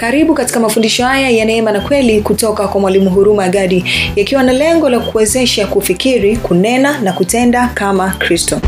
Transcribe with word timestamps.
karibu 0.00 0.34
katika 0.34 0.60
mafundisho 0.60 1.04
haya 1.06 1.30
ya 1.30 1.44
neema 1.44 1.72
na 1.72 1.80
kweli 1.80 2.20
kutoka 2.22 2.68
kwa 2.68 2.80
mwalimu 2.80 3.10
huruma 3.10 3.48
gadi 3.48 3.84
yakiwa 4.16 4.42
na 4.42 4.52
lengo 4.52 4.88
la 4.90 5.00
kuwezesha 5.00 5.66
kufikiri 5.66 6.36
kunena 6.36 7.00
na 7.00 7.12
kutenda 7.12 7.68
kama 7.74 8.10
kristo. 8.10 8.60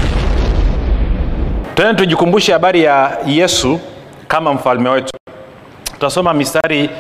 Tena 1.75 1.95
tujikumbushe 1.95 2.53
habari 2.53 2.83
ya 2.83 3.19
yesu 3.27 3.81
kama 4.29 4.55
mfalme 4.55 4.89
wetu. 4.89 5.13
Tutasoma 5.93 6.35
mistari 6.35 6.91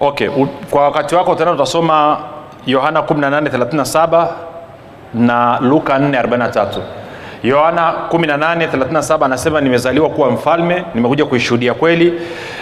okay 0.00 0.28
u- 0.28 0.48
kwa 0.70 0.82
wakati 0.84 1.14
wako 1.14 1.34
tena 1.34 1.52
utasoma 1.52 2.18
yohana 2.66 3.00
1837 3.00 4.28
na 5.14 5.58
luka 5.60 5.98
443 5.98 6.66
yohana 7.48 7.94
1837 8.10 9.24
anasema 9.24 9.60
nimezaliwa 9.60 10.10
kuwa 10.10 10.30
mfalme 10.30 10.84
nimekuja 10.94 11.26
kuishuhudia 11.26 11.74
kweli. 11.74 12.20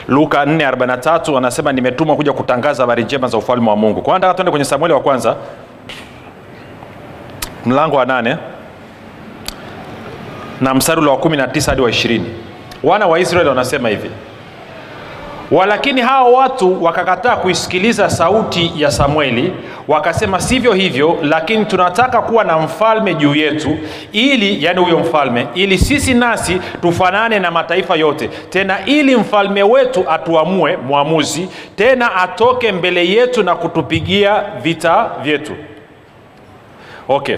Luka 0.09 0.45
443 0.45 1.37
anasema 1.38 1.73
nimetumwa 1.73 2.16
kuja 2.16 2.33
kutangaza 2.33 2.83
habari 2.83 3.05
njema 3.05 3.28
za 3.28 3.39
ufalme 3.39 3.70
wa 3.70 3.77
mungu. 3.77 4.02
Kwa 4.02 4.15
nataka 4.15 4.34
tuende 4.34 4.51
kwenye 4.51 4.65
samueli 4.65 4.95
wa 4.95 5.01
kwanza 5.01 5.37
mlango 7.66 7.97
wa 7.97 8.06
nane 8.06 8.37
na 10.61 10.75
mstari 10.75 11.01
wa 11.06 11.16
19 11.16 11.70
hadi 11.70 11.83
wa 11.83 11.91
20 11.91 12.20
wana 12.83 13.06
wa 13.06 13.19
israeli 13.19 13.48
wanasema 13.48 13.89
hivi 13.89 14.11
walakini 15.51 16.01
hao 16.01 16.33
watu 16.33 16.84
wakakataa 16.84 17.37
kuisikiliza 17.37 18.11
sauti 18.11 18.73
ya 18.77 18.91
samueli 18.91 19.53
wakasema 19.89 20.41
sivyo 20.41 20.73
hivyo 20.73 21.19
lakini 21.23 21.65
tunataka 21.65 22.23
kuwa 22.23 22.45
na 22.45 22.59
mfalme 22.59 23.15
juu 23.15 23.34
yetu 23.34 23.77
ili 24.12 24.65
yani 24.65 24.80
huyo 24.80 24.98
mfalme 24.98 25.47
ili 25.55 25.79
sisi 25.79 26.15
nasi 26.15 26.61
tufanane 26.83 27.39
na 27.39 27.50
mataifa 27.50 27.97
yote. 27.97 28.28
Tena 28.50 28.84
ili 28.87 29.17
mfalme 29.17 29.62
wetu 29.62 30.11
atuamue 30.11 30.77
mwamuzi 30.77 31.48
tena 31.77 32.15
atoke 32.15 32.72
mbele 32.72 33.09
yetu 33.09 33.42
na 33.42 33.55
kutupigia 33.55 34.42
vita 34.62 35.11
vyetu. 35.22 35.53
Okay. 37.09 37.37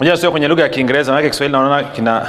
Moja 0.00 0.30
kwenye 0.30 0.48
lugha 0.48 0.62
ya 0.62 0.68
kiingereza 0.68 1.12
manake 1.12 1.30
kiswahili 1.30 1.52
naona 1.58 1.82
kina 1.84 2.26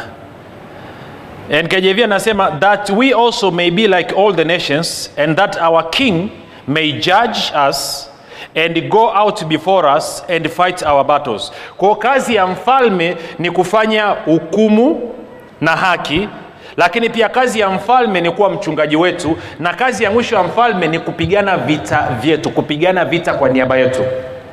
nkjv 1.49 2.03
anasema 2.03 2.51
that 2.51 2.89
we 2.89 3.13
also 3.13 3.51
may 3.51 3.71
be 3.71 3.87
like 3.87 4.15
all 4.15 4.35
the 4.35 4.43
nations 4.45 5.11
and 5.17 5.37
that 5.37 5.57
our 5.61 5.89
king 5.89 6.29
may 6.67 6.91
judge 6.91 7.51
us 7.69 8.09
and 8.55 8.89
go 8.89 9.09
out 9.15 9.45
before 9.45 9.97
us 9.97 10.23
and 10.29 10.47
fight 10.49 10.83
our 10.83 11.03
battles. 11.05 11.51
Kwao 11.77 11.95
kazi 11.95 12.35
ya 12.35 12.47
mfalme 12.47 13.17
ni 13.39 13.51
kufanya 13.51 14.05
hukumu 14.07 15.13
na 15.61 15.71
haki 15.71 16.29
lakini 16.77 17.09
pia 17.09 17.29
kazi 17.29 17.59
ya 17.59 17.69
mfalme 17.69 18.21
ni 18.21 18.31
kuwa 18.31 18.49
mchungaji 18.49 18.95
wetu 18.95 19.37
na 19.59 19.73
kazi 19.73 20.03
ya 20.03 20.11
mwisho 20.11 20.35
ya 20.35 20.43
mfalme 20.43 20.87
ni 20.87 20.99
kupigana 20.99 21.57
vita 21.57 22.07
vyetu 22.21 22.49
kupigana 22.49 23.05
vita 23.05 23.33
kwa 23.33 23.49
niaba 23.49 23.77
yetu. 23.77 24.05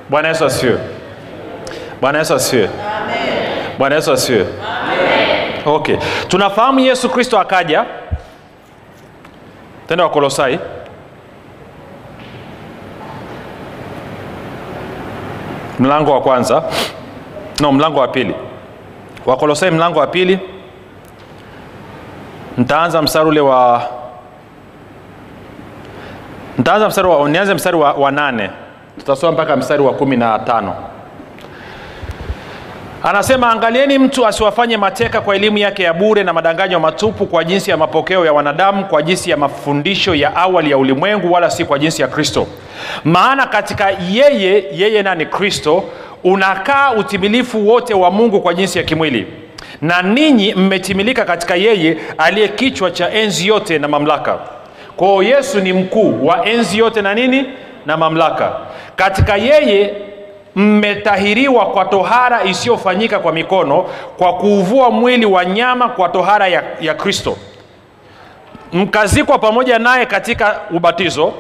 Bwana 0.09 0.29
yesu 0.29 0.45
asifiwe. 0.45 0.79
Bwana 2.01 2.19
yesu 2.19 2.35
asifiwe. 2.35 2.69
Bwana 3.79 3.95
yesu 3.97 4.13
asifiwe 4.13 4.47
okay. 5.75 5.97
Tunafahamu 6.29 6.81
yesu 6.81 7.09
kristo 7.11 7.39
akaja. 7.41 7.85
Tenda 9.89 10.05
wakolosai 10.05 10.59
mlango 15.79 16.13
wa 16.13 16.21
kwanza. 16.21 16.63
No 17.61 17.73
mlango 17.73 18.01
wa 18.01 18.09
pili. 18.09 18.35
Wakolosai 19.27 19.71
mlango 19.71 19.99
wa 19.99 20.07
pili. 20.07 20.39
Ntaanza 22.59 23.03
mstari 23.03 23.29
ule 23.29 23.41
wa 23.41 23.83
ntaanza 26.59 26.89
mstari 26.89 27.09
wa 27.09 27.29
nianze 27.29 27.55
mstari 27.55 27.77
wa, 27.77 27.93
wa 27.93 28.11
nane. 28.11 28.51
Tutasoma 28.99 29.33
mpaka 29.33 29.57
mstari 29.57 29.83
wa 29.83 29.93
kumi 29.93 30.17
na 30.17 30.39
tano 30.39 30.75
anasema 33.03 33.51
angalieni 33.51 33.99
mtu 33.99 34.27
asiwafanye 34.27 34.77
mateka 34.77 35.21
kwa 35.21 35.37
elimu 35.37 35.59
yake 35.59 35.83
ya 35.83 35.93
bure 35.95 36.23
na 36.25 36.33
madanganyo 36.33 36.81
matupu 36.81 37.27
kwa 37.27 37.45
jinsi 37.45 37.71
ya 37.71 37.77
mapokeo 37.77 38.27
ya 38.27 38.33
wanadamu 38.33 38.85
kwa 38.85 39.03
jinsi 39.03 39.31
ya 39.31 39.37
mafundisho 39.37 40.15
ya 40.15 40.37
awali 40.37 40.71
ya 40.71 40.79
ulimwengu 40.79 41.33
wala 41.33 41.51
si 41.51 41.65
kwa 41.65 41.79
jinsi 41.79 42.03
ya 42.03 42.09
kristo. 42.09 42.47
Maana 43.05 43.47
katika 43.47 43.91
yeye 44.11 44.65
yeye 44.73 45.03
nani 45.03 45.27
kristo 45.27 45.85
unakaa 46.25 46.93
utimilifu 46.93 47.69
wote 47.69 47.95
wa 47.95 48.11
mungu 48.11 48.41
kwa 48.41 48.55
jinsi 48.55 48.79
ya 48.79 48.85
kimwili. 48.85 49.27
Na 49.83 50.03
ninyi 50.03 50.55
mmetimilika 50.55 51.25
katika 51.25 51.55
yeye 51.57 51.97
aliye 52.19 52.49
kichwa 52.49 52.91
cha 52.91 53.11
enzi 53.11 53.47
yote 53.47 53.79
na 53.79 53.89
mamlaka. 53.89 54.39
Kwao 54.97 55.23
yesu 55.23 55.61
ni 55.61 55.73
mkuu 55.73 56.27
wa 56.27 56.47
enzi 56.47 56.79
yote 56.79 57.03
na 57.03 57.15
nini? 57.15 57.45
Na 57.87 57.97
mamlaka. 57.97 58.53
Katika 58.97 59.37
yeye 59.37 59.95
mmetahiriwa 60.57 61.67
kwa 61.67 61.85
tohara 61.85 62.45
isiyofanyika 62.45 63.19
kwa 63.19 63.33
mikono 63.33 63.85
kwa 64.19 64.33
kuuvua 64.35 64.91
mwili 64.91 65.27
wa 65.27 65.45
nyama 65.45 65.89
kwa 65.89 66.09
tohara 66.09 66.49
ya, 66.49 66.63
ya 66.81 66.95
kristo. 66.95 67.37
Mkazikwa 68.73 69.39
pamoja 69.39 69.79
naye 69.79 70.07
katika 70.07 70.61
ubatizo 70.71 71.33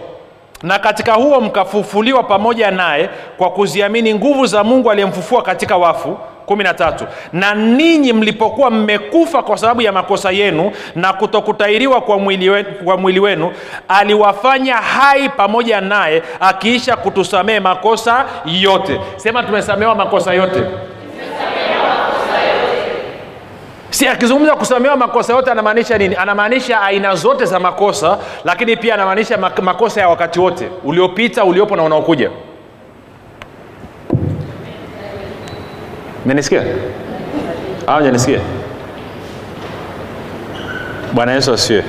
na 0.63 0.79
katika 0.79 1.13
huo 1.13 1.41
mkafufuliwa 1.41 2.23
pamoja 2.23 2.71
naye 2.71 3.09
kwa 3.39 3.51
kuziamini 3.51 4.15
nguvu 4.15 4.47
za 4.47 4.65
mungu 4.65 4.91
aliyemfufua 4.91 5.43
katika 5.43 5.77
wafu 5.77 6.19
13 6.51 7.07
na 7.33 7.55
ninyi 7.55 8.13
mlipokuwa 8.13 8.71
mmekufa 8.71 9.43
kwa 9.43 9.57
sababu 9.59 9.83
ya 9.83 9.93
makosa 9.93 10.31
yenu 10.31 10.73
na 10.95 11.13
kutokutairiwa 11.13 12.01
kwa 12.01 12.19
mwili, 12.19 12.51
wenu, 12.51 12.69
kwa 12.85 12.97
mwili 12.97 13.21
wenu 13.21 13.53
aliwafanya 13.89 14.75
hai 14.77 15.29
pamoja 15.29 15.81
naye 15.81 16.23
akiisha 16.41 16.97
kutusamehe 16.97 17.61
makosa 17.61 18.25
yote. 18.45 19.01
Sema 19.17 19.43
tumesamehewa 19.43 19.95
makosa 19.95 20.35
yote. 20.35 20.63
Si 23.91 24.09
akizungumza 24.09 24.55
kusamehewa 24.57 24.97
makosa 24.97 25.33
yote 25.33 25.51
anamaanisha 25.51 25.99
nini? 25.99 26.17
Anamaanisha 26.17 26.81
aina 26.83 27.15
zote 27.15 27.45
za 27.45 27.61
makosa 27.61 28.19
lakini 28.45 28.77
pia 28.77 28.95
anamaanisha 28.95 29.39
makosa 29.63 30.01
ya 30.01 30.09
wakati 30.09 30.41
wote 30.41 30.69
uliopita 30.85 31.45
uliopo 31.45 31.77
na 31.77 31.83
unaokuja 31.83 32.31
menisikia 36.27 36.63
au 37.87 38.03
janisikia 38.03 38.41
bwana 41.13 41.33
yesu 41.33 41.53
asiwe 41.53 41.85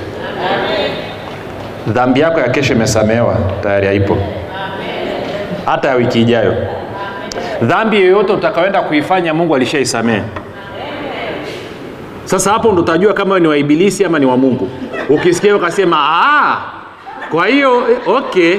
dhambi 1.86 2.20
yako 2.20 2.40
ya 2.40 2.48
kesho 2.48 2.72
imesamehewa 2.74 3.36
tayari 3.62 3.86
haipo. 3.86 4.16
Hata 5.66 5.88
ya 5.88 5.94
wiki 5.94 6.20
ijayo. 6.20 6.54
Dhambi 7.62 8.00
yoyote 8.00 8.32
utakaoenda 8.32 8.82
kuifanya 8.82 9.34
mungu 9.34 9.56
alishaisamehe 9.56 10.22
sasa 12.24 12.52
hapo 12.52 12.72
ndo 12.72 12.82
utajua 12.82 13.12
kama 13.14 13.38
ni 13.40 13.48
wa 13.48 13.56
ibilisi 13.56 14.04
ama 14.04 14.18
ni 14.18 14.26
wa 14.26 14.36
mungu. 14.36 14.68
Ukisikia 15.08 15.56
ukasema 15.56 15.96
"Ah, 16.00 16.56
kwa 17.30 17.46
hiyo 17.46 17.82
okay. 18.06 18.56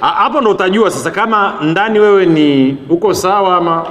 Hapo 0.00 0.40
ndo 0.40 0.50
utajua 0.50 0.90
sasa 0.90 1.10
kama 1.10 1.54
ndani 1.62 1.98
wewe 1.98 2.26
ni 2.26 2.76
uko 2.88 3.14
sawa 3.14 3.56
ama 3.56 3.86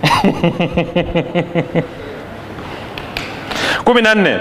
kumi 3.84 4.02
na 4.02 4.14
nne. 4.14 4.38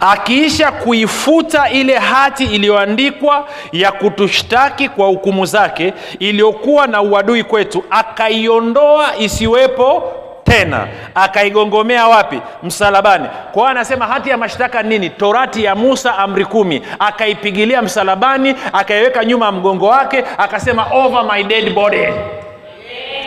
Akiisha 0.00 0.70
kuifuta 0.72 1.70
ile 1.70 1.98
hati 1.98 2.44
iliyoandikwa 2.44 3.48
ya 3.72 3.92
kutushtaki 3.92 4.88
kwa 4.88 5.06
hukumu 5.06 5.46
zake 5.46 5.94
iliyokuwa 6.18 6.86
na 6.86 7.02
uadui 7.02 7.44
kwetu 7.44 7.84
akaiondoa 7.90 9.16
isiwepo 9.18 10.12
tena 10.44 10.86
akaigongomea 11.14 12.08
wapi? 12.08 12.40
Msalabani. 12.62 13.26
Kwa 13.52 13.70
anasema 13.70 14.06
hati 14.06 14.30
ya 14.30 14.36
mashtaka 14.36 14.82
nini? 14.82 15.10
Torati 15.10 15.64
ya 15.64 15.74
musa 15.74 16.18
amri 16.18 16.44
kumi. 16.44 16.82
Akaipigilia 16.98 17.82
msalabani 17.82 18.54
akaiweka 18.72 19.24
nyuma 19.24 19.46
ya 19.46 19.52
mgongo 19.52 19.86
wake 19.86 20.24
akasema 20.38 20.86
over 20.92 21.24
my 21.32 21.42
dead 21.44 21.74
body 21.74 22.06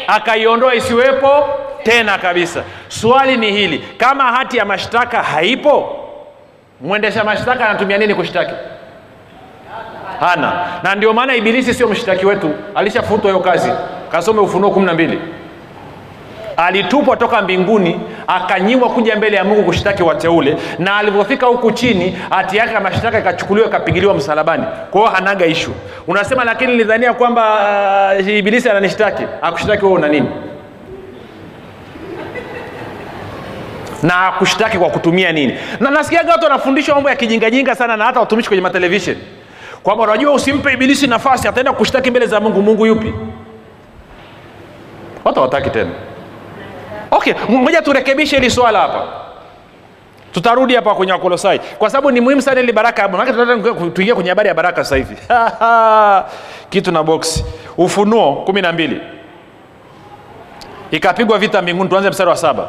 akaiondoa 0.08 0.76
isiwepo 0.76 1.50
tena 1.84 2.18
kabisa. 2.18 2.64
Swali 2.88 3.38
ni 3.38 3.52
hili 3.52 3.78
kama 3.98 4.24
hati 4.24 4.58
ya 4.58 4.66
mashtaka 4.66 5.24
haipo 5.24 5.98
mwendesha 6.82 7.24
mashtaka 7.24 7.70
anatumia 7.70 7.98
nini 7.98 8.16
kushtaki? 8.16 8.54
Hana. 10.20 10.54
Na 10.84 10.96
ndio 10.96 11.14
maana 11.14 11.36
ibilisi 11.36 11.74
sio 11.74 11.88
mshtaki 11.88 12.26
wetu 12.26 12.52
alishafutwa 12.76 13.32
hiyo 13.32 13.44
kazi. 13.44 13.72
Kasome 14.12 14.40
ufunuo 14.40 14.72
kumi 14.72 14.86
na 14.86 14.94
mbili 14.94 15.20
alitupwa 16.58 17.18
toka 17.18 17.42
mbinguni 17.42 18.00
akanyimwa 18.28 18.90
kuja 18.90 19.16
mbele 19.16 19.38
ya 19.38 19.44
mungu 19.44 19.64
kushtaki 19.64 20.04
wateule 20.04 20.58
na 20.80 20.98
alivyofika 20.98 21.46
huku 21.46 21.72
chini 21.72 22.18
hati 22.30 22.58
yake 22.58 22.74
ya 22.74 22.80
mashtaka 22.82 23.20
ikachukuliwa 23.20 23.68
ikapigiliwa 23.68 24.14
msalabani. 24.14 24.64
Kwa 24.92 25.02
hiyo 25.02 25.14
hanaga 25.14 25.46
ishu 25.46 25.72
unasema 26.08 26.44
lakini 26.44 26.72
nilidhania 26.72 27.14
kwamba 27.14 27.60
uh, 28.20 28.28
ibilisi 28.28 28.70
ananishtaki 28.70 29.24
akushtaki 29.42 29.86
wewe 29.86 29.98
una 29.98 30.08
nini? 30.08 30.30
Na 34.04 34.28
akushtaki 34.28 34.78
kwa 34.78 34.90
kutumia 34.90 35.32
nini? 35.32 35.58
Na 35.80 35.90
nasikiaga 35.90 36.32
watu 36.32 36.44
wanafundishwa 36.44 36.96
mambo 36.96 37.10
ya 37.10 37.16
kijingajinga 37.16 37.76
sana 37.76 37.98
na 37.98 38.06
hata 38.06 38.20
watumishi 38.20 38.48
kwenye 38.50 38.64
matelevishen 38.64 39.18
kwamba 39.84 40.04
unajua 40.04 40.34
usimpe 40.34 40.74
ibilisi 40.74 41.08
nafasi 41.08 41.48
ataenda 41.48 41.74
kushtaki 41.74 42.10
mbele 42.10 42.26
za 42.26 42.40
mungu. 42.40 42.62
Mungu 42.62 42.86
yupi? 42.86 43.14
Watu 45.26 45.36
hawataki 45.40 45.70
tena 45.70 45.90
okay 47.12 47.34
ngoja 47.52 47.82
turekebishe 47.82 48.36
hili 48.36 48.52
swala 48.52 48.80
hapa. 48.80 49.26
Tutarudi 50.36 50.76
hapa 50.76 50.96
kwenye 50.96 51.12
wakolosai. 51.12 51.60
Kwa 51.60 51.90
sababu 51.90 52.12
ni 52.12 52.22
muhimu 52.22 52.42
sana 52.42 52.62
ili 52.62 52.72
baraka. 52.74 53.10
Tuingie 53.94 54.14
kwenye 54.16 54.30
habari 54.30 54.48
ya 54.48 54.54
baraka 54.56 54.84
sasa 54.84 54.96
hivi. 54.96 55.16
Kitu 56.72 56.92
na 56.92 57.04
boksi 57.04 57.46
ufunuo 57.78 58.36
kumi 58.36 58.62
na 58.62 58.72
mbili. 58.72 59.02
Ikapigwa 60.92 61.38
vita 61.38 61.62
mbinguni 61.62 61.90
tuanze 61.90 62.10
mstari 62.10 62.30
wa 62.30 62.36
saba. 62.38 62.68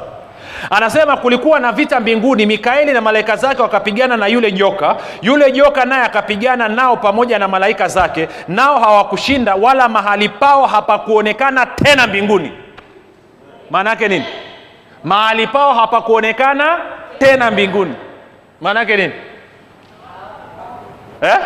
Anasema 0.71 1.17
kulikuwa 1.17 1.61
na 1.61 1.73
vita 1.73 2.00
mbinguni 2.00 2.47
mikaeli 2.47 2.93
na 2.93 3.00
malaika 3.00 3.37
zake 3.37 3.62
wakapigana 3.62 4.17
na 4.17 4.27
yule 4.27 4.53
joka. 4.53 4.97
Yule 5.23 5.53
joka 5.53 5.85
naye 5.85 6.03
akapigana 6.05 6.69
nao 6.69 6.97
pamoja 6.97 7.38
na 7.38 7.49
malaika 7.49 7.88
zake. 7.88 8.29
Nao 8.49 8.79
hawakushinda 8.81 9.55
wala 9.55 9.88
mahali 9.88 10.29
pao 10.29 10.67
hapakuonekana 10.67 11.67
tena 11.67 12.06
mbinguni 12.06 12.53
maana 13.70 13.90
yake 13.90 14.08
nini? 14.08 14.24
Mahali 15.04 15.46
pao 15.46 15.74
hapakuonekana 15.74 16.78
tena 17.18 17.50
mbinguni. 17.50 17.94
Maana 18.60 18.80
yake 18.80 18.96
nini? 18.96 19.12
Eh? 21.22 21.36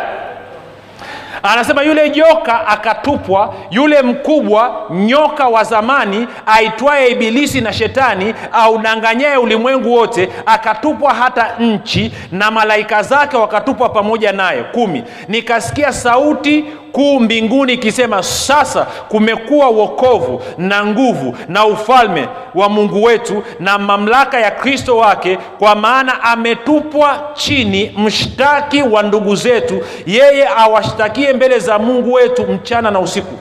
anasema 1.43 1.83
yule 1.83 2.11
joka 2.11 2.67
akatupwa 2.67 3.55
yule 3.71 4.03
mkubwa 4.03 4.87
nyoka 4.91 5.49
wa 5.49 5.65
zamani 5.65 6.29
aitwaye 6.47 7.09
ibilisi 7.09 7.61
na 7.61 7.73
shetani 7.73 8.35
audanganyaye 8.53 9.37
ulimwengu 9.37 9.93
wote 9.95 10.29
akatupwa 10.47 11.15
hata 11.15 11.57
nchi 11.59 12.15
na 12.33 12.51
malaika 12.51 13.03
zake 13.03 13.37
wakatupwa 13.37 13.89
pamoja 13.89 14.33
naye. 14.33 14.63
Kumi. 14.63 15.05
Nikasikia 15.29 15.93
sauti 15.93 16.65
kuu 16.93 17.21
mbinguni 17.21 17.73
ikisema 17.73 18.23
sasa 18.23 18.85
kumekuwa 18.85 19.69
wokovu 19.69 20.43
na 20.59 20.87
nguvu 20.87 21.37
na 21.49 21.67
ufalme 21.67 22.29
wa 22.55 22.69
mungu 22.69 23.03
wetu 23.03 23.43
na 23.61 23.79
mamlaka 23.79 24.41
ya 24.41 24.51
kristo 24.51 24.97
wake 24.97 25.39
kwa 25.59 25.75
maana 25.75 26.23
ametupwa 26.23 27.31
chini 27.35 27.95
mshtaki 27.99 28.83
wa 28.83 29.03
ndugu 29.03 29.37
zetu 29.37 29.81
yeye 30.07 30.49
awashtakie 30.57 31.33
mbele 31.33 31.59
za 31.59 31.79
mungu 31.79 32.13
wetu 32.13 32.43
mchana 32.47 32.91
na 32.91 33.01
usiku. 33.01 33.39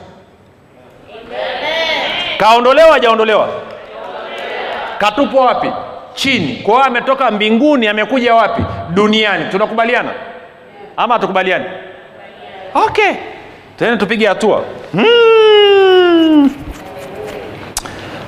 Kaondolewa 2.37 2.91
hajaondolewa? 2.93 3.49
Katupwa 4.97 5.45
wapi? 5.45 5.71
Chini. 6.13 6.55
Kwa 6.55 6.85
ametoka 6.85 7.31
mbinguni 7.31 7.87
amekuja 7.87 8.35
wapi? 8.35 8.61
Duniani. 8.89 9.45
Tunakubaliana? 9.51 10.09
Ama 10.97 11.13
hatukubaliani? 11.13 11.65
Okay 12.73 13.13
tena 13.79 13.97
tupige 13.97 14.27
hatua. 14.27 14.63
Hmm. 14.91 16.49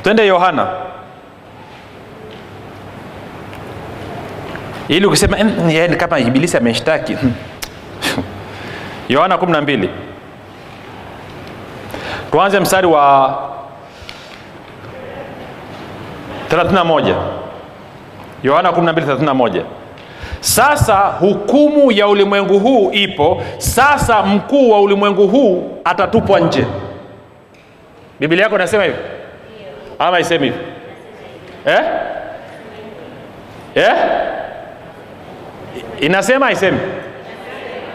twende 0.03 0.27
yohana. 0.27 0.67
Ili 4.87 5.05
ukisema 5.05 5.37
yani 5.69 5.95
kama 5.95 6.19
ibilisi 6.19 6.57
ameshtaki. 6.57 7.17
Yohana 9.09 9.35
12 9.35 9.89
tuanze 12.31 12.59
mstari 12.59 12.87
wa 12.87 13.37
31 16.51 17.15
yohana 18.43 18.69
12 18.71 19.63
sasa 20.41 20.95
hukumu 20.97 21.91
ya 21.91 22.07
ulimwengu 22.07 22.59
huu 22.59 22.91
ipo. 22.91 23.41
Sasa 23.57 24.21
mkuu 24.21 24.69
wa 24.71 24.81
ulimwengu 24.81 25.27
huu 25.27 25.77
atatupwa 25.83 26.39
nje. 26.39 26.65
Biblia 28.19 28.43
yako 28.43 28.55
inasema 28.55 28.83
hivyo 28.83 28.99
ama 29.99 30.19
isemi 30.19 30.45
hivyo 30.45 30.61
eh? 31.65 31.79
Eh? 33.75 33.93
inasema 35.99 36.51
isemi, 36.51 36.77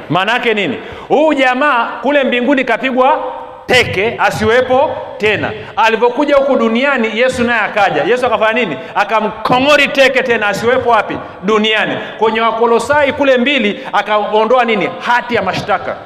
maana 0.08 0.32
yake 0.32 0.54
nini? 0.54 0.76
Huu 1.08 1.34
jamaa 1.34 1.88
kule 2.02 2.25
mbinguni 2.25 2.64
kapigwa 2.64 3.32
teke 3.66 4.14
asiwepo 4.18 4.90
tena. 5.18 5.50
Alivyokuja 5.76 6.36
huku 6.36 6.56
duniani 6.56 7.18
yesu 7.18 7.44
naye 7.44 7.60
akaja. 7.60 8.02
Yesu 8.04 8.26
akafanya 8.26 8.52
nini? 8.52 8.76
Akamkong'ori 8.94 9.88
teke 9.88 10.22
tena 10.22 10.46
asiwepo 10.48 10.90
wapi? 10.90 11.16
Duniani. 11.42 11.96
Kwenye 12.18 12.40
wakolosai 12.40 13.12
kule 13.12 13.38
mbili 13.38 13.80
akaondoa 13.92 14.64
nini? 14.64 14.88
Hati 15.00 15.34
ya 15.34 15.42
mashtaka. 15.42 15.96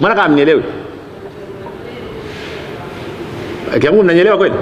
Mwana 0.00 0.14
kama 0.14 0.28
mnielewi? 0.28 0.62
Kiangu 3.80 4.02
mnanyelewa 4.02 4.36
kweli 4.36 4.54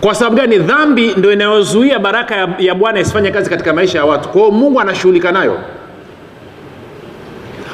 kwa 0.00 0.14
sababu 0.14 0.36
gani? 0.36 0.58
Dhambi 0.58 1.14
ndo 1.16 1.32
inayozuia 1.32 1.98
baraka 1.98 2.36
ya, 2.36 2.48
ya 2.58 2.74
bwana 2.74 3.00
isifanye 3.00 3.30
kazi 3.30 3.50
katika 3.50 3.72
maisha 3.72 3.98
ya 3.98 4.04
watu. 4.04 4.28
Kwa 4.28 4.40
hiyo 4.40 4.52
mungu 4.52 4.80
anashughulika 4.80 5.32
nayo. 5.32 5.58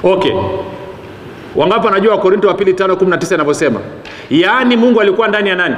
Okay. 0.02 0.32
Wangapi 1.56 1.86
wanajua 1.86 2.12
wakorinto 2.14 2.48
wa 2.48 2.54
pili 2.54 2.74
tano 2.74 2.96
kumi 2.96 3.10
na 3.10 3.18
tisa 3.18 3.34
inavyosema? 3.34 3.80
Yaani 4.30 4.76
mungu 4.76 5.00
alikuwa 5.00 5.28
ndani 5.28 5.48
ya 5.48 5.54
nani? 5.56 5.76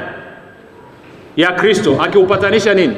Ya 1.37 1.53
kristo. 1.53 1.99
Akiupatanisha 2.03 2.75
nini? 2.75 2.97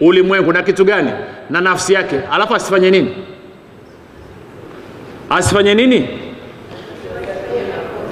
Ulimwengu. 0.00 0.52
Na 0.52 0.62
kitu 0.62 0.84
gani? 0.84 1.10
Na 1.50 1.60
nafsi 1.60 1.92
yake. 1.92 2.20
Alafu 2.32 2.54
asifanye 2.54 2.90
nini? 2.90 3.14
Asifanye 5.30 5.74
nini? 5.74 6.08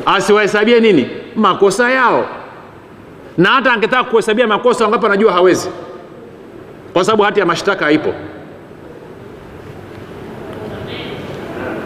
Asiwahesabie 0.06 0.80
nini? 0.80 1.10
Makosa 1.36 1.90
yao 1.90 2.26
na 3.38 3.48
hata 3.50 3.72
angetaka 3.72 4.04
kuhesabia 4.04 4.46
makosa 4.46 4.84
wangapi 4.84 5.06
anajua 5.06 5.32
hawezi? 5.32 5.70
Kwa 6.92 7.04
sababu 7.04 7.22
hati 7.22 7.40
ya 7.40 7.46
mashtaka 7.46 7.84
haipo. 7.84 8.14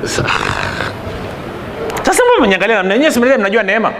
Sa- 0.04 0.24
sasa 2.02 2.22
mbona 2.24 2.46
mnyangalia 2.46 2.76
namna 2.76 2.94
yenyewe 2.94 3.12
simlele 3.12 3.36
mnajua 3.36 3.62
neema? 3.62 3.92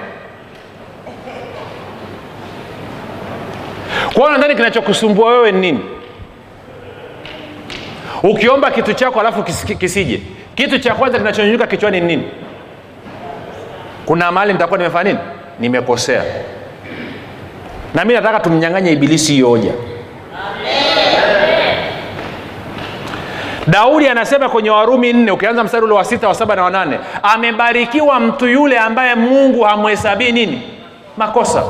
Kwa 4.15 4.23
hiyo 4.27 4.31
nadhani 4.33 4.55
kinachokusumbua 4.55 5.31
wewe 5.31 5.53
ni 5.53 5.61
nini? 5.61 5.81
Ukiomba 8.23 8.71
kitu 8.71 8.93
chako 8.93 9.21
alafu 9.21 9.43
kisi- 9.43 9.75
kisije. 9.77 10.21
Kitu 10.55 10.79
cha 10.79 10.95
kwanza 10.95 11.19
kinachonyunyuka 11.19 11.67
kichwani 11.67 12.01
ni 12.01 12.07
nini? 12.07 12.29
Kuna 14.07 14.33
mahali 14.33 14.53
nitakuwa 14.53 14.79
nimefanya 14.79 15.13
nini? 15.13 15.25
Nimekosea 15.61 16.23
na 17.99 18.05
mi 18.05 18.15
nataka 18.15 18.41
tumnyang'anye 18.41 18.93
ibilisi 18.93 19.33
hiyo 19.33 19.49
hoja. 19.49 19.73
Daudi 23.67 24.09
anasema 24.09 24.49
kwenye 24.49 24.71
warumi 24.71 25.13
nne 25.13 25.31
ukianza 25.31 25.65
mstari 25.65 25.85
ule 25.85 25.95
wa 25.95 26.05
sita 26.05 26.29
wa 26.29 26.35
saba 26.35 26.57
na 26.57 26.63
wanane 26.63 26.99
amebarikiwa 27.23 28.21
mtu 28.21 28.47
yule 28.47 28.79
ambaye 28.79 29.15
mungu 29.15 29.63
hamhesabii 29.63 30.33
nini? 30.33 30.63
Makosa. 31.17 31.63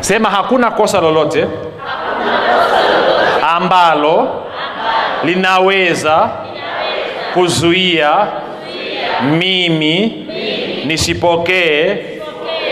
Sema 0.00 0.30
hakuna 0.30 0.70
kosa 0.70 1.00
lolote 1.00 1.46
ambalo 3.56 4.42
linaweza 5.24 6.30
kuzuia 7.34 8.26
mimi 9.22 10.26
nisipokee 10.84 12.11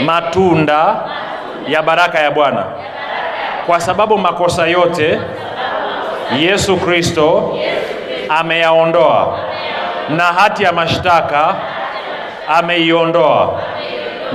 matunda 0.04 0.96
ya 1.68 1.82
baraka 1.82 2.18
ya 2.18 2.30
bwana. 2.30 2.64
Kwa 3.66 3.80
sababu 3.80 4.18
makosa 4.18 4.66
yote 4.66 5.20
yesu 6.38 6.76
kristo 6.76 7.58
ameyaondoa. 8.28 9.38
Na 10.16 10.22
hati 10.24 10.62
ya 10.62 10.72
mashtaka 10.72 11.54
ameiondoa. 12.48 13.60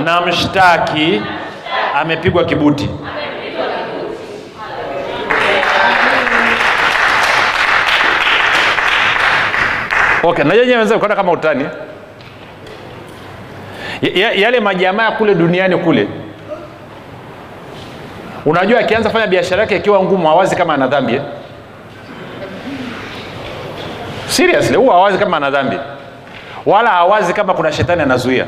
Na 0.04 0.20
mshtaki 0.20 1.22
amepigwa 1.94 2.44
kibuti. 2.44 2.90
Okay 10.22 10.44
na 10.44 10.54
nyewe 10.54 10.76
wenzangu 10.76 11.08
kama 11.08 11.32
utani 11.32 11.68
ya- 14.02 14.32
yale 14.32 14.60
majamaa 14.60 15.10
kule 15.10 15.34
duniani 15.34 15.76
kule. 15.76 16.08
Unajua 18.46 18.80
akianza 18.80 19.10
fanya 19.10 19.26
biashara 19.26 19.60
yake 19.62 19.76
ikiwa 19.76 20.02
ngumu 20.02 20.28
hawazi 20.28 20.56
kama 20.56 20.74
ana 20.74 20.86
dhambi 20.86 21.14
eh? 21.14 21.22
seriously 24.28 24.76
huwa 24.76 24.94
hawazi 24.94 25.18
kama 25.18 25.36
ana 25.36 25.50
dhambi. 25.50 25.76
Wala 26.66 26.90
hawazi 26.90 27.32
kama 27.32 27.54
kuna 27.54 27.72
shetani 27.72 28.02
anazuia. 28.02 28.46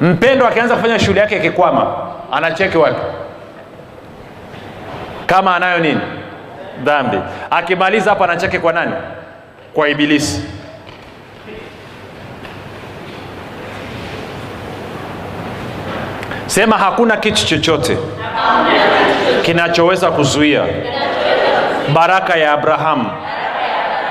Mpendo 0.00 0.46
akianza 0.46 0.76
kufanya 0.76 0.98
shughuli 0.98 1.18
yake 1.18 1.36
ikikwama 1.36 1.96
anacheki 2.32 2.78
wapi? 2.78 3.00
Kama 5.26 5.56
anayo 5.56 5.78
nini? 5.78 6.00
Dhambi. 6.84 7.18
Akimaliza 7.50 8.10
hapo 8.10 8.24
anacheki 8.24 8.58
kwa 8.58 8.72
nani? 8.72 8.92
Kwa 9.74 9.88
ibilisi 9.88 10.42
sema 16.48 16.78
hakuna 16.78 17.16
kitu 17.16 17.46
chochote 17.46 17.98
kinachoweza 19.42 20.10
kuzuia 20.10 20.62
baraka 21.94 22.36
ya 22.36 22.52
abrahamu 22.52 23.10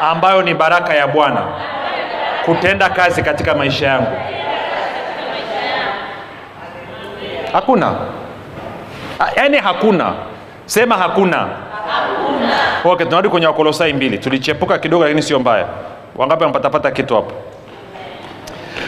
ambayo 0.02 0.42
ni 0.42 0.54
baraka 0.54 0.94
ya 0.94 1.08
bwana 1.08 1.42
kutenda 2.46 2.90
kazi 2.90 3.24
katika 3.24 3.56
maisha 3.56 3.88
yangu. 3.88 4.08
Hakuna. 7.54 7.94
Yaani 9.36 9.58
hakuna. 9.58 10.14
Sema 10.66 10.98
hakuna. 10.98 11.48
Okay 12.86 13.06
tunarudi 13.06 13.30
kwenye 13.30 13.48
wakolosai 13.48 13.94
mbili. 13.94 14.18
Tulichepuka 14.18 14.78
kidogo 14.78 15.04
lakini 15.04 15.22
sio 15.22 15.40
mbaya. 15.40 15.66
Wangapi 16.16 16.42
wanapatapata 16.44 16.92
kitu 16.92 17.16
hapo? 17.16 17.32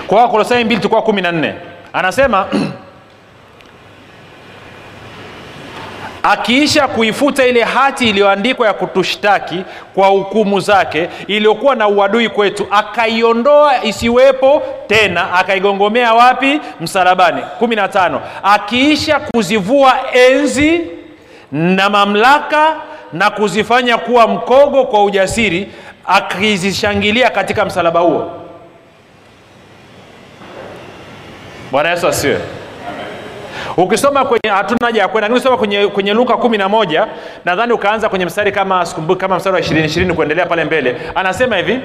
Kwa 0.08 0.22
wakolosai 0.22 0.64
mbili 0.64 0.82
tukuwa 0.82 1.02
kumi 1.02 1.22
na 1.22 1.32
nne. 1.32 1.54
Anasema 1.94 2.46
akiisha 6.24 6.88
kuifuta 6.88 7.46
ile 7.48 7.64
hati 7.64 8.10
iliyoandikwa 8.10 8.68
ya 8.68 8.74
kutushtaki 8.74 9.64
kwa 9.96 10.08
hukumu 10.08 10.60
zake 10.60 11.10
iliyokuwa 11.28 11.76
na 11.76 11.88
uadui 11.88 12.30
kwetu 12.30 12.68
akaiondoa 12.72 13.84
isiwepo 13.84 14.62
tena 14.88 15.34
akaigongomea 15.34 16.14
wapi? 16.14 16.62
Msalabani. 16.82 17.42
15 17.62 18.20
akiisha 18.44 19.20
kuzivua 19.20 19.94
enzi 20.14 20.82
na 21.52 21.90
mamlaka 21.90 22.76
na 23.14 23.30
kuzifanya 23.30 23.98
kuwa 23.98 24.28
mkogo 24.28 24.86
kwa 24.86 25.04
ujasiri 25.04 25.68
akizishangilia 26.06 27.30
katika 27.30 27.66
msalaba 27.66 28.00
huo. 28.00 28.32
Bwana 31.72 31.90
yesu 31.90 32.08
asiwe 32.08 32.40
ukisoma 33.78 34.26
kwenye 34.26 34.50
hatuna 34.56 34.80
haja 34.86 35.02
ya 35.02 35.08
kwenda 35.08 35.22
lakini 35.28 35.38
ukisoma 35.40 35.58
kwenye, 35.58 35.88
kwenye 35.88 36.14
luka 36.14 36.38
kumi 36.38 36.58
na 36.58 36.70
moja 36.70 37.08
nadhani 37.46 37.74
ukaanza 37.74 38.10
kwenye 38.10 38.26
mstari 38.26 38.52
kama 38.52 38.86
sikumbuki 38.86 39.20
kama 39.22 39.36
mstari 39.38 39.54
wa 39.54 39.60
ishirini 39.60 39.86
ishirini 39.88 40.14
kuendelea 40.14 40.46
pale 40.46 40.64
mbele. 40.64 40.96
Anasema 41.16 41.58
hivi 41.58 41.80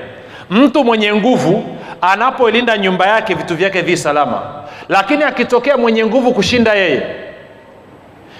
mtu 0.50 0.85
mwenye 0.85 1.14
nguvu 1.14 1.64
anapoilinda 2.00 2.78
nyumba 2.78 3.07
yake 3.07 3.35
vitu 3.35 3.57
vyake 3.57 3.81
vi 3.81 3.97
salama. 3.97 4.43
Lakini 4.88 5.25
akitokea 5.25 5.76
mwenye 5.76 6.07
nguvu 6.07 6.33
kushinda 6.33 6.75
yeye 6.75 7.02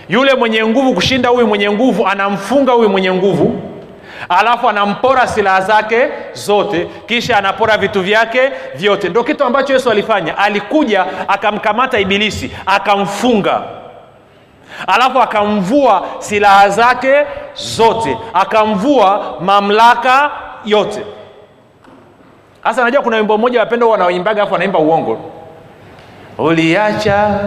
yule 0.09 0.35
mwenye 0.35 0.67
nguvu 0.67 0.95
kushinda 0.95 1.29
huyu 1.29 1.47
mwenye 1.47 1.71
nguvu 1.71 2.07
anamfunga 2.07 2.73
huyu 2.73 2.89
mwenye 2.89 3.13
nguvu 3.13 3.61
alafu 4.29 4.69
anampora 4.69 5.27
silaha 5.27 5.61
zake 5.61 6.09
zote 6.33 6.89
kisha 7.07 7.39
anapora 7.39 7.79
vitu 7.79 8.03
vyake 8.03 8.51
vyote. 8.75 9.09
Ndio 9.09 9.25
kitu 9.25 9.45
ambacho 9.45 9.73
yesu 9.73 9.91
alifanya. 9.91 10.39
Alikuja 10.39 11.07
akamkamata 11.29 11.99
ibilisi 11.99 12.53
akamfunga. 12.67 13.63
Alafu 14.87 15.21
akamvua 15.23 16.05
silaha 16.19 16.69
zake 16.69 17.27
zote 17.55 18.19
akamvua 18.35 19.37
mamlaka 19.41 20.31
yote. 20.65 21.03
Hasa 22.63 22.85
najua 22.85 23.03
kuna 23.03 23.17
wimbo 23.17 23.39
mmoja 23.39 23.61
wapendo 23.61 23.89
wanaoimbaga 23.91 24.41
alafu 24.43 24.53
wanaimba 24.53 24.79
uongo 24.79 25.31
uliacha 26.39 27.41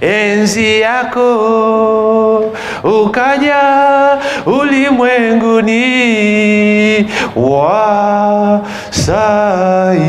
enzi 0.00 0.80
yako 0.80 2.38
ukaja 3.04 3.56
ulimwenguni 4.46 5.80
wa 7.36 8.60
sai 8.90 10.00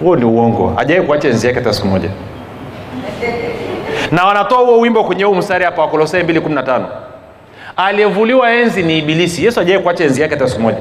huo 0.00 0.16
ni 0.16 0.24
uongo. 0.24 0.72
Hajawahi 0.76 1.06
kuacha 1.06 1.28
enzi 1.28 1.46
yake 1.46 1.58
hata 1.58 1.72
siku 1.72 1.86
moja. 1.88 2.08
Na 4.12 4.24
wanatoa 4.24 4.58
huo 4.58 4.80
wimbo 4.80 5.04
kwenye 5.04 5.24
huu 5.24 5.34
mstari 5.34 5.64
hapa 5.64 5.82
wakolosai 5.82 6.22
215 6.22 6.80
aliyevuliwa 7.76 8.52
enzi 8.52 8.82
ni 8.82 8.98
ibilisi. 8.98 9.44
Yesu 9.44 9.58
hajawahi 9.60 9.82
kuacha 9.84 10.04
enzi 10.04 10.22
yake 10.22 10.34
hata 10.34 10.48
siku 10.48 10.62
moja. 10.62 10.78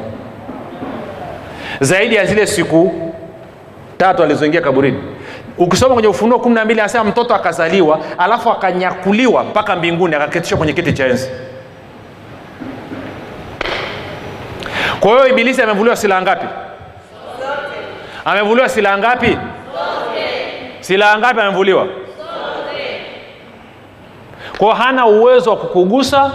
Zaidi 1.79 2.15
ya 2.15 2.25
zile 2.25 2.47
siku 2.47 2.93
tatu 3.97 4.23
alizoingia 4.23 4.61
kaburini 4.61 4.97
ukisoma 5.57 5.93
kwenye 5.93 6.07
ufunuo 6.09 6.39
kumi 6.39 6.55
na 6.55 6.65
mbili 6.65 6.79
anasema 6.79 7.03
mtoto 7.03 7.35
akazaliwa 7.35 7.99
alafu 8.17 8.51
akanyakuliwa 8.51 9.43
mpaka 9.43 9.75
mbinguni 9.75 10.15
akaketishwa 10.15 10.57
kwenye 10.57 10.73
kiti 10.73 10.93
cha 10.93 11.07
enzi. 11.07 11.29
Kwa 14.99 15.11
hiyo 15.11 15.27
ibilisi 15.27 15.61
amevuliwa 15.61 15.95
silaha 15.95 16.21
ngapi? 16.21 16.45
Amevuliwa 18.25 18.69
silaha 18.69 18.97
ngapi? 18.97 19.37
Silaha 20.79 21.17
ngapi 21.19 21.39
amevuliwa? 21.41 21.87
Kwao 24.57 24.73
hana 24.73 25.05
uwezo 25.05 25.49
wa 25.49 25.57
kukugusa 25.57 26.31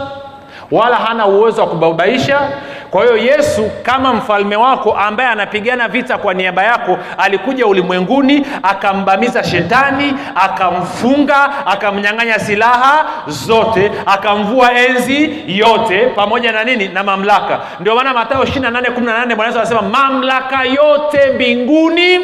wala 0.71 0.97
hana 0.97 1.27
uwezo 1.27 1.61
wa 1.61 1.67
kubabaisha 1.69 2.41
kwa 2.91 3.03
hiyo 3.03 3.17
yesu 3.17 3.71
kama 3.83 4.13
mfalme 4.15 4.57
wako 4.57 4.93
ambaye 4.93 5.29
anapigana 5.31 5.89
vita 5.89 6.19
kwa 6.19 6.35
niaba 6.35 6.63
yako 6.65 6.99
alikuja 7.19 7.67
ulimwenguni 7.67 8.47
akambamiza 8.63 9.45
shetani 9.45 10.15
akamfunga 10.35 11.67
akamnyang'anya 11.67 12.39
silaha 12.39 13.05
zote 13.27 13.93
akamvua 14.07 14.73
enzi 14.73 15.45
yote 15.47 16.07
pamoja 16.07 16.53
na 16.53 16.65
nini? 16.65 16.89
Na 16.89 17.03
mamlaka. 17.03 17.61
Ndio 17.81 17.95
maana 17.95 18.15
matayo 18.15 18.43
28 18.45 19.35
bwana 19.35 19.47
yesu 19.47 19.59
anasema 19.59 19.83
mamlaka 19.83 20.65
yote 20.65 21.33
mbinguni 21.35 22.21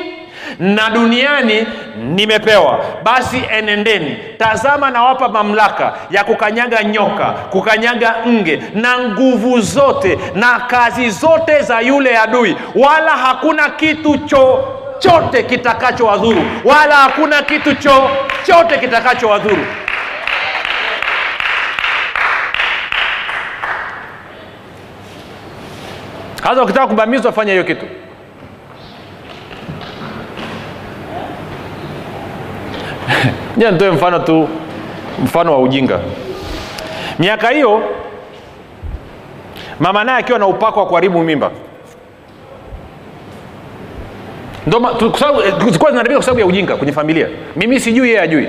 na 0.58 0.90
duniani 0.90 1.66
nimepewa. 2.14 2.78
Basi 3.02 3.42
enendeni 3.58 4.16
tazama 4.38 4.90
nawapa 4.90 5.28
mamlaka 5.28 5.92
ya 6.10 6.24
kukanyaga 6.24 6.84
nyoka 6.84 7.24
kukanyaga 7.26 8.14
nge 8.28 8.62
na 8.74 8.98
nguvu 8.98 9.60
zote 9.60 10.18
na 10.34 10.60
kazi 10.60 11.10
zote 11.10 11.60
za 11.62 11.80
yule 11.80 12.18
adui 12.18 12.56
wala 12.74 13.10
hakuna 13.10 13.70
kitu 13.70 14.18
chochote 14.18 15.42
kitakachowadhuru 15.42 16.42
wala 16.64 16.96
hakuna 16.96 17.42
kitu 17.42 17.74
chochote 17.74 18.78
kitakachowadhuru. 18.80 19.66
Hasa 26.42 26.62
ukitaka 26.62 26.86
kubamizwa 26.86 27.32
fanya 27.32 27.52
hiyo 27.52 27.64
kitu 27.64 27.86
ja 33.56 33.70
nitoe 33.70 33.90
mfano 33.90 34.18
tu 34.18 34.48
mfano 35.24 35.52
wa 35.52 35.58
ujinga. 35.58 35.98
Miaka 37.18 37.48
hiyo 37.50 37.82
mama 39.80 40.04
naye 40.04 40.18
akiwa 40.18 40.38
na 40.38 40.46
upako 40.46 40.80
wa 40.80 40.86
kuharibu 40.86 41.22
mimba. 41.22 41.50
Zilikuwa 45.64 45.90
zinaharibika 45.90 46.14
kwa 46.14 46.22
sababu 46.22 46.40
ya 46.40 46.46
ujinga 46.46 46.76
kwenye 46.76 46.92
familia. 46.92 47.28
Mimi 47.56 47.80
sijui 47.80 48.08
yeye 48.08 48.20
ajui 48.20 48.48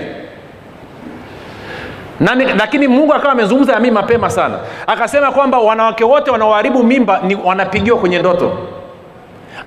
Nani, 2.19 2.45
lakini 2.45 2.87
mungu 2.87 3.13
akawa 3.13 3.31
amezungumza 3.33 3.73
na 3.73 3.79
mii 3.79 3.91
mapema 3.91 4.29
sana. 4.29 4.59
Akasema 4.87 5.31
kwamba 5.31 5.59
wanawake 5.59 6.03
wote 6.03 6.31
wanaoharibu 6.31 6.83
mimba 6.83 7.19
ni 7.23 7.35
wanapigiwa 7.35 7.97
kwenye 7.97 8.19
ndoto 8.19 8.57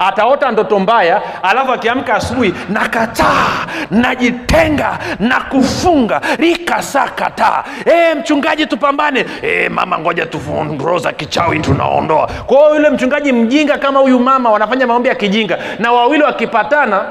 ataota 0.01 0.51
ndoto 0.51 0.79
mbaya 0.79 1.23
alafu 1.43 1.73
akiamka 1.73 2.15
asubuhi 2.15 2.55
nakataa 2.69 3.67
najitenga 3.91 4.99
na 5.19 5.41
kufunga 5.41 6.21
rikasakataa 6.39 7.65
e, 7.85 8.15
mchungaji 8.15 8.67
tupambane. 8.67 9.27
E, 9.43 9.69
mama 9.69 9.99
ngoja 9.99 10.27
turoza 10.27 11.13
kichawi 11.13 11.59
tunaondoa. 11.61 12.27
Kwa 12.47 12.69
yule 12.77 12.91
mchungaji 12.91 13.33
mjinga 13.33 13.79
kama 13.79 14.01
huyu 14.01 14.19
mama 14.21 14.51
wanafanya 14.51 14.87
maombi 14.87 15.09
ya 15.09 15.15
kijinga 15.15 15.59
na 15.79 15.93
wawili 15.93 16.23
wakipatana 16.23 17.05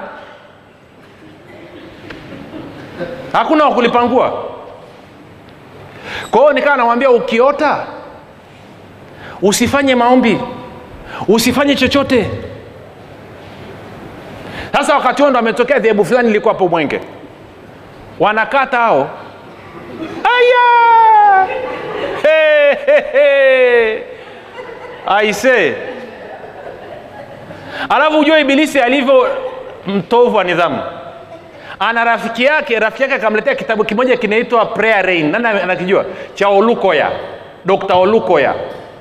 hakuna 3.34 3.66
wakulipangua 3.66 4.44
kwa 6.32 6.40
hiyo 6.42 6.54
nikawa 6.54 6.78
namwambia 6.78 7.12
ukiota 7.12 7.78
usifanye 9.42 9.96
maombi 9.96 10.40
usifanye 11.28 11.76
chochote 11.76 12.30
sasa 14.74 14.96
wakati 14.96 15.22
huo 15.22 15.30
ndo 15.32 15.40
ametokea 15.40 15.80
dhehebu 15.80 16.06
fulani 16.06 16.30
ilikuwa 16.30 16.54
hapo 16.54 16.68
mwenge. 16.68 17.00
Wanakata 18.20 18.78
hao. 18.78 19.10
Aya! 20.24 21.48
Aise! 25.08 25.74
Alafu 27.90 28.20
ujue 28.20 28.42
ibilisi 28.42 28.80
alivyo 28.80 29.28
mtovu 29.88 30.36
wa 30.38 30.44
nidhamu. 30.44 30.82
Ana 31.80 32.04
rafiki 32.04 32.44
yake 32.44 32.80
rafiki 32.80 33.02
yake 33.04 33.16
akamletea 33.16 33.56
kitabu 33.56 33.84
kimoja 33.84 34.18
kinaitwa 34.18 34.66
prayer 34.66 35.06
rain. 35.06 35.32
Nani 35.32 35.46
anakijua? 35.64 36.06
Cha 36.36 36.48
olukoya. 36.50 37.12
Dr 37.66 37.96
olukoya. 37.96 38.54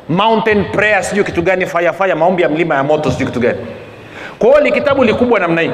Mountain 0.08 0.64
prayer 0.64 1.04
sijui 1.04 1.24
kitu 1.24 1.42
gani 1.42 1.66
fire 1.66 1.92
fire 1.92 2.14
maombi 2.14 2.42
ya 2.42 2.48
mlima 2.48 2.74
ya 2.74 2.84
moto 2.84 3.10
sijui 3.10 3.26
kitu 3.26 3.40
gani 3.40 3.58
kwa 4.38 4.48
hiyo 4.48 4.60
likitabu 4.60 5.04
likubwa 5.04 5.40
namna 5.40 5.60
hii. 5.60 5.70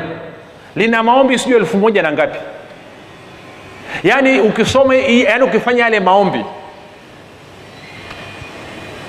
Lina 0.76 1.02
maombi 1.02 1.38
sijui 1.38 1.56
elfu 1.58 1.76
moja 1.76 2.02
na 2.02 2.12
ngapi. 2.12 2.38
Yaani 4.04 4.40
ukisoma 4.40 4.94
yaani 4.94 5.44
ukifanya 5.44 5.82
yale 5.82 6.00
maombi 6.00 6.44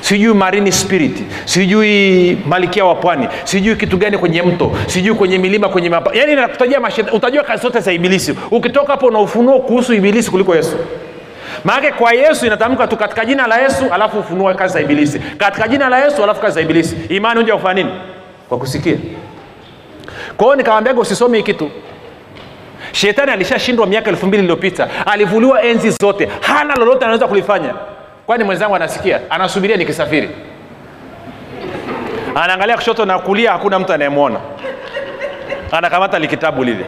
sijui 0.01 0.33
marini 0.33 0.71
spirit 0.71 1.23
sijui 1.45 2.37
malikia 2.47 2.85
wa 2.85 2.95
pwani 2.95 3.27
sijui 3.43 3.75
kitu 3.75 3.97
gani 3.97 4.17
kwenye 4.17 4.41
mto 4.41 4.71
sijui 4.87 5.15
kwenye 5.15 5.37
milima 5.37 5.69
kwenye 5.69 5.89
mapa. 5.89 6.11
Yaani 6.15 6.35
nakutajia 6.35 6.79
mashet- 6.79 7.15
utajua 7.15 7.43
kazi 7.43 7.61
zote 7.61 7.79
za 7.79 7.91
ibilisi. 7.93 8.35
Ukitoka 8.51 8.91
hapo 8.93 9.11
na 9.11 9.19
kuhusu 9.59 9.93
ibilisi 9.93 10.31
kuliko 10.31 10.55
yesu. 10.55 10.77
Maanake 11.63 11.91
kwa 11.91 12.13
yesu 12.13 12.45
inatamka 12.45 12.87
tu 12.87 12.97
katika 12.97 13.25
jina 13.25 13.47
la 13.47 13.61
yesu 13.61 13.85
alafu 13.93 14.19
ufunua 14.19 14.53
kazi 14.53 14.73
za 14.73 14.81
ibilisi. 14.81 15.19
Katika 15.19 15.67
jina 15.67 15.89
la 15.89 16.05
yesu 16.05 16.23
alafu 16.23 16.41
kazi 16.41 16.55
za 16.55 16.61
ibilisi. 16.61 16.95
Imani 17.09 17.39
huja 17.39 17.55
kufanya 17.55 17.73
nini? 17.83 17.95
Kwa 18.49 18.57
kusikia 18.57 18.95
kwa 20.37 20.45
hiyo 20.45 20.55
nikawambiaga 20.55 20.99
usisome 21.01 21.37
hii 21.37 21.43
kitu. 21.43 21.71
Shetani 22.91 23.31
alishashindwa 23.31 23.87
miaka 23.87 24.09
elfu 24.09 24.25
mbili 24.27 24.43
iliyopita. 24.43 24.87
Alivuliwa 25.05 25.63
enzi 25.63 25.89
zote. 25.89 26.29
Hana 26.41 26.75
lolote 26.75 27.05
anaweza 27.05 27.27
kulifanya. 27.27 27.73
Kwani 28.25 28.43
mwenzangu 28.43 28.75
anasikia? 28.75 29.19
Anasubiria 29.29 29.77
nikisafiri. 29.77 30.29
Anaangalia 32.35 32.75
kushoto 32.75 33.05
na 33.05 33.19
kulia 33.19 33.51
hakuna 33.51 33.79
mtu 33.79 33.93
anayemwona. 33.93 34.39
Anakamata 35.71 36.19
likitabu 36.19 36.63
lile. 36.63 36.85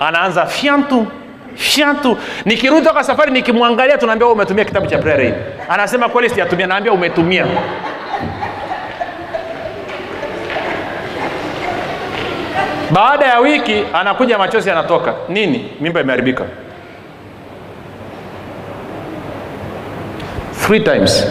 Anaanza 0.00 0.46
fyantu 0.46 1.06
fyantu. 1.54 2.18
Nikirudi 2.44 2.86
toka 2.86 3.04
safari 3.04 3.32
nikimwangalia 3.32 3.98
tunaambia 3.98 4.28
umetumia 4.28 4.64
kitabu 4.64 4.86
cha 4.86 4.98
prayer 4.98 5.34
anasema 5.68 6.08
kweli 6.08 6.28
sijatumia. 6.28 6.66
Naambia 6.66 6.92
umetumia 6.92 7.46
baada 12.92 13.26
ya 13.26 13.38
wiki 13.40 13.84
anakuja 13.94 14.38
machozi 14.38 14.68
yanatoka 14.68 15.14
nini? 15.28 15.70
Mimba 15.80 16.00
imeharibika. 16.00 16.44
Three 20.66 20.80
times. 20.80 21.26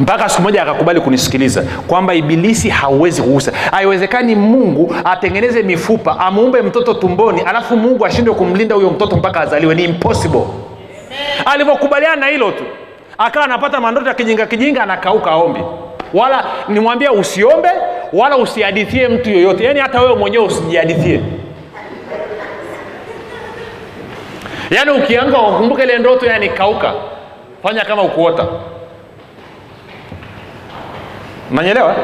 Mpaka 0.00 0.28
siku 0.28 0.42
moja 0.42 0.62
akakubali 0.62 1.00
kunisikiliza 1.00 1.62
kwamba 1.86 2.14
ibilisi 2.14 2.68
hauwezi 2.68 3.22
kugusa. 3.22 3.52
Haiwezekani 3.70 4.34
mungu 4.34 4.94
atengeneze 5.04 5.62
mifupa 5.62 6.18
amuumbe 6.20 6.62
mtoto 6.62 6.94
tumboni 6.94 7.40
alafu 7.40 7.76
mungu 7.76 8.06
ashindwe 8.06 8.34
kumlinda 8.34 8.74
huyo 8.74 8.90
mtoto 8.90 9.16
mpaka 9.16 9.40
azaliwe. 9.40 9.74
Ni 9.74 9.84
impossible. 9.84 10.44
Alivyokubaliana 11.44 12.16
na 12.16 12.26
hilo 12.26 12.50
tu 12.50 12.64
akawa 13.18 13.44
anapata 13.44 13.80
mandoto 13.80 14.08
ya 14.08 14.14
kijinga 14.14 14.46
kijinga 14.46 14.82
anakauka 14.82 15.34
ombi 15.36 15.60
wala 16.14 16.44
nimwambia 16.68 17.12
usiombe 17.12 17.68
wala 18.12 18.36
usihadithie 18.36 19.08
mtu 19.08 19.30
yoyote. 19.30 19.64
Yaani 19.64 19.80
hata 19.80 20.00
wewe 20.00 20.14
mwenyewe 20.14 20.44
usijihadithie 20.44 21.20
yaani 24.70 24.90
ukianga 24.90 25.38
ukumbuka 25.38 25.84
ile 25.84 25.98
ndoto 25.98 26.26
yani 26.26 26.48
kauka. 26.48 26.92
Fanya 27.62 27.84
kama 27.84 28.02
ukuota. 28.02 28.46
Nanyelewa 31.50 31.94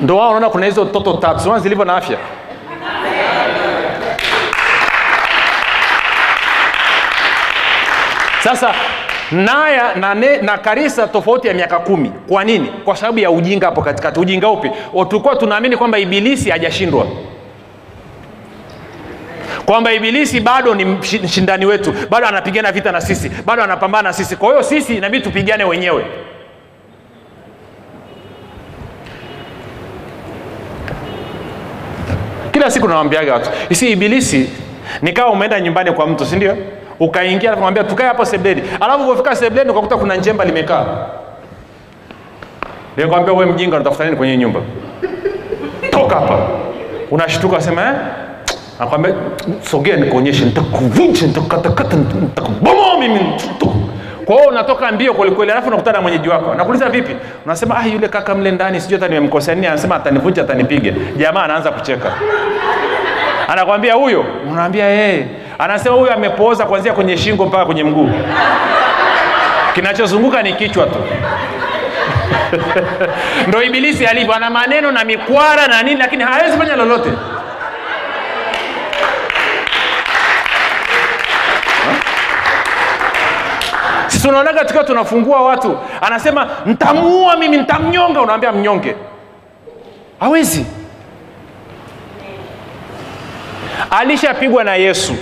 ndo 0.00 0.16
wao 0.16 0.28
unaona 0.28 0.50
kuna 0.50 0.66
hizo 0.66 0.84
toto 0.84 1.12
tatu. 1.12 1.40
Sima 1.40 1.58
zilivyo 1.58 1.84
na 1.84 1.96
afya? 1.96 2.18
Sasa 8.42 8.74
naya 9.32 9.94
na, 9.94 10.14
ne, 10.14 10.36
na 10.36 10.58
karisa 10.58 11.06
tofauti 11.08 11.48
ya 11.48 11.54
miaka 11.54 11.78
kumi. 11.78 12.12
Kwa 12.28 12.44
nini? 12.44 12.68
Kwa 12.84 12.96
sababu 12.96 13.18
ya 13.18 13.30
ujinga 13.30 13.66
hapo 13.66 13.82
katikati. 13.82 14.20
Ujinga 14.20 14.48
upi? 14.48 14.70
Tulikuwa 15.08 15.36
tunaamini 15.36 15.76
kwamba 15.76 15.98
ibilisi 15.98 16.50
hajashindwa. 16.50 17.06
Kwamba 19.66 19.92
ibilisi 19.92 20.40
bado 20.40 20.74
ni 20.74 20.84
mshindani 20.84 21.66
wetu. 21.66 21.94
Bado 22.10 22.26
anapigana 22.26 22.72
vita 22.72 22.92
na 22.92 23.00
sisi. 23.00 23.30
Bado 23.46 23.62
anapambana 23.62 24.08
na 24.08 24.12
sisi. 24.12 24.36
Kwa 24.36 24.48
hiyo 24.48 24.62
sisi 24.62 24.96
inabidi 24.96 25.24
tupigane 25.24 25.64
wenyewe. 25.64 26.04
Kila 32.52 32.70
siku 32.70 32.88
nawambiaga 32.88 33.32
watu 33.34 33.50
isi 33.70 33.90
ibilisi 33.90 34.50
nikawa 35.02 35.30
umeenda 35.32 35.60
nyumbani 35.60 35.92
kwa 35.92 36.06
mtu 36.06 36.26
sindio 36.26 36.56
ukaingia 37.00 37.52
alafu 37.52 37.84
tukae 37.88 38.06
hapo 38.06 38.24
sebleni. 38.24 38.62
Alafu 38.80 39.04
ukafika 39.10 39.36
sebleni 39.36 39.70
ukakuta 39.70 39.96
kuna 39.96 40.16
njemba 40.16 40.44
limekaa. 40.44 40.84
Nikamwambia 42.96 43.34
wewe 43.34 43.52
mjinga 43.52 43.76
unatafuta 43.76 44.04
nini 44.04 44.16
kwenye 44.16 44.36
nyumba? 44.36 44.60
Toka 45.90 46.14
hapa. 46.14 46.38
Unashtuka 47.10 47.60
sema 47.60 47.82
eh? 47.82 47.94
akwambia 48.80 49.14
sogea 49.62 49.96
nikuonyeshe 49.96 50.44
nitakuvunja 50.44 51.26
nitakatakata 51.26 51.96
nitakubomoa 51.96 52.98
mimi 52.98 53.14
nitaku-" 53.20 53.70
kwa 54.24 54.36
hiyo 54.36 54.48
unatoka 54.48 54.92
mbio 54.92 55.14
kwelikweli 55.14 55.52
alafu 55.52 55.68
unakutana 55.68 55.96
na 55.98 56.02
mwenyeji 56.02 56.28
wako. 56.28 56.54
Nakuuliza 56.54 56.88
vipi? 56.88 57.16
Unasema 57.46 57.76
ah 57.78 57.86
yule 57.86 58.08
kaka 58.08 58.34
mle 58.34 58.50
ndani 58.50 58.80
sijui 58.80 58.98
hata 59.00 59.08
nimemkosea 59.14 59.54
nini. 59.54 59.66
Anasema 59.66 59.96
atanivunja 59.96 60.42
atanipiga 60.42 60.92
jamaa 61.16 61.42
anaanza 61.42 61.70
kucheka. 61.70 62.12
Anakwambia 63.48 63.94
huyo? 63.94 64.24
Unaambia 64.50 64.84
yeye 64.84 65.26
anasema 65.60 65.96
huyu 65.96 66.12
amepooza 66.12 66.64
kuanzia 66.66 66.92
kwenye 66.92 67.16
shingo 67.16 67.46
mpaka 67.46 67.64
kwenye 67.66 67.84
mguu. 67.84 68.10
Kinachozunguka 69.74 70.42
ni 70.42 70.52
kichwa 70.52 70.86
tu. 70.86 70.98
Ndo 73.48 73.62
ibilisi 73.62 74.06
alivyo 74.06 74.34
ana 74.34 74.50
maneno 74.50 74.92
na 74.92 75.04
mikwara 75.04 75.66
na 75.66 75.82
nini 75.82 75.96
lakini 76.00 76.24
hawezi 76.24 76.58
fanya 76.58 76.76
lolote. 76.76 77.10
Sisi 84.06 84.28
unaonaga 84.28 84.64
tukiwa 84.64 84.84
tunafungua 84.84 85.42
watu 85.42 85.78
anasema 86.00 86.48
ntamuua 86.66 87.36
mimi 87.36 87.56
ntamnyonga. 87.56 88.20
Unaambia 88.22 88.52
mnyonge. 88.52 88.96
Hawezi. 90.20 90.66
Alishapigwa 93.90 94.64
na 94.64 94.74
yesu 94.74 95.14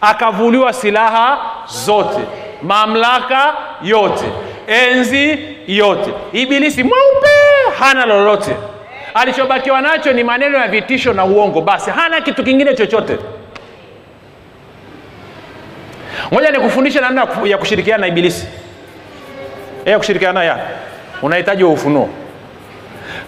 akavuliwa 0.00 0.72
silaha 0.72 1.38
zote 1.66 2.20
mamlaka 2.62 3.54
yote 3.82 4.24
enzi 4.66 5.38
yote. 5.66 6.12
Ibilisi 6.32 6.82
mweupe 6.82 7.28
hana 7.78 8.06
lolote. 8.06 8.56
Alichobakiwa 9.14 9.80
nacho 9.80 10.12
ni 10.12 10.24
maneno 10.24 10.58
ya 10.58 10.68
vitisho 10.68 11.12
na 11.12 11.24
uongo. 11.24 11.60
Basi 11.60 11.90
hana 11.90 12.20
kitu 12.20 12.44
kingine 12.44 12.74
chochote. 12.74 13.18
Ngoja 16.34 16.50
nikufundishe 16.50 17.00
namna 17.00 17.26
ya 17.44 17.58
kushirikiana 17.58 18.00
na 18.00 18.06
ibilisi. 18.06 18.46
Eh, 19.84 19.92
ya 19.92 19.98
kushirikiana 19.98 20.40
naye 20.40 20.62
unahitaji 21.22 21.64
wa 21.64 21.70
ufunuo. 21.70 22.08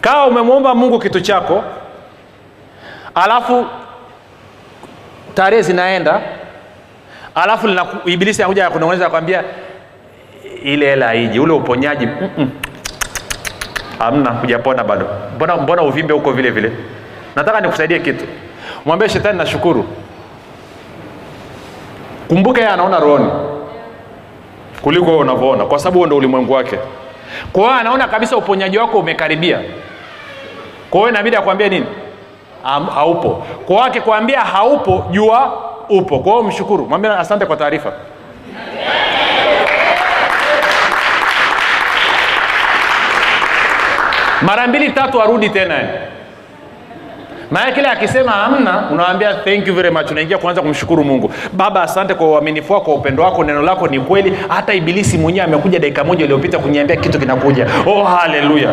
Kawa 0.00 0.26
umemwomba 0.26 0.74
mungu 0.74 0.98
kitu 0.98 1.20
chako 1.20 1.64
alafu 3.14 3.66
tarehe 5.34 5.62
zinaenda 5.62 6.20
alafu 7.42 7.68
ibilisi 8.04 8.42
anakuja 8.42 8.70
kunong'oneza 8.70 9.06
akwambia 9.06 9.44
ile 10.64 10.86
hela 10.86 11.08
aiji 11.08 11.40
ule 11.40 11.52
uponyaji 11.52 12.06
mm-mm. 12.06 12.50
amna 14.00 14.30
hujapona 14.30 14.84
bado. 14.84 15.06
Mbona, 15.36 15.56
mbona 15.56 15.82
uvimbe 15.82 16.14
huko 16.14 16.32
vile 16.32 16.50
vile? 16.50 16.72
Nataka 17.36 17.60
nikusaidie 17.60 17.98
kitu. 17.98 18.24
Mwambie 18.84 19.08
shetani 19.08 19.38
nashukuru. 19.38 19.84
Kumbuka 22.28 22.60
yeye 22.60 22.72
anaona 22.72 22.98
rohoni 23.00 23.30
kuliko 24.82 25.06
wewe 25.06 25.18
unavyoona 25.18 25.64
kwa 25.64 25.78
sababu 25.78 25.98
huo 25.98 26.06
ndo 26.06 26.16
ulimwengu 26.16 26.52
wake. 26.52 26.78
Kwa 27.52 27.62
hiyo 27.62 27.74
anaona 27.74 28.08
kabisa 28.08 28.36
uponyaji 28.36 28.78
wako 28.78 28.98
umekaribia. 28.98 29.60
Kwa 30.90 31.00
hiyo 31.00 31.10
inabidi 31.10 31.36
akwambie 31.36 31.68
nini? 31.68 31.86
Haupo. 32.94 33.46
Kwa 33.66 33.76
wake 33.76 34.00
kuambia 34.00 34.40
haupo 34.40 35.04
jua 35.10 35.67
upo. 35.88 36.18
Kwa 36.18 36.42
mshukuru. 36.42 36.86
Mwambie 36.86 37.10
asante 37.10 37.46
kwa 37.46 37.56
taarifa. 37.56 37.92
Mara 44.42 44.66
mbili 44.66 44.90
tatu 44.90 45.22
arudi 45.22 45.48
tena. 45.50 45.74
Maana 47.50 47.72
kile 47.72 47.88
akisema 47.88 48.32
hamna 48.32 48.88
unawambia 48.92 49.34
thank 49.34 49.66
you 49.66 49.74
very 49.74 49.90
much. 49.90 50.10
Unaingia 50.10 50.38
kuanza 50.38 50.62
kumshukuru 50.62 51.04
mungu. 51.04 51.32
Baba 51.52 51.82
asante 51.82 52.14
kwa 52.14 52.26
uaminifu 52.28 52.72
wako 52.72 52.94
upendo 52.94 53.22
wako 53.22 53.44
neno 53.44 53.62
lako 53.62 53.88
ni 53.88 54.00
kweli. 54.00 54.38
Hata 54.48 54.74
ibilisi 54.74 55.18
mwenyewe 55.18 55.44
amekuja 55.46 55.78
dakika 55.78 56.04
moja 56.04 56.24
iliyopita 56.24 56.58
kuniambia 56.58 56.96
kitu 56.96 57.18
kinakuja. 57.18 57.66
Oh 57.86 58.04
haleluya 58.04 58.70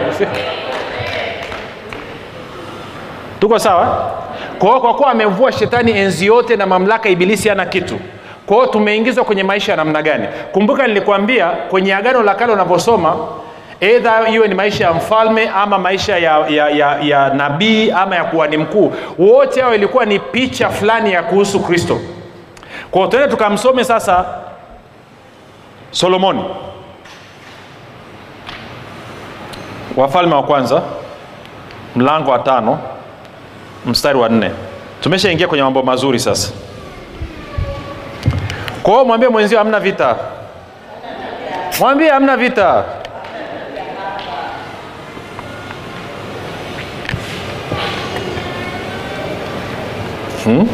tuko 3.39 3.59
sawa 3.59 4.11
kwa 4.59 4.67
hiyo 4.69 4.81
kwa 4.81 4.93
kuwa 4.95 5.11
amemvua 5.11 5.51
shetani 5.51 5.91
enzi 5.91 6.25
yote 6.25 6.55
na 6.55 6.65
mamlaka 6.65 7.09
ibilisi 7.09 7.49
ana 7.49 7.65
kitu. 7.65 7.99
Kwa 8.45 8.67
tumeingizwa 8.67 9.25
kwenye 9.25 9.43
maisha 9.43 9.71
ya 9.71 9.75
namna 9.75 10.01
gani? 10.01 10.27
Kumbuka 10.51 10.87
nilikwambia 10.87 11.47
kwenye 11.49 11.95
agano 11.95 12.23
la 12.23 12.35
kale 12.35 12.53
unavyosoma 12.53 13.15
eidha 13.81 14.29
iwe 14.29 14.47
ni 14.47 14.55
maisha 14.55 14.83
ya 14.85 14.93
mfalme 14.93 15.49
ama 15.55 15.77
maisha 15.77 16.17
ya, 16.17 16.47
ya, 16.49 16.69
ya, 16.69 16.99
ya 17.01 17.29
nabii 17.33 17.91
ama 17.91 18.15
ya 18.15 18.23
kuhani 18.23 18.57
mkuu 18.57 18.93
wote 19.17 19.61
hao 19.61 19.75
ilikuwa 19.75 20.05
ni 20.05 20.19
picha 20.19 20.69
fulani 20.69 21.11
ya 21.13 21.23
kuhusu 21.23 21.59
kristo. 21.59 21.99
Kwa 22.91 22.99
hiyo 23.01 23.11
tuende 23.11 23.29
tukamsome 23.31 23.83
sasa 23.83 24.25
solomoni. 25.91 26.43
Wafalme 29.97 30.35
wa 30.35 30.43
kwanza 30.43 30.81
mlango 31.95 32.31
wa 32.31 32.39
tano 32.39 32.79
mstari 33.85 34.19
wa 34.19 34.29
nne. 34.29 34.51
Tumeshaingia 35.01 35.47
kwenye 35.47 35.63
mambo 35.63 35.83
mazuri 35.83 36.19
sasa. 36.19 36.49
Kwa 38.83 39.05
mwambie 39.05 39.29
mwenzio 39.29 39.57
hamna 39.57 39.79
vita. 39.79 40.15
Mwambie 41.79 42.09
hamna 42.09 42.37
vita. 42.37 42.83
Hmm? 50.43 50.67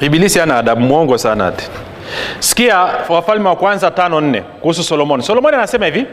ibilisi 0.00 0.40
ana 0.40 0.56
adabu 0.58 0.80
mwongo 0.80 1.18
sana 1.18 1.46
ati. 1.46 1.68
Sikia 2.38 2.78
wafalme 3.08 3.48
wa 3.48 3.56
kwanza 3.56 3.90
tano 3.90 4.20
nne 4.20 4.40
kuhusu 4.40 4.82
solomoni. 4.82 5.22
Solomoni 5.22 5.56
anasema 5.56 5.86
hivi 5.86 6.06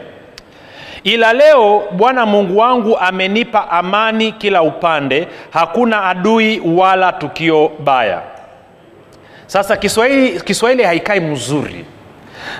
ila 1.04 1.32
leo 1.32 1.82
bwana 1.92 2.26
mungu 2.26 2.58
wangu 2.58 2.98
amenipa 2.98 3.70
amani 3.70 4.32
kila 4.32 4.62
upande 4.62 5.28
hakuna 5.50 6.04
adui 6.04 6.60
wala 6.64 7.12
tukio 7.12 7.72
baya. 7.84 8.22
Sasa 9.46 9.76
kiswahili, 9.76 10.40
kiswahili 10.40 10.82
haikai 10.82 11.20
mzuri. 11.20 11.84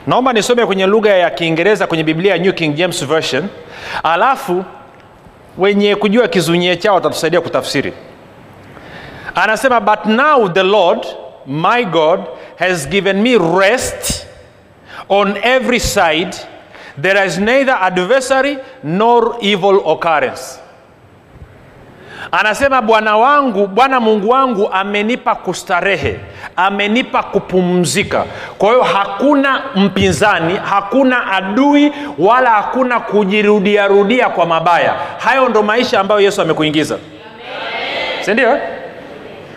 Naomba 0.07 0.33
nisome 0.33 0.67
kwenye 0.67 0.87
lugha 0.87 1.11
ya 1.11 1.31
kiingereza 1.31 1.87
kwenye 1.87 2.05
biblia 2.05 2.39
new 2.39 2.53
king 2.53 2.75
james 2.75 3.07
version. 3.07 3.49
Alafu 4.03 4.65
wenye 5.59 5.97
kujua 5.97 6.29
kizunyie 6.29 6.77
chao 6.77 6.95
watatusaidia 6.95 7.41
kutafsiri. 7.41 7.93
Anasema 9.35 9.81
but 9.81 10.05
now 10.07 10.49
the 10.49 10.63
lord 10.63 11.07
my 11.47 11.85
god 11.85 12.21
has 12.59 12.89
given 12.89 13.23
me 13.23 13.39
rest 13.61 14.27
on 15.09 15.35
every 15.43 15.81
side 15.81 16.37
there 17.03 17.27
is 17.27 17.39
neither 17.39 17.79
adversary 17.81 18.59
nor 18.85 19.37
evil 19.41 19.81
occurrence. 19.85 20.61
Anasema 22.33 22.83
bwana 22.83 23.17
wangu 23.17 23.67
bwana 23.67 24.01
mungu 24.01 24.29
wangu 24.31 24.69
amenipa 24.73 25.35
kustarehe 25.35 26.21
amenipa 26.57 27.23
kupumzika. 27.23 28.25
Kwa 28.59 28.69
hiyo 28.69 28.83
hakuna 28.83 29.63
mpinzani 29.77 30.57
hakuna 30.65 31.27
adui 31.33 31.93
wala 32.19 32.51
hakuna 32.51 33.01
kujirudiarudia 33.01 34.29
kwa 34.29 34.47
mabaya. 34.47 34.95
Hayo 35.19 35.49
ndo 35.49 35.63
maisha 35.63 36.01
ambayo 36.01 36.21
yesu 36.21 36.43
amekuingiza. 36.43 36.99
Sindio 38.21 38.59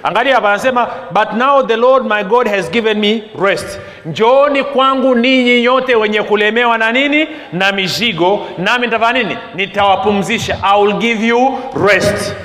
angalia 0.04 0.36
hapa 0.36 0.50
anasema 0.50 0.88
but 1.12 1.32
now 1.34 1.63
the 1.68 1.76
lord 1.78 2.06
my 2.06 2.24
god 2.24 2.48
has 2.48 2.72
given 2.72 3.00
me 3.00 3.24
rest. 3.42 3.80
Njooni 4.06 4.63
kwangu 4.63 5.16
ninyi 5.16 5.62
nyote 5.62 5.96
wenye 5.96 6.24
kulemewa 6.24 6.78
na 6.78 6.92
nini? 6.92 7.28
Na 7.54 7.72
mizigo. 7.72 8.46
Nami 8.58 8.86
nitafanya 8.88 9.24
nini? 9.24 9.38
Nitawapumzisha. 9.56 10.58
I 10.63 10.82
will 10.84 10.94
give 10.94 11.28
you 11.28 11.58
rest. 11.88 12.36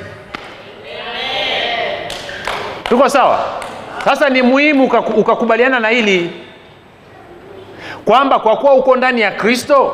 Tuko 2.89 3.09
sawa? 3.09 3.39
Sasa 4.05 4.29
ni 4.29 4.43
muhimu 4.43 4.85
ukakubaliana 5.17 5.81
na 5.81 5.89
hili. 5.89 6.31
Kwamba 8.05 8.39
kwa 8.39 8.57
kuwa 8.57 8.75
uko 8.75 8.97
ndani 8.97 9.21
ya 9.21 9.31
kristo 9.31 9.93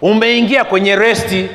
umeingia 0.00 0.64
kwenye 0.64 0.96
resti 0.96 1.48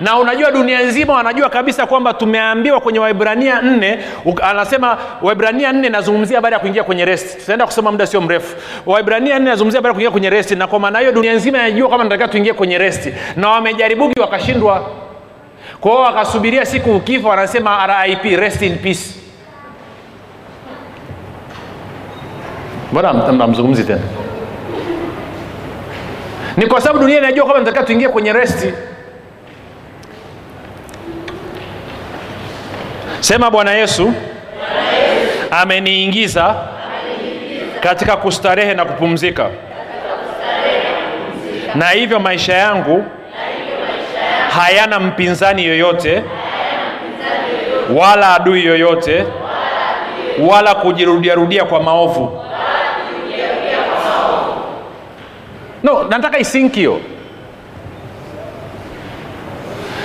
na 0.00 0.18
unajua 0.18 0.50
dunia 0.50 0.82
nzima 0.82 1.14
wanajua 1.14 1.48
kabisa 1.50 1.86
kwamba 1.86 2.14
tumeambiwa 2.14 2.80
kwenye 2.80 2.98
waibrania 2.98 3.62
nne 3.62 3.98
anasema 4.42 4.98
waibrania 5.22 5.72
nne 5.72 5.88
nazungumzia 5.88 6.40
baada 6.40 6.56
ya 6.56 6.60
kuingia 6.60 6.84
kwenye 6.84 7.04
resti 7.04 7.38
tutaenda 7.40 7.66
kusoma 7.66 7.90
muda 7.92 8.06
sio 8.06 8.20
mrefu. 8.20 8.56
Waibrania 8.86 9.38
nne 9.38 9.50
nazungumzia 9.50 9.80
baada 9.80 9.88
ya 9.88 9.94
kuingia 9.94 10.10
kwenye 10.10 10.30
resti 10.30 10.56
na 10.56 10.66
kwa 10.66 10.78
maana 10.80 10.98
hiyo 10.98 11.12
dunia 11.12 11.34
nzima 11.34 11.58
inajua 11.58 11.88
kama 11.88 12.04
natakiwa 12.04 12.28
tuingie 12.28 12.52
kwenye 12.52 12.78
resti 12.78 13.14
na 13.36 13.48
wamejaribugi 13.48 14.20
wakashindwa. 14.20 14.90
Kwao 15.80 16.00
wakasubiria 16.02 16.66
siku 16.66 16.90
ukifa 16.96 17.28
wanasema 17.28 17.86
rip 18.06 18.24
rest 18.40 18.62
in 18.62 18.78
peace. 18.78 19.14
Mbona 22.92 23.12
mnamzungumzi 23.12 23.84
tena? 23.84 24.00
Ni 26.56 26.66
kwa 26.66 26.80
sababu 26.80 26.98
dunia 27.00 27.18
inajua 27.18 27.44
kwamba 27.44 27.58
natakiwa 27.60 27.84
tuingie 27.84 28.08
kwenye 28.08 28.32
resti 28.32 28.72
sema 33.20 33.50
bwana 33.50 33.72
yesu 33.72 34.12
ameniingiza 35.50 36.54
katika 37.80 38.16
kustarehe 38.16 38.74
na 38.74 38.84
kupumzika. 38.84 39.50
Na 41.74 41.88
hivyo 41.88 42.20
maisha 42.20 42.54
yangu 42.54 43.04
hayana 44.50 45.00
mpinzani 45.00 45.64
yoyote 45.64 46.22
wala 47.96 48.34
adui 48.34 48.64
yoyote 48.64 49.24
wala 50.50 50.74
kujirudiarudia 50.74 51.64
kwa 51.64 51.82
maovu. 51.82 52.44
No 55.82 56.02
nataka 56.04 56.38
isinki 56.38 56.78
hiyo. 56.78 57.00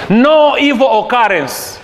No 0.10 0.58
evil 0.58 0.88
occurrence 0.92 1.80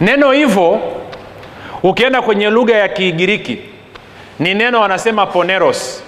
neno 0.00 0.32
hivyo 0.32 0.80
ukienda 1.82 2.22
kwenye 2.22 2.50
lugha 2.50 2.76
ya 2.76 2.88
kigiriki 2.88 3.58
ni 4.38 4.54
neno 4.54 4.80
wanasema 4.80 5.26
poneros. 5.26 6.02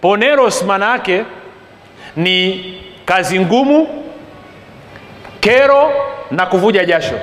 Poneros 0.00 0.62
maana 0.62 0.90
yake 0.92 1.24
ni 2.16 2.64
kazi 3.04 3.40
ngumu 3.40 4.04
kero 5.40 5.90
na 6.30 6.46
kuvuja 6.46 6.84
jasho. 6.84 7.18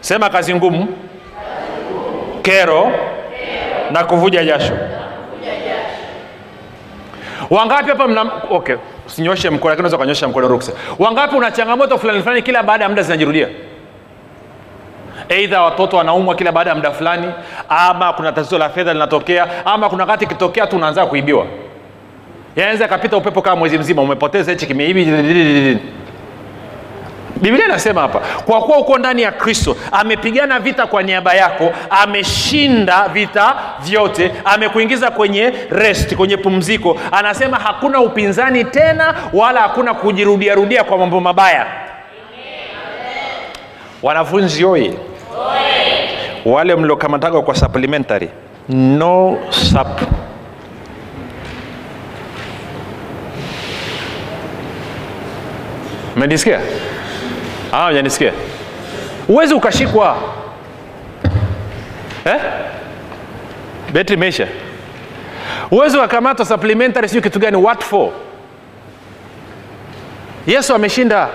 Sema 0.00 0.30
kazi 0.30 0.54
ngumu 0.54 0.88
kero 2.42 2.92
na 3.90 4.04
kuvuja 4.04 4.44
jasho. 4.44 4.72
Wangapi 7.50 7.88
hapa 7.90 8.08
mna 8.08 8.30
okay 8.50 8.76
usinyoshe 9.06 9.50
mkono 9.50 9.70
lakini 9.70 9.80
unaweza 9.80 9.96
ukanyosha 9.96 10.28
mkono 10.28 10.48
ruksa. 10.48 10.72
Wangapi 10.98 11.36
una 11.36 11.50
changamoto 11.50 11.98
fulani 11.98 12.22
fulani 12.22 12.42
kila 12.42 12.62
baada 12.62 12.84
ya 12.84 12.88
muda 12.90 13.02
zinajirudia 13.02 13.48
eidha 15.30 15.62
watoto 15.62 15.96
wanaumwa 15.96 16.34
kila 16.34 16.52
baada 16.52 16.70
ya 16.70 16.76
muda 16.76 16.90
fulani 16.90 17.32
ama 17.68 18.12
kuna 18.12 18.32
tatizo 18.32 18.58
la 18.58 18.68
fedha 18.70 18.92
linatokea 18.92 19.66
ama 19.66 19.88
kuna 19.88 20.02
wakati 20.04 20.24
ikitokea 20.24 20.66
tu 20.66 20.76
unaanza 20.76 21.06
kuibiwa. 21.06 21.46
Yanaweza 22.56 22.84
akapita 22.84 23.16
upepo 23.16 23.42
kama 23.42 23.56
mwezi 23.56 23.78
mzima 23.78 24.02
umepoteza 24.02 24.52
hichi 24.52 24.66
kimeibi. 24.66 25.04
Biblia 27.36 27.64
inasema 27.64 28.00
hapa 28.00 28.18
kwa 28.46 28.60
kuwa 28.62 28.78
uko 28.78 28.98
ndani 28.98 29.22
ya 29.22 29.32
kristo 29.32 29.76
amepigana 29.92 30.58
vita 30.60 30.86
kwa 30.86 31.02
niaba 31.02 31.34
yako 31.34 31.72
ameshinda 31.90 33.08
vita 33.08 33.54
vyote 33.82 34.32
amekuingiza 34.44 35.10
kwenye 35.10 35.52
rest 35.70 36.14
kwenye 36.16 36.36
pumziko. 36.36 36.98
Anasema 37.12 37.56
hakuna 37.56 38.00
upinzani 38.00 38.64
tena 38.64 39.14
wala 39.32 39.60
hakuna 39.60 39.94
kujirudiarudia 39.94 40.84
kwa 40.84 40.98
mambo 40.98 41.20
mabaya. 41.20 41.66
Wanafunzi 44.02 44.64
oye 44.64 44.92
wale 46.44 46.76
mliokamataga 46.76 47.42
kwa 47.42 47.54
supplementary 47.54 48.28
no 48.68 49.38
sup. 49.50 50.00
Menisikia 56.16 56.60
ah, 57.72 57.92
janisikia 57.92 58.32
uwezi 59.28 59.54
ukashikwa. 59.54 60.16
Eh? 62.24 62.40
betri 63.92 64.16
meisha 64.16 64.46
uwezi 65.70 65.96
ukakamata 65.96 66.44
supplementary 66.44 67.08
siu 67.08 67.22
kitu 67.22 67.38
gani 67.38 67.56
what 67.56 67.82
for? 67.84 68.10
Yesu 70.46 70.74
ameshinda 70.74 71.28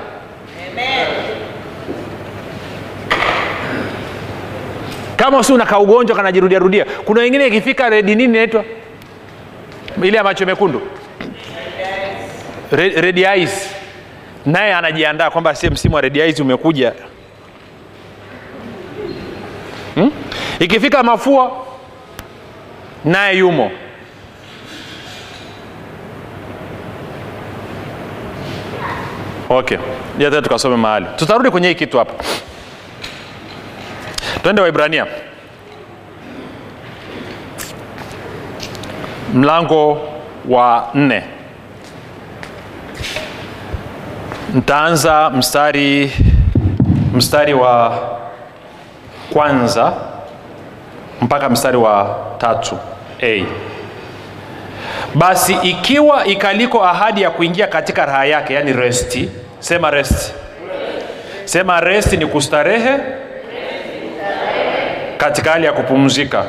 kama 5.15 5.43
si 5.43 5.53
una 5.53 5.65
kaugonjwa 5.65 6.15
kanajirudiarudia 6.15 6.85
kuna 7.05 7.21
wengine 7.21 7.47
ikifika 7.47 7.89
redi 7.89 8.15
nini 8.15 8.23
inaitwa? 8.37 8.63
Ile 10.03 10.17
ya 10.17 10.23
macho 10.23 10.45
mekundu. 10.45 10.81
Re- 12.71 13.01
red 13.01 13.17
eyes 13.19 13.69
naye 14.45 14.73
anajiandaa 14.73 15.29
kwamba 15.29 15.55
sie 15.55 15.69
msimu 15.69 15.95
wa 15.95 16.01
red 16.01 16.17
eyes 16.17 16.39
umekuja. 16.39 16.93
Hmm? 19.95 20.11
ikifika 20.59 21.03
mafua 21.03 21.51
naye 23.05 23.37
yumo. 23.37 23.71
Okay. 29.49 29.77
Jata 30.17 30.41
tukasome 30.41 30.75
mahali. 30.75 31.05
Tutarudi 31.15 31.49
kwenye 31.51 31.67
hii 31.67 31.75
kitu 31.75 31.97
hapa 31.97 32.13
twende 34.43 34.61
waibrania 34.61 35.05
mlango 39.33 40.01
wa 40.49 40.89
nne. 40.93 41.23
Ntaanza 44.53 45.29
mstari 45.29 46.11
mstari 47.13 47.53
wa 47.53 47.97
kwanza 49.33 49.93
mpaka 51.21 51.49
mstari 51.49 51.77
wa 51.77 52.17
tatu. 52.37 52.77
A. 53.23 53.43
Basi 55.15 55.53
ikiwa 55.63 56.25
ikaliko 56.25 56.85
ahadi 56.85 57.21
ya 57.21 57.29
kuingia 57.29 57.67
katika 57.67 58.05
raha 58.05 58.25
yake 58.25 58.53
yani 58.53 58.73
resti 58.73 59.29
sema 59.59 59.91
resti 59.91 60.33
sema 61.45 61.79
resti 61.79 62.17
ni 62.17 62.25
kustarehe 62.25 62.97
katika 65.25 65.51
hali 65.51 65.65
ya 65.65 65.71
kupumzika. 65.73 66.43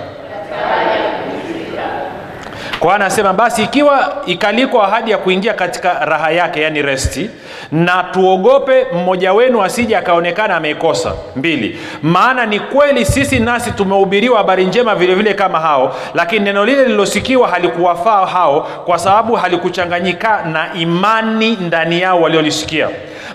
Kwa 2.81 2.95
anasema 2.95 3.33
basi 3.33 3.63
ikiwa 3.63 4.23
ikaliko 4.27 4.83
ahadi 4.83 5.11
ya 5.11 5.19
kuingia 5.19 5.55
katika 5.55 6.05
raha 6.05 6.31
yake 6.31 6.63
yani 6.63 6.83
resti 6.83 7.31
na 7.73 8.03
tuogope 8.03 8.87
mmoja 8.95 9.33
wenu 9.33 9.63
asije 9.63 9.97
akaonekana 9.97 10.57
ameikosa. 10.57 11.13
Mbili 11.37 11.79
maana 12.03 12.47
ni 12.47 12.61
kweli 12.61 13.05
sisi 13.05 13.39
nasi 13.41 13.71
tumehubiriwa 13.71 14.39
habari 14.39 14.65
njema 14.67 14.95
vilevile 14.95 15.23
vile 15.23 15.35
kama 15.35 15.61
hao 15.61 15.97
lakini 16.15 16.45
neno 16.45 16.65
lile 16.65 16.83
lililosikiwa 16.83 17.49
halikuwafaa 17.49 18.27
hao 18.27 18.61
kwa 18.61 18.99
sababu 18.99 19.35
halikuchanganyika 19.35 20.43
na 20.43 20.75
imani 20.75 21.57
ndani 21.61 22.01
yao 22.01 22.21
waliolisikia 22.23 22.89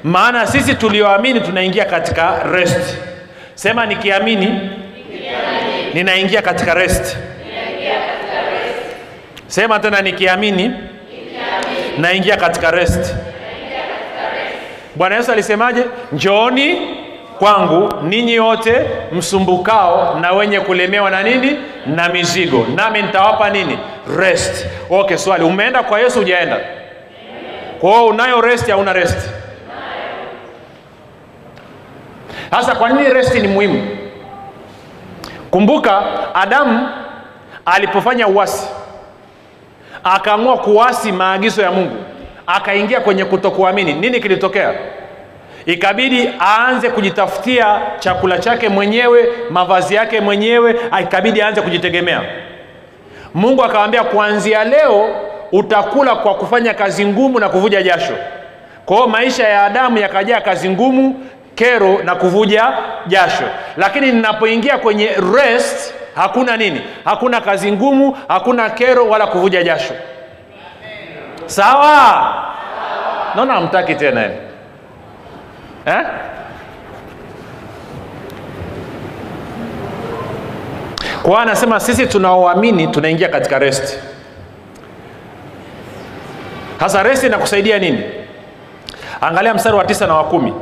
maana 0.03 0.47
sisi 0.47 0.75
tulioamini 0.75 1.41
tunaingia 1.41 1.85
katika 1.85 2.43
resti 2.51 2.97
sema 3.55 3.85
nikiamini 3.85 4.69
ninaingia 5.93 6.41
katika 6.41 6.73
rest. 6.73 7.17
Sema 9.47 9.79
tena 9.79 10.01
nikiamini 10.01 10.71
naingia 11.97 12.37
katika 12.37 12.71
rest. 12.71 13.15
Bwana 14.95 15.15
yesu 15.15 15.31
alisemaje? 15.31 15.83
Njooni 16.11 16.81
kwangu 17.39 17.93
ninyi 18.03 18.39
wote 18.39 18.85
msumbukao 19.11 20.17
na 20.21 20.31
wenye 20.31 20.59
kulemewa 20.59 21.09
na 21.09 21.23
nini? 21.23 21.57
Na 21.85 22.09
mizigo. 22.09 22.67
Nami 22.75 23.01
nitawapa 23.01 23.49
nini? 23.49 23.77
Rest. 24.17 24.65
Okay 24.89 25.17
swali. 25.17 25.43
Umeenda 25.43 25.83
kwa 25.83 25.99
yesu 25.99 26.19
hujaenda? 26.19 26.57
Kwao 27.79 28.05
unayo 28.07 28.41
rest 28.41 28.69
au 28.69 28.79
una 28.79 28.93
rest? 28.93 29.29
Sasa 32.51 32.75
kwa 32.75 32.89
nini 32.89 33.13
resti 33.13 33.39
ni 33.39 33.47
muhimu 33.47 33.87
kumbuka 35.51 36.03
adamu 36.35 36.89
alipofanya 37.65 38.27
uasi 38.27 38.67
akaamua 40.03 40.57
kuasi 40.57 41.11
maagizo 41.11 41.61
ya 41.61 41.71
mungu 41.71 41.95
akaingia 42.47 42.99
kwenye 43.01 43.25
kutokuamini. 43.25 43.93
Nini 43.93 44.19
kilitokea? 44.19 44.73
Ikabidi 45.65 46.29
aanze 46.41 46.89
kujitafutia 46.89 47.81
chakula 47.99 48.39
chake 48.39 48.69
mwenyewe 48.69 49.25
mavazi 49.49 49.95
yake 49.95 50.21
mwenyewe 50.21 50.75
ikabidi 51.01 51.41
aanze 51.41 51.61
kujitegemea. 51.61 52.21
Mungu 53.33 53.63
akawambia 53.63 54.03
kuanzia 54.03 54.63
leo 54.63 55.09
utakula 55.51 56.15
kwa 56.15 56.33
kufanya 56.35 56.73
kazi 56.73 57.05
ngumu 57.05 57.39
na 57.39 57.49
kuvuja 57.49 57.83
jasho. 57.83 58.13
Kwa 58.85 58.95
hiyo 58.95 59.07
maisha 59.07 59.47
ya 59.47 59.63
adamu 59.63 59.97
yakajaa 59.97 60.41
kazi 60.41 60.69
ngumu 60.69 61.25
kero 61.61 62.03
na 62.03 62.15
kuvuja 62.15 62.73
jasho. 63.07 63.43
Lakini 63.77 64.11
ninapoingia 64.11 64.77
kwenye 64.77 65.09
rest 65.35 65.93
hakuna 66.15 66.57
nini? 66.57 66.81
Hakuna 67.05 67.41
kazi 67.41 67.71
ngumu 67.71 68.17
hakuna 68.27 68.69
kero 68.69 69.09
wala 69.09 69.27
kuvuja 69.27 69.63
jasho. 69.63 69.93
Sawa? 71.45 72.33
Naona 73.35 73.53
hamtaki 73.53 73.95
tena. 73.95 74.23
Eh? 75.85 76.03
Kwa 81.23 81.41
anasema 81.41 81.79
sisi 81.79 82.07
tunaoamini 82.07 82.87
tunaingia 82.87 83.29
katika 83.29 83.59
rest. 83.59 83.99
Sasa 86.79 87.03
rest 87.03 87.23
inakusaidia 87.23 87.79
nini? 87.79 88.03
Angalia 89.21 89.53
mstari 89.53 89.75
wa 89.75 89.85
tisa 89.85 90.07
na 90.07 90.15
wa 90.15 90.23
kumi 90.23 90.53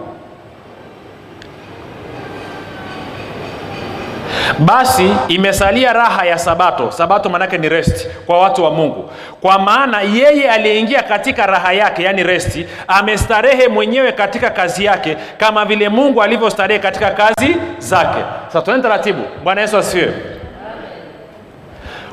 basi 4.60 5.12
imesalia 5.28 5.94
raha 5.94 6.26
ya 6.26 6.38
sabato. 6.38 6.92
Sabato 6.92 7.30
manake 7.30 7.58
ni 7.58 7.70
resti 7.70 8.08
kwa 8.26 8.40
watu 8.40 8.64
wa 8.64 8.72
mungu. 8.72 9.10
Kwa 9.42 9.60
maana 9.60 10.02
yeye 10.02 10.52
aliyeingia 10.52 11.04
katika 11.04 11.46
raha 11.46 11.74
yake 11.74 12.04
yani 12.04 12.24
resti 12.24 12.68
amestarehe 12.88 13.68
mwenyewe 13.68 14.12
katika 14.12 14.50
kazi 14.50 14.86
yake 14.86 15.18
kama 15.38 15.66
vile 15.66 15.90
mungu 15.90 16.24
alivyostarehe 16.24 16.80
katika 16.80 17.10
kazi 17.12 17.56
zake. 17.80 18.20
Sasa 18.48 18.62
tuende 18.62 18.84
taratibu. 18.84 19.22
Bwana 19.44 19.62
yesu 19.62 19.78
asifiwe. 19.78 20.14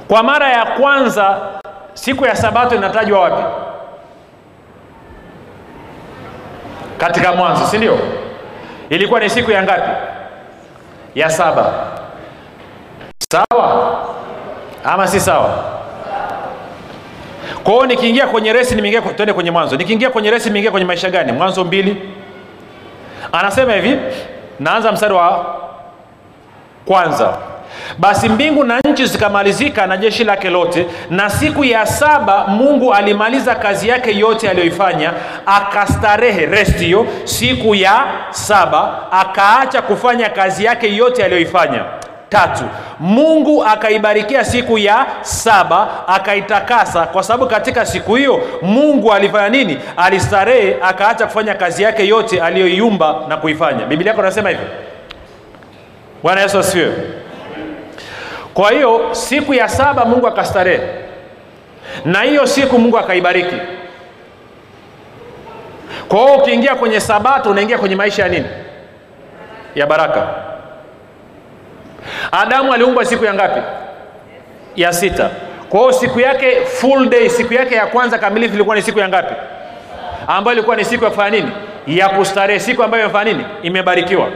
Kwa 0.08 0.22
mara 0.22 0.48
ya 0.52 0.64
kwanza 0.64 1.36
siku 1.94 2.26
ya 2.26 2.36
sabato 2.36 2.74
inatajwa 2.74 3.20
wapi? 3.20 3.42
Katika 6.98 7.32
mwanzo 7.32 7.66
si 7.66 7.76
ndio? 7.78 7.98
Ilikuwa 8.90 9.20
ni 9.20 9.30
siku 9.30 9.50
ya 9.50 9.62
ngapi? 9.62 9.90
Ya 11.14 11.30
saba 11.30 11.72
sawa? 13.32 14.06
Ama 14.84 15.06
si 15.06 15.20
sawa? 15.20 15.64
Kwa 17.64 17.72
hiyo 17.74 17.86
nikiingia 17.86 18.26
kwenye 18.26 18.52
resi 18.52 18.74
nimeingia 18.74 19.02
kwenye 19.34 19.50
mwanzo. 19.50 19.76
Nikiingia 19.76 20.10
kwenye 20.10 20.30
resi 20.30 20.48
nimeingia 20.48 20.70
kwenye 20.70 20.86
maisha 20.86 21.10
gani? 21.10 21.32
Mwanzo 21.32 21.64
mbili. 21.64 21.96
Anasema 23.32 23.72
hivi 23.72 23.98
naanza 24.60 24.92
mstari 24.92 25.14
wa 25.14 25.56
kwanza. 26.84 27.36
Basi 27.98 28.28
mbingu 28.28 28.64
na 28.64 28.80
nchi 28.80 29.06
zikamalizika 29.06 29.86
na 29.86 29.96
jeshi 29.96 30.24
lake 30.24 30.50
lote 30.50 30.86
na 31.10 31.30
siku 31.30 31.64
ya 31.64 31.86
saba 31.86 32.46
mungu 32.46 32.94
alimaliza 32.94 33.54
kazi 33.54 33.88
yake 33.88 34.18
yote 34.18 34.50
aliyoifanya 34.50 35.12
akastarehe 35.46 36.46
rest 36.46 36.78
hiyo 36.78 37.06
siku 37.24 37.74
ya 37.74 38.04
saba 38.30 39.12
akaacha 39.12 39.82
kufanya 39.82 40.28
kazi 40.30 40.64
yake 40.64 40.96
yote 40.96 41.24
aliyoifanya 41.24 41.84
tatu. 42.28 42.64
Mungu 43.00 43.64
akaibarikia 43.64 44.44
siku 44.44 44.78
ya 44.78 45.06
saba 45.20 46.08
akaitakasa. 46.08 47.06
Kwa 47.06 47.22
sababu 47.22 47.46
katika 47.46 47.86
siku 47.86 48.14
hiyo 48.14 48.40
mungu 48.62 49.12
alifanya 49.12 49.48
nini? 49.48 49.78
Alistarehe 49.96 50.76
akaacha 50.82 51.26
kufanya 51.26 51.54
kazi 51.54 51.82
yake 51.82 52.06
yote 52.06 52.40
aliyoiumba 52.42 53.14
na 53.28 53.36
kuifanya. 53.36 53.86
Biblia 53.86 54.10
yako 54.10 54.22
nasema 54.22 54.48
hivyo 54.50 54.66
bwana 56.22 56.40
yesu 56.40 56.58
asifiwe. 56.58 56.92
Kwa 58.54 58.70
hiyo 58.70 59.00
siku 59.12 59.54
ya 59.54 59.68
saba 59.68 60.04
mungu 60.04 60.26
akastarehe. 60.26 60.80
Na 62.04 62.22
hiyo 62.22 62.46
siku 62.46 62.78
mungu 62.78 62.98
akaibariki. 62.98 63.56
Kwa 66.08 66.18
hiyo 66.18 66.34
ukiingia 66.34 66.74
kwenye 66.74 67.00
sabato 67.00 67.50
unaingia 67.50 67.78
kwenye 67.78 67.96
maisha 67.96 68.22
ya 68.22 68.28
nini? 68.28 68.46
Ya 69.74 69.86
baraka 69.86 70.26
adamu 72.32 72.72
aliumbwa 72.72 73.04
siku 73.04 73.24
ya 73.24 73.34
ngapi? 73.34 73.60
Ya 74.76 74.92
sita. 74.92 75.30
Kwa 75.68 75.80
hiyo 75.80 75.92
siku 75.92 76.20
yake 76.20 76.56
full 76.64 77.08
day 77.08 77.28
siku 77.28 77.54
yake 77.54 77.74
ya 77.74 77.86
kwanza 77.86 78.18
kamilifu 78.18 78.54
ilikuwa 78.54 78.76
ni 78.76 78.82
siku 78.82 78.98
ya 78.98 79.08
ngapi? 79.08 79.34
Ambayo 80.26 80.54
ilikuwa 80.56 80.76
ni 80.76 80.84
siku 80.84 81.04
ya 81.04 81.10
kufanya 81.10 81.30
nini? 81.30 81.52
Ya 81.86 82.08
kustarehe. 82.08 82.60
Siku 82.60 82.82
ambayo 82.82 83.02
imefanya 83.04 83.32
nini? 83.32 83.44
Imebarikiwa. 83.62 84.28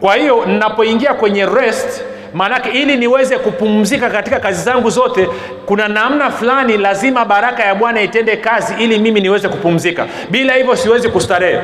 Kwa 0.00 0.14
hiyo 0.16 0.44
ninapoingia 0.46 1.14
kwenye 1.14 1.46
rest 1.46 2.04
maanake 2.34 2.68
ili 2.70 2.96
niweze 2.96 3.38
kupumzika 3.38 4.10
katika 4.10 4.40
kazi 4.40 4.62
zangu 4.62 4.90
zote 4.90 5.28
kuna 5.66 5.88
namna 5.88 6.30
fulani 6.30 6.76
lazima 6.78 7.24
baraka 7.24 7.64
ya 7.64 7.74
bwana 7.74 8.00
itende 8.02 8.36
kazi 8.36 8.74
ili 8.78 8.98
mimi 8.98 9.20
niweze 9.20 9.48
kupumzika. 9.48 10.06
Bila 10.30 10.54
hivyo 10.54 10.76
siwezi 10.76 11.08
kustarehe 11.08 11.60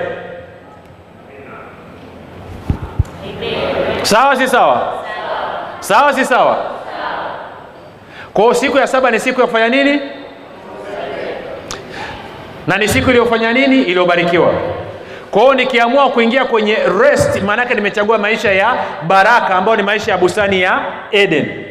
sawa 4.03 4.37
si 4.37 4.49
sawa? 4.49 4.93
Sawa 5.81 6.13
si 6.13 6.25
sawa? 6.25 6.57
Kwao 8.33 8.55
siku 8.55 8.79
ya 8.79 8.87
saba 8.87 9.11
ni 9.11 9.21
siku 9.21 9.41
ya 9.41 9.47
kufanya 9.47 9.69
nini? 9.69 10.01
Na 12.67 12.79
ni 12.79 12.89
siku 12.89 13.11
iliyofanya 13.11 13.53
nini? 13.53 13.83
Iliyobarikiwa. 13.83 14.53
Kwao 15.31 15.55
nikiamua 15.55 16.11
kuingia 16.11 16.45
kwenye 16.45 16.77
rest 17.01 17.43
maanake 17.43 17.75
nimechagua 17.75 18.19
maisha 18.19 18.53
ya 18.53 18.75
baraka 19.03 19.55
ambayo 19.55 19.77
ni 19.77 19.83
maisha 19.83 20.13
ya 20.13 20.19
bustani 20.19 20.63
ya 20.63 20.81
eden. 21.11 21.65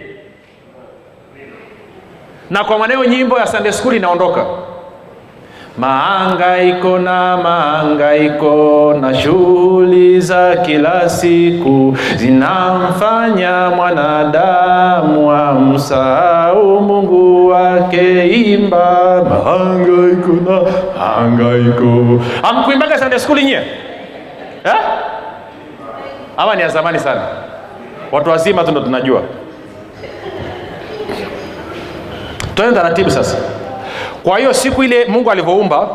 Na 2.50 2.64
kwa 2.64 2.78
maneno 2.80 3.06
nyimbo 3.06 3.40
ya 3.40 3.48
sunday 3.48 3.72
school 3.72 3.96
inaondoka 3.96 4.46
maangaiko 5.78 7.00
na 7.00 7.38
maangaiko 7.38 8.94
na 9.02 9.14
shughuli 9.16 10.22
za 10.22 10.56
kila 10.56 11.10
siku 11.10 11.98
zinamfanya 12.16 13.70
mwanadamu 13.70 15.32
amsahau 15.32 16.82
mungu 16.82 17.48
wake 17.48 18.28
imba. 18.28 19.24
Maangaiko 19.30 20.32
na 20.34 20.62
maangaiko 20.98 22.22
amkuimbaga 22.44 22.98
sunday 22.98 23.20
school 23.20 23.42
nyie? 23.44 23.62
Eh? 24.64 24.74
ama 26.38 26.56
ni 26.56 26.62
ya 26.62 26.70
zamani 26.70 27.00
sana. 27.00 27.22
Watu 28.12 28.30
wazima 28.30 28.64
tu 28.64 28.72
ndo 28.72 28.82
tunajua. 28.82 29.22
Tuende 32.56 32.76
taratibu 32.76 33.10
sasa 33.12 33.38
kwa 34.24 34.38
hiyo 34.40 34.54
siku 34.54 34.84
ile 34.84 35.06
mungu 35.06 35.32
alivyoumba 35.32 35.90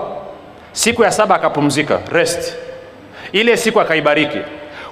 siku 0.73 1.03
ya 1.03 1.11
saba 1.13 1.35
akapumzika 1.35 1.99
rest. 2.13 2.55
Ile 3.33 3.57
siku 3.57 3.81
akaibariki. 3.81 4.39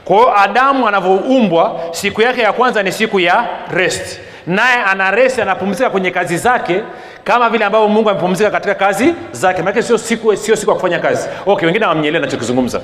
Kwa 0.04 0.16
hiyo 0.16 0.38
adamu 0.38 0.88
anavyoumbwa 0.88 1.80
siku 1.90 2.22
yake 2.22 2.40
ya 2.40 2.52
kwanza 2.52 2.82
ni 2.82 2.92
siku 2.92 3.20
ya 3.20 3.46
rest. 3.72 4.20
Naye 4.46 4.82
ana 4.82 5.10
rest 5.10 5.38
anapumzika 5.38 5.90
kwenye 5.90 6.10
kazi 6.10 6.36
zake 6.38 6.80
kama 7.24 7.50
vile 7.50 7.64
ambavyo 7.64 7.88
mungu 7.88 8.10
amepumzika 8.10 8.50
katika 8.50 8.74
kazi 8.74 9.14
zake. 9.32 9.62
Maana 9.62 9.82
sio 9.82 9.98
siku 9.98 10.36
sio 10.36 10.56
siku 10.56 10.70
ya 10.70 10.74
kufanya 10.76 10.98
kazi. 10.98 11.28
Okay 11.46 11.66
wengine 11.66 11.86
wamnyelee 11.86 12.18
nachokizungumza 12.18 12.80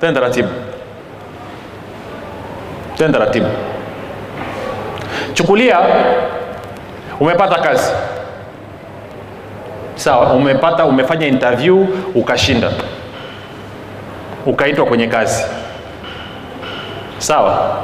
tende 0.00 0.20
taratibu. 0.20 0.48
Tende 2.98 3.18
taratibu. 3.18 3.46
Chukulia 5.34 5.78
umepata 7.20 7.54
kazi 7.60 7.92
sawa 9.98 10.32
umepata 10.32 10.84
umefanya 10.84 11.26
interview 11.26 11.86
ukashinda. 12.14 12.70
Ukaitwa 14.46 14.86
kwenye 14.86 15.06
kazi. 15.06 15.44
Sawa. 17.18 17.76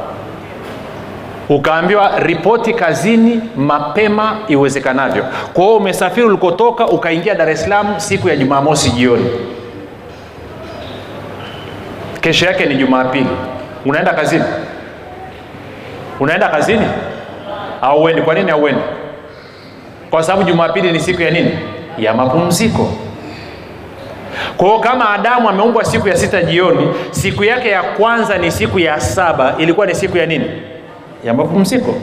Ukaambiwa 1.49 2.19
ripoti 2.19 2.75
kazini 2.75 3.41
mapema 3.57 4.37
iwezekanavyo. 4.49 5.25
Kwa 5.53 5.65
hiyo 5.65 5.77
umesafiri 5.77 6.27
ulikotoka 6.27 6.87
ukaingia 6.87 7.35
dar 7.35 7.51
es 7.51 7.63
salaam 7.63 8.01
siku 8.01 8.29
ya 8.29 8.37
jumamosi 8.37 8.91
jioni. 8.91 9.27
Kesho 12.21 12.47
yake 12.47 12.67
ni 12.67 12.75
jumapili. 12.75 13.27
Unaenda 13.87 14.13
kazini? 14.13 14.45
Unaenda 16.21 16.49
kazini? 16.49 16.87
Auendi 17.83 18.23
kwa 18.23 18.35
nini 18.35 18.51
auendi 18.51 18.81
kwa 20.11 20.23
sababu 20.23 20.45
jumapili 20.45 20.93
ni 20.93 21.01
siku 21.01 21.23
ya 21.23 21.31
nini 21.31 21.59
ya 21.99 22.15
mapumziko. 22.15 22.93
Kwa 24.57 24.81
kama 24.81 25.11
adamu 25.11 25.49
ameumbwa 25.49 25.85
siku 25.85 26.09
ya 26.09 26.17
sita 26.17 26.43
jioni 26.43 26.89
siku 27.11 27.45
yake 27.45 27.69
ya 27.69 27.83
kwanza 27.83 28.39
ni 28.39 28.51
siku 28.51 28.79
ya 28.79 29.01
saba 29.01 29.55
ilikuwa 29.59 29.87
ni 29.87 29.95
siku 29.95 30.17
ya 30.19 30.27
nini? 30.27 30.45
Ya 31.25 31.35
mapumziko. 31.35 31.95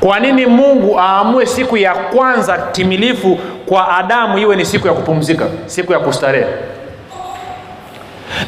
Kwa 0.00 0.20
nini 0.20 0.46
mungu 0.46 1.00
aamue 1.00 1.46
siku 1.46 1.76
ya 1.76 1.94
kwanza 1.94 2.58
timilifu 2.72 3.38
kwa 3.66 3.96
adamu 3.96 4.38
iwe 4.38 4.56
ni 4.56 4.64
siku 4.64 4.86
ya 4.86 4.92
kupumzika 4.92 5.46
siku 5.66 5.92
ya 5.92 5.98
kustarehe? 5.98 6.46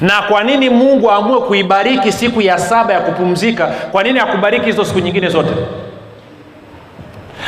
Na 0.01 0.23
kwa 0.23 0.45
nini 0.45 0.71
mungu 0.71 1.11
aamue 1.11 1.41
kuibariki 1.41 2.13
siku 2.13 2.41
ya 2.43 2.59
saba 2.59 2.93
ya 2.93 3.01
kupumzika? 3.01 3.67
Kwa 3.67 4.03
nini 4.03 4.19
akubariki 4.19 4.67
hizo 4.67 4.85
siku 4.85 4.99
nyingine 4.99 5.29
zote 5.29 5.51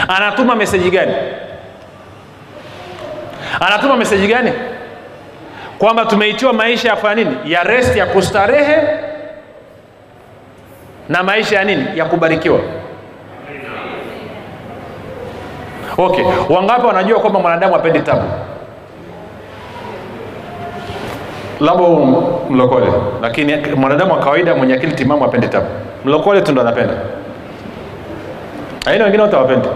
anatuma 0.09 0.55
meseji 0.57 0.91
gani? 0.91 1.12
Anatuma 3.61 3.97
meseji 3.97 4.27
gani? 4.27 4.53
Kwamba 5.79 6.05
tumeitiwa 6.05 6.53
maisha 6.53 6.88
ya 6.88 6.97
kufanya 6.97 7.15
nini? 7.25 7.37
Ya 7.45 7.62
rest 7.62 7.97
ya 7.97 8.07
kustarehe 8.07 8.77
na 11.09 11.23
maisha 11.23 11.57
ya 11.57 11.65
nini? 11.65 11.87
Ya 11.95 12.05
kubarikiwa. 12.05 12.59
Okay 15.99 16.25
wangapi 16.49 16.87
wanajua 16.87 17.21
kwamba 17.21 17.41
mwanadamu 17.41 17.77
apendi 17.77 18.01
tabu? 18.01 18.23
Labda 21.61 21.85
mlokole 22.51 22.87
lakini 23.23 23.57
mwanadamu 23.77 24.12
wa 24.12 24.19
kawaida 24.19 24.55
mwenye 24.55 24.75
akili 24.75 24.93
timamu 24.93 25.25
apendi 25.25 25.49
tabu. 25.49 25.67
Mlokole 26.05 26.41
tu 26.41 26.53
ndo 26.53 26.61
anapenda. 26.61 26.95
Aina 28.87 29.05
wengine 29.05 29.23
wote 29.23 29.37
hawapendi 29.37 29.69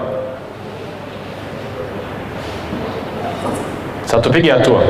sa 4.06 4.18
tupige 4.22 4.50
hatua. 4.50 4.82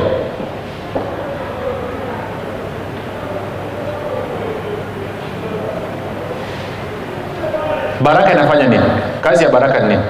Baraka 8.01 8.33
inafanya 8.33 8.67
nini? 8.69 8.85
Kazi 9.21 9.45
ya 9.45 9.51
baraka 9.51 9.81
ni 9.81 9.89
nini? 9.89 10.03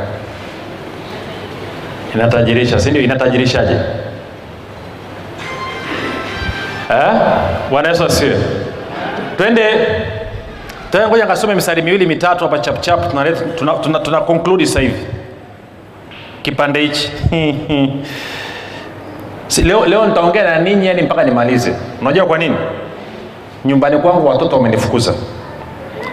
Inatajirisha 2.15 2.81
sindio 2.81 3.03
inatajirishaje? 3.03 3.77
Eh? 6.91 7.13
bwana 7.71 7.89
yesu 7.89 8.05
asiwe 8.05 8.37
twende 9.37 9.63
tena, 10.91 11.09
ngoja 11.09 11.27
kasome 11.27 11.55
mistari 11.55 11.83
miwili 11.83 12.07
mitatu 12.07 12.45
hapa 12.45 12.59
chapchap 12.59 13.11
tuna, 13.11 13.33
tuna, 13.33 13.73
tuna, 13.73 13.99
tuna 14.01 14.21
conclude 14.21 14.67
sasa 14.67 14.81
kipande 16.43 16.81
hichi 16.81 17.13
leo, 19.65 19.87
leo 19.87 20.07
nitaongea 20.07 20.45
na 20.45 20.59
ninyi 20.59 20.87
yani 20.87 21.03
mpaka 21.03 21.25
nimalize. 21.25 21.73
Unajua 22.01 22.27
kwa 22.27 22.39
nini? 22.39 22.57
Nyumbani 23.65 23.99
kwangu 23.99 24.29
watoto 24.29 24.57
wamenifukuza. 24.57 25.15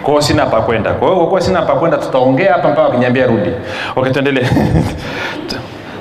Kwao 0.04 0.22
sina 0.22 0.46
pa 0.46 0.62
kwenda. 0.62 0.94
Kwa 0.94 1.08
hiyo 1.08 1.18
kwa 1.20 1.28
kuwa 1.28 1.42
sina 1.42 1.62
pa 1.62 1.74
kwenda 1.76 1.98
tutaongea 1.98 2.54
hapa 2.54 2.68
mpaka 2.70 2.82
wakiniambia 2.88 3.28
rudi. 3.28 3.50
Okay 3.96 4.14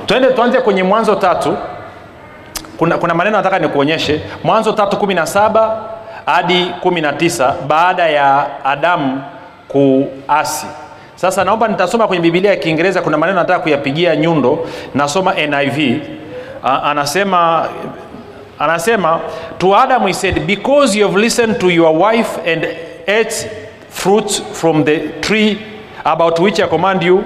twende 0.07 0.27
tuanze 0.29 0.61
kwenye 0.61 0.83
mwanzo 0.83 1.15
tatu. 1.15 1.57
Kuna, 2.79 2.99
kuna 2.99 3.15
maneno 3.15 3.37
nataka 3.37 3.59
nikuonyeshe. 3.59 4.21
Mwanzo 4.45 4.73
tatu 4.73 4.97
kumi 4.97 5.15
na 5.15 5.27
saba 5.27 5.83
hadi 6.27 6.67
kumi 6.81 7.01
na 7.01 7.13
tisa 7.13 7.55
baada 7.69 8.09
ya 8.09 8.47
adamu 8.65 9.23
kuasi. 9.69 10.67
Sasa 11.15 11.45
naomba 11.45 11.69
nitasoma 11.69 12.07
kwenye 12.07 12.23
bibilia 12.23 12.51
ya 12.51 12.57
kiingereza. 12.57 13.03
Kuna 13.03 13.19
maneno 13.19 13.39
nataka 13.39 13.59
kuyapigia 13.59 14.17
nyundo. 14.17 14.67
Nasoma 14.95 15.35
niv 15.35 16.01
anasema 16.63 17.69
anasema 18.59 19.21
to 19.59 19.77
adam 19.77 20.07
he 20.07 20.13
said 20.13 20.41
because 20.47 20.99
you 20.99 21.07
have 21.07 21.21
listened 21.21 21.59
to 21.59 21.71
your 21.71 21.97
wife 22.07 22.53
and 22.53 22.65
ate 23.21 23.51
fruit 23.91 24.43
from 24.53 24.85
the 24.85 24.99
tree 24.99 25.57
about 26.05 26.39
which 26.39 26.61
i 26.61 26.67
command 26.67 27.03
you 27.03 27.25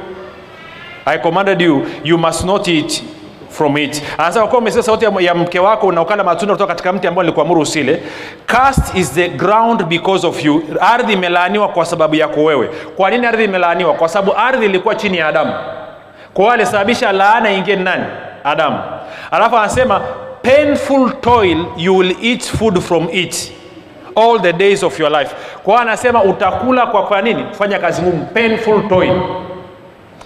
i 1.05 1.19
commanded 1.19 1.61
you 1.61 1.87
you 2.05 2.19
must 2.19 2.45
not 2.45 2.69
eat 2.69 3.03
from 3.51 3.77
it. 3.77 4.03
Anasema 4.19 4.47
kuwa 4.47 4.59
umesikia 4.61 4.83
sauti 4.83 5.05
ya 5.25 5.35
mke 5.35 5.59
wako 5.59 5.87
unaokala 5.87 6.25
matunda 6.25 6.55
kutoka 6.55 6.73
katika 6.75 6.93
mti 6.93 7.07
ambao 7.07 7.23
nilikuamuru 7.25 7.61
usile 7.61 8.03
cast 8.47 8.95
is 8.95 9.13
the 9.13 9.29
ground 9.29 9.85
because 9.85 10.27
of 10.27 10.45
you. 10.45 10.63
Ardhi 10.81 11.13
imelaaniwa 11.13 11.69
kwa 11.69 11.85
sababu 11.85 12.15
yako 12.15 12.45
wewe. 12.45 12.71
Kwa 12.97 13.11
nini 13.11 13.27
ardhi 13.27 13.45
imelaaniwa? 13.45 13.95
Kwa 13.95 14.09
sababu 14.09 14.37
ardhi 14.39 14.67
ilikuwa 14.67 14.95
chini 14.95 15.19
ya 15.19 15.29
adamu. 15.29 15.53
Kwa 16.35 16.45
hiyo 16.45 16.53
alisababisha 16.55 17.13
laana 17.13 17.51
ingie 17.51 17.77
nani 17.77 18.05
adamu 18.45 18.79
alafu 19.31 19.57
anasema 19.57 20.01
painful 20.43 21.13
toil 21.21 21.65
you 21.77 21.97
will 21.97 22.17
eat 22.23 22.45
food 22.45 22.81
from 22.81 23.09
it 23.13 23.53
all 24.17 24.41
the 24.43 24.53
days 24.53 24.83
of 24.83 25.01
your 25.01 25.11
life. 25.19 25.35
Kwa 25.63 25.73
hiyo 25.75 25.83
anasema 25.83 26.23
utakula 26.23 26.87
kwa 26.87 27.03
kwa 27.07 27.23
nini? 27.23 27.43
Kufanya 27.45 27.79
kazi 27.79 28.03
ngumu. 28.03 28.27
Painful 28.35 28.89
toil. 28.89 29.21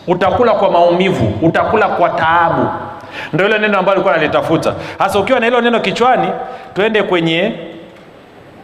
Utakula 0.06 0.52
kwa 0.54 0.70
maumivu 0.70 1.32
utakula 1.46 1.88
kwa 1.88 2.08
taabu. 2.10 2.66
Ndo 3.32 3.46
ile 3.46 3.58
neno 3.58 3.78
ambayo 3.78 3.92
alikuwa 3.94 4.16
nalitafuta 4.16 4.74
hasa 4.98 5.18
ukiwa 5.18 5.40
na 5.40 5.46
hilo 5.46 5.60
neno 5.60 5.80
kichwani 5.80 6.28
twende 6.74 7.02
kwenye 7.02 7.52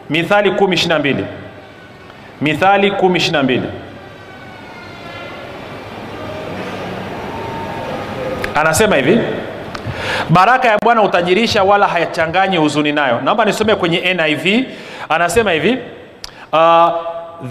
mithali 0.09 0.51
kumi 0.51 0.73
ishiri 0.75 0.89
na 0.93 0.99
mbili. 0.99 1.25
Mithali 2.41 2.91
kumi 2.91 3.17
ishiri 3.17 3.33
na 3.33 3.43
mbili. 3.43 3.67
Anasema 8.55 8.95
hivi 8.95 9.19
baraka 10.29 10.67
ya 10.67 10.77
bwana 10.83 11.01
hutajirisha 11.01 11.63
wala 11.63 11.87
hayachanganyi 11.87 12.57
huzuni 12.57 12.91
nayo. 12.91 13.21
Naomba 13.23 13.45
nisome 13.45 13.75
kwenye 13.75 14.13
niv 14.13 14.65
anasema 15.09 15.51
hivi 15.51 15.77
uh, 16.53 16.89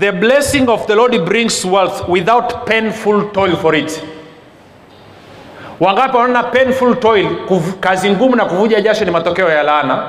the 0.01 0.13
blessing 0.13 0.69
of 0.69 0.87
the 0.87 0.95
lord 0.95 1.19
brings 1.25 1.65
wealth 1.65 2.09
without 2.09 2.55
painful 2.65 3.33
toil 3.33 3.57
for 3.57 3.77
it. 3.77 4.03
Wangapi 5.81 6.17
wanaona 6.17 6.43
painful 6.43 6.97
toil 6.97 7.29
kazi 7.81 8.11
ngumu 8.11 8.37
na 8.37 8.45
kuvuja 8.45 8.81
jasho 8.81 9.05
ni 9.05 9.11
matokeo 9.11 9.51
ya 9.51 9.63
laana? 9.63 10.03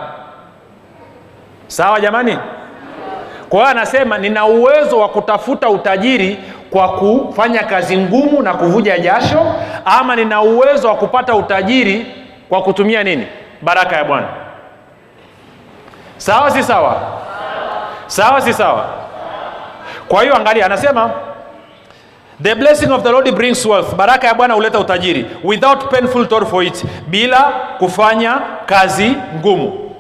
Sawa 1.67 1.99
jamani? 1.99 2.37
Kwa 3.49 3.59
hiyo 3.59 3.71
anasema 3.71 4.17
nina 4.17 4.45
uwezo 4.45 4.99
wa 4.99 5.09
kutafuta 5.09 5.69
utajiri 5.69 6.37
kwa 6.69 6.89
kufanya 6.89 7.63
kazi 7.63 7.97
ngumu 7.97 8.41
na 8.41 8.53
kuvuja 8.53 8.99
jasho 8.99 9.53
ama 9.85 10.15
nina 10.15 10.41
uwezo 10.41 10.87
wa 10.87 10.95
kupata 10.95 11.35
utajiri 11.35 12.05
kwa 12.49 12.61
kutumia 12.63 13.03
nini? 13.03 13.27
Baraka 13.61 13.95
ya 13.95 14.03
bwana. 14.03 14.27
Sawa 16.17 16.51
si 16.51 16.63
sawa? 16.63 17.01
Sawa 18.07 18.41
si 18.41 18.53
sawa? 18.53 18.85
Kwa 20.07 20.21
hiyo 20.23 20.35
angalia 20.35 20.65
anasema 20.65 21.11
the 22.43 22.55
blessing 22.55 22.91
of 22.91 23.03
the 23.03 23.11
lord 23.11 23.31
brings 23.31 23.65
wealth. 23.65 23.95
Baraka 23.95 24.27
ya 24.27 24.33
bwana 24.33 24.53
huleta 24.53 24.79
utajiri. 24.79 25.25
Without 25.43 25.89
painful 25.91 26.27
toil 26.27 26.45
for 26.45 26.63
it. 26.63 26.83
Bila 27.07 27.41
kufanya 27.77 28.39
kazi 28.65 29.13
ngumu. 29.35 29.95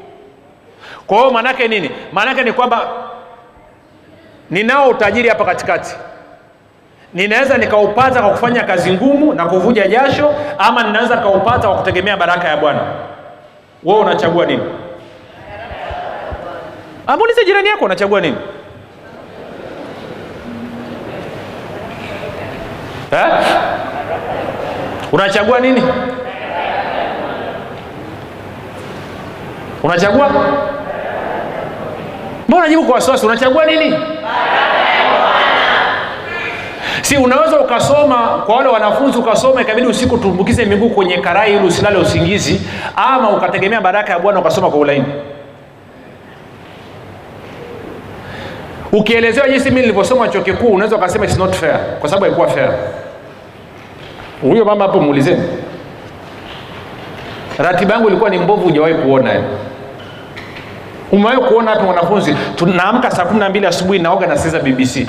Kwa 1.07 1.17
hiyo 1.17 1.31
maanake 1.31 1.67
nini? 1.67 1.91
Maanake 2.11 2.43
ni 2.43 2.53
kwamba 2.53 2.81
ninao 4.49 4.89
utajiri 4.89 5.29
hapa 5.29 5.45
katikati 5.45 5.95
ninaweza 7.13 7.57
nikaupata 7.57 8.21
kwa 8.21 8.29
kufanya 8.29 8.63
kazi 8.63 8.91
ngumu 8.93 9.33
na 9.33 9.45
kuvuja 9.45 9.87
jasho 9.87 10.33
ama 10.57 10.83
ninaweza 10.83 11.15
nikaupata 11.15 11.67
kwa 11.67 11.77
kutegemea 11.77 12.17
baraka 12.17 12.47
ya 12.47 12.57
bwana. 12.57 12.79
Wewe 13.83 13.99
unachagua 13.99 14.45
nini? 14.45 14.63
Amuulize 17.07 17.45
jirani 17.45 17.69
yako 17.69 17.85
unachagua 17.85 18.21
nini? 18.21 18.37
Eh? 23.11 23.25
unachagua 25.11 25.59
nini? 25.59 25.83
Unachagua? 29.83 30.29
Mbona 32.47 32.69
jibu 32.69 32.83
kwa 32.85 32.95
wasiwasi? 32.95 33.25
Unachagua 33.25 33.65
nini 33.65 33.95
si 37.07 37.17
unaweza 37.17 37.59
ukasoma 37.59 38.15
kwa 38.45 38.55
wale 38.55 38.69
wanafunzi 38.69 39.17
ukasoma 39.17 39.61
ikabidi 39.61 39.87
usiku 39.87 40.17
tumbukize 40.17 40.65
miguu 40.65 40.89
kwenye 40.89 41.17
karai 41.17 41.53
ili 41.55 41.65
usilale 41.67 41.97
usingizi 41.97 42.61
ama 42.95 43.29
ukategemea 43.29 43.81
baraka 43.81 44.13
ya 44.13 44.19
bwana 44.19 44.39
ukasoma 44.39 44.69
kwa 44.69 44.79
ulaini. 44.79 45.05
Ukielezewa 48.91 49.49
jinsi 49.49 49.71
mi 49.71 49.81
nilivyosoma 49.81 50.27
chuo 50.29 50.41
kikuu 50.41 50.67
unaweza 50.67 50.95
ukasema 50.95 51.25
its 51.25 51.37
not 51.37 51.53
fair 51.55 51.79
kwa 51.99 52.09
sababu 52.09 52.25
haikuwa 52.25 52.47
fair. 52.47 52.73
Huyo 54.41 54.65
mama 54.65 54.83
hapo 54.85 54.99
muulizeni. 54.99 55.43
Ratiba 57.57 57.93
yangu 57.93 58.07
ilikuwa 58.07 58.29
ni 58.29 58.37
mbovu 58.39 58.61
hujawahi 58.63 58.93
kuona 58.95 59.31
yani 59.33 59.45
umewahi 61.11 61.37
kuona 61.39 61.71
hapo 61.71 61.83
mwanafunzi 61.83 62.35
tunaamka 62.55 63.11
saa 63.11 63.25
kumi 63.25 63.39
na 63.39 63.49
mbili 63.49 63.65
asubuhi 63.65 63.99
naoga 63.99 64.27
nasikiza 64.27 64.59
bbc 64.59 65.07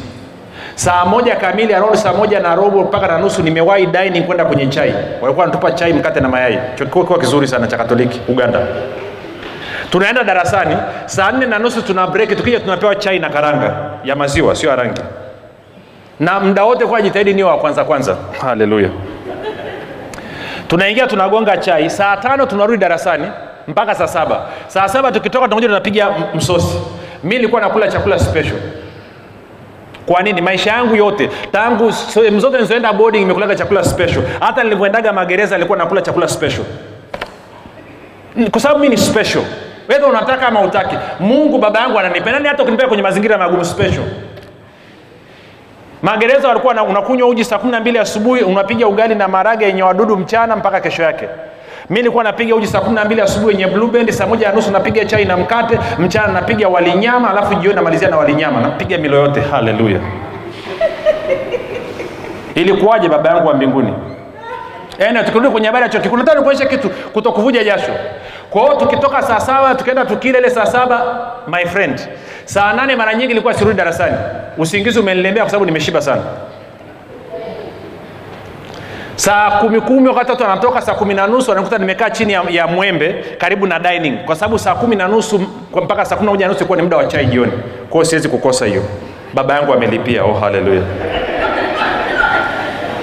saa 0.79 1.05
moja 1.05 1.37
kamili 1.37 1.75
around 1.75 1.97
saa 1.97 2.13
moja 2.13 2.41
na 2.41 2.55
robo 2.55 2.83
mpaka 2.83 3.07
na 3.09 3.19
nusu 3.19 3.43
nimewahi 3.43 3.87
dining 3.87 4.23
kwenda 4.27 4.45
kwenye 4.45 4.67
chai. 4.67 4.95
Walikuwa 5.21 5.37
wanatupa 5.47 5.73
chai 5.73 5.93
mkate 5.93 6.21
na 6.21 6.29
mayai. 6.29 6.59
Kiwa 6.93 7.19
kizuri 7.19 7.49
sana 7.49 7.67
cha 7.67 7.77
katoliki 7.77 8.21
uganda. 8.29 8.61
Tunaenda 9.91 10.25
darasani 10.25 10.77
saa 11.07 11.33
nne 11.33 11.47
na 11.47 11.59
nusu 11.59 11.83
tuna 11.83 12.07
break 12.07 12.37
tukija 12.37 12.61
tunapewa 12.61 12.95
chai 12.95 13.19
na 13.19 13.29
karanga 13.31 13.75
ya 14.05 14.17
maziwa 14.17 14.55
sio 14.57 14.71
ya 14.71 14.77
rangi. 14.77 15.01
Na 16.21 16.41
mda 16.41 16.65
wote 16.65 16.87
kuwa 16.87 17.03
jitahidi 17.03 17.35
niyo 17.35 17.47
wa 17.47 17.59
kwanza 17.59 17.85
kwanza. 17.85 18.17
Haleluya 18.41 18.89
tunaingia 20.69 21.07
tunagonga 21.07 21.57
chai. 21.57 21.91
Saa 21.91 22.17
tano 22.17 22.47
tunarudi 22.47 22.79
darasani 22.79 23.27
mpaka 23.69 23.95
saa 23.95 24.07
saba. 24.09 24.41
Saa 24.67 24.89
saba 24.89 25.13
tukitoka 25.13 25.45
tunakuja 25.45 25.69
tunapiga 25.69 26.09
msosi. 26.35 26.79
Mi 27.25 27.35
nilikuwa 27.37 27.61
nakula 27.61 27.89
chakula 27.89 28.19
special 28.19 28.57
kwa 30.09 30.23
nini? 30.23 30.41
Maisha 30.41 30.71
yangu 30.71 30.97
yote 30.97 31.31
tangu 31.53 31.93
sehemu 31.93 32.41
zote 32.41 32.59
nizoenda 32.59 32.93
boarding 32.93 33.19
nimekulaga 33.19 33.55
chakula 33.55 33.85
special. 33.85 34.23
Hata 34.41 34.63
nilivyoendaga 34.65 35.13
magereza 35.13 35.55
alikuwa 35.57 35.79
nakula 35.79 36.03
chakula 36.03 36.29
special. 36.29 36.65
Kwa 38.51 38.61
sababu 38.61 38.81
mi 38.81 38.89
ni 38.89 38.97
special. 38.97 39.43
Wedha 39.89 40.07
unataka 40.07 40.49
ama 40.49 40.61
utaki 40.61 40.97
mungu 41.21 41.59
baba 41.59 41.81
yangu 41.81 41.99
ananipendani 41.99 42.49
hata 42.49 42.63
ukinipea 42.63 42.89
kwenye 42.89 43.03
mazingira 43.03 43.39
magumu 43.39 43.65
special. 43.65 44.05
Magereza 46.03 46.49
walikuwa 46.49 46.83
unakunywa 46.85 47.29
uji 47.29 47.45
saa 47.45 47.59
kumi 47.59 47.73
na 47.73 47.81
mbili 47.81 47.99
asubuhi 47.99 48.43
unapiga 48.43 48.87
ugali 48.89 49.15
na 49.15 49.29
marage 49.29 49.65
yenye 49.65 49.83
wadudu 49.83 50.17
mchana 50.17 50.57
mpaka 50.57 50.81
kesho 50.81 51.03
yake 51.03 51.29
mi 51.91 51.97
nilikuwa 51.97 52.25
napiga 52.25 52.55
uji 52.55 52.67
saa 52.67 52.81
kumi 52.81 52.95
na 52.95 53.05
mbili 53.05 53.21
asubuhi 53.21 53.53
yenye 53.61 53.67
blue 53.75 54.13
saa 54.13 54.27
moja 54.27 54.49
na 54.49 54.55
nusu 54.55 54.71
napiga 54.71 55.05
chai 55.05 55.25
na 55.25 55.37
mkate 55.37 55.79
mchana 55.99 56.33
napiga 56.33 56.69
walinyama 56.69 57.31
alafu 57.31 57.55
jioni 57.55 57.77
namalizia 57.77 58.09
na 58.09 58.17
walinyama 58.17 58.61
napiga 58.61 58.99
milo 58.99 59.17
yote. 59.17 59.41
Haleluya. 59.41 60.01
Ilikuwaje 62.55 63.09
baba 63.09 63.31
yangu 63.31 63.49
wa 63.49 63.55
mbinguni? 63.55 63.95
Ene, 64.99 65.23
tukirudi 65.23 65.49
kwenye 65.49 65.67
habari 65.67 65.83
ya 65.83 65.89
chuo 65.89 66.01
kikuu 66.01 66.17
nataka 66.17 66.39
nikuonyeshe 66.39 66.67
kitu 66.67 66.91
kutokuvuja 66.91 67.65
jasho. 67.65 67.93
Kwa 68.51 68.63
hiyo 68.63 68.75
tukitoka 68.75 69.23
saa 69.23 69.41
saba 69.41 69.75
tukaenda 69.75 70.05
tukile 70.05 70.39
ile 70.39 70.51
saa 70.51 70.67
saba 70.67 71.03
my 71.47 71.65
friend 71.65 72.09
saa 72.45 72.73
nane 72.73 72.97
mara 72.97 73.15
nyingi 73.15 73.33
ilikuwa 73.33 73.55
sirudi 73.55 73.77
darasani. 73.77 74.17
Usingizi 74.59 75.01
umenilemea 75.01 75.43
kwa 75.43 75.51
sababu 75.51 75.65
nimeshiba 75.67 76.01
sana 76.01 76.23
saa 79.19 79.51
kumi 79.51 79.81
kumi 79.81 80.09
wakati 80.09 80.31
watu 80.31 80.43
wanatoka 80.43 80.81
saa 80.83 80.95
kumi 80.95 81.15
na 81.15 81.27
nusu 81.27 81.51
wanakuta 81.51 81.79
nimekaa 81.79 82.11
chini 82.11 82.33
ya, 82.33 82.43
ya 82.51 82.67
mwembe 82.67 83.25
karibu 83.39 83.67
na 83.67 83.79
dining. 83.79 84.19
Kwa 84.25 84.35
sababu 84.37 84.59
saa 84.59 84.75
kumi 84.75 84.97
na 84.97 85.09
nusu 85.09 85.41
mpaka 85.85 86.05
saa 86.05 86.17
kumi 86.17 86.27
na 86.27 86.31
moja 86.33 86.47
na 86.47 86.49
nusu 86.53 86.59
ilikuwa 86.61 86.77
ni 86.77 86.83
muda 86.83 86.97
wa 86.97 87.05
chai 87.07 87.27
jioni. 87.27 87.53
Kwao 87.91 88.05
siwezi 88.05 88.29
kukosa 88.29 88.67
hiyo. 88.67 88.83
Baba 89.35 89.55
yangu 89.55 89.73
amelipia. 89.73 90.25
Oh 90.25 90.33
haleluya 90.35 90.83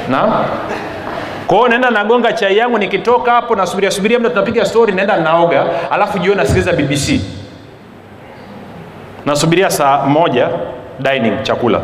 na? 0.10 0.46
Kwao 1.48 1.68
naenda 1.68 1.90
nagonga 1.90 2.34
chai 2.34 2.58
yangu 2.58 2.78
nikitoka 2.78 3.32
hapo 3.32 3.56
nasubiria 3.56 3.92
subiria 3.92 4.20
mda 4.20 4.30
tunapiga 4.30 4.66
stori 4.66 4.94
naenda 4.94 5.18
naoga 5.18 5.66
alafu 5.92 6.20
jioni 6.20 6.38
nasikiliza 6.38 6.74
bbc 6.74 7.22
nasubiria 9.26 9.70
saa 9.70 10.06
moja 10.06 10.50
dining 11.00 11.44
chakula 11.44 11.80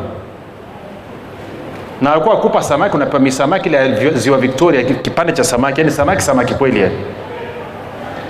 na 2.02 2.12
alikuwa 2.14 2.36
akupa 2.36 2.62
samaki 2.64 2.95
unapewa 2.95 3.20
misamaki 3.20 3.70
ile 3.70 4.12
ziwa 4.12 4.38
victoria 4.38 4.84
kipande 4.84 5.34
cha 5.34 5.43
samaki 5.43 5.80
yani 5.82 5.91
samaki 5.91 6.22
samaki 6.22 6.54
kweli 6.54 6.80
yani. 6.82 6.95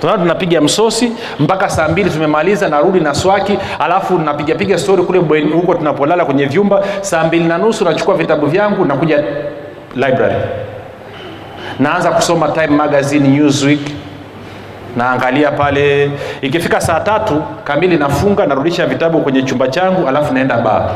Tunao 0.00 0.18
tunapiga 0.18 0.60
msosi 0.60 1.12
mpaka 1.40 1.68
saa 1.70 1.88
mbili 1.88 2.10
tumemaliza 2.10 2.68
narudi 2.68 3.00
na 3.00 3.14
swaki 3.14 3.58
alafu 3.78 4.18
napigapiga 4.18 4.78
stori 4.78 5.02
kule 5.02 5.18
huko 5.52 5.74
tunapolala 5.74 6.24
kwenye 6.24 6.44
vyumba 6.46 6.82
saa 7.00 7.24
mbili 7.24 7.44
na 7.44 7.58
nusu 7.58 7.84
nachukua 7.84 8.14
vitabu 8.14 8.46
vyangu 8.46 8.84
nakuja 8.84 9.24
library. 9.94 10.34
Naanza 11.78 12.10
kusoma 12.10 12.48
time 12.48 12.66
magazine 12.66 13.28
newsweek. 13.28 13.80
Naangalia 14.96 15.50
pale 15.50 16.10
ikifika 16.40 16.80
saa 16.80 17.00
tatu 17.00 17.42
kamili 17.64 17.96
nafunga 17.96 18.46
narudisha 18.46 18.86
vitabu 18.86 19.20
kwenye 19.20 19.42
chumba 19.42 19.68
changu 19.68 20.08
alafu 20.08 20.34
naenda 20.34 20.56
baa 20.58 20.90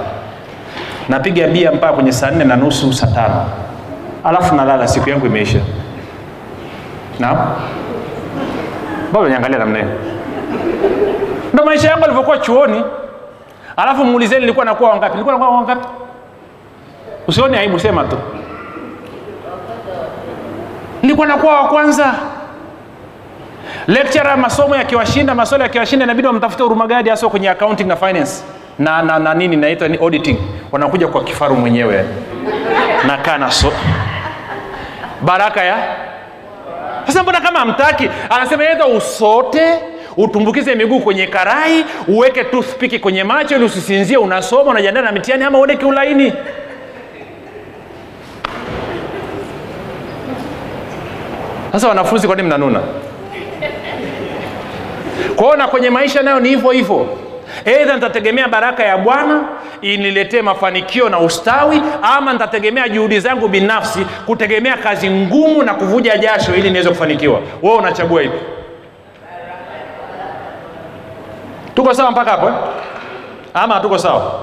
napiga 1.08 1.46
bia 1.48 1.72
mpaka 1.72 1.92
kwenye 1.92 2.12
saa 2.12 2.30
nne 2.30 2.44
na 2.44 2.56
nusu 2.56 2.92
saa 2.92 3.06
tano. 3.06 3.44
Alafu 4.24 4.54
nalala 4.54 4.88
siku 4.88 5.10
yangu 5.10 5.26
imeisha. 5.26 5.58
Naam. 7.18 7.36
Bado 9.12 9.28
niangalia 9.28 9.58
namna 9.58 9.78
hiyo? 9.78 9.90
Ndo 11.52 11.64
maisha 11.64 11.88
yangu 11.90 12.04
alivyokuwa 12.04 12.38
chuoni. 12.38 12.84
Alafu 13.76 14.04
muulizeni 14.04 14.40
nilikuwa 14.40 14.64
nakuwa 14.64 14.90
wangapi? 14.90 15.12
Nilikuwa 15.12 15.34
nakuwa 15.38 15.50
wangapi? 15.58 15.86
Usione 17.28 17.58
aibu 17.58 17.78
sema 17.80 18.04
tu. 18.04 18.16
Nilikuwa 21.02 21.26
nakuwa 21.26 21.60
wa 21.60 21.68
kwanza. 21.68 22.14
Lecturer 23.86 24.38
masomo 24.38 24.76
yakiwashinda 24.76 25.34
maswali 25.34 25.62
yakiwashinda 25.64 26.04
inabidi 26.04 26.26
wamtafute 26.28 26.62
hurumagadi 26.62 27.10
hasa 27.10 27.28
kwenye 27.28 27.48
accounting 27.50 27.84
na 27.84 27.96
finance 27.96 28.42
na, 28.78 29.02
na, 29.02 29.18
na 29.18 29.34
nini 29.34 29.56
naitwa 29.56 29.88
ni 29.88 29.96
auditing. 29.98 30.36
Wanakuja 30.72 31.08
kwa 31.08 31.24
kifaru 31.24 31.56
mwenyewe. 31.56 32.04
Na 33.06 33.50
so. 33.50 33.72
Baraka 35.22 35.64
ya? 35.64 35.76
Sasa 37.06 37.22
mbona 37.22 37.40
kama 37.40 37.60
amtaki 37.60 38.08
anasema 38.30 38.64
edha 38.70 38.86
usote 38.86 39.78
utumbukize 40.16 40.74
miguu 40.74 41.00
kwenye 41.00 41.26
karai 41.26 41.84
uweke 42.08 42.44
toothpick 42.44 43.00
kwenye 43.00 43.24
macho 43.24 43.56
ili 43.56 43.64
usisinzie 43.64 44.16
unasoma 44.16 44.70
unajiandaa 44.70 45.02
na 45.02 45.12
mitiani 45.12 45.44
ama 45.44 45.58
uone 45.58 45.76
kiulaini. 45.76 46.32
Sasa 51.72 51.88
wanafunzi 51.88 52.26
kwa 52.26 52.36
nini 52.36 52.48
mnanuna? 52.48 52.80
Kwaona 55.36 55.68
kwenye 55.68 55.90
maisha 55.90 56.22
nayo 56.22 56.40
ni 56.40 56.48
hivyo 56.48 56.70
hivyo 56.70 57.18
eidha 57.64 57.94
nitategemea 57.94 58.48
baraka 58.48 58.82
ya 58.84 58.98
bwana 58.98 59.44
iniletee 59.82 60.42
mafanikio 60.42 61.08
na 61.08 61.18
ustawi 61.18 61.82
ama 62.02 62.32
nitategemea 62.32 62.88
juhudi 62.88 63.20
zangu 63.20 63.48
binafsi 63.48 64.06
kutegemea 64.26 64.76
kazi 64.76 65.10
ngumu 65.10 65.62
na 65.62 65.74
kuvuja 65.74 66.16
jasho 66.18 66.54
ili 66.54 66.70
niweze 66.70 66.88
kufanikiwa. 66.88 67.40
Wewe 67.62 67.76
unachagua 67.76 68.22
hivi 68.22 68.38
tuko 71.74 71.94
sawa 71.94 72.10
mpaka 72.10 72.30
hapo 72.30 72.46
eh? 72.48 72.54
ama 73.54 73.74
hatuko 73.74 73.98
sawa? 73.98 74.40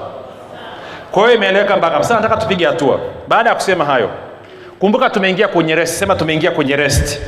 Kwa 1.10 1.22
hiyo 1.22 1.34
imeeleweka 1.34 1.76
mpaka 1.76 2.02
sasa 2.02 2.14
nataka 2.14 2.36
tupige 2.36 2.66
hatua. 2.66 3.00
Baada 3.28 3.48
ya 3.50 3.54
kusema 3.54 3.84
hayo 3.84 4.10
kumbuka 4.78 5.10
tumeingia 5.10 5.48
kwenye 5.48 5.74
rest. 5.74 5.94
Sema 5.98 6.14
tumeingia 6.16 6.50
kwenye 6.50 6.76
rest. 6.76 7.20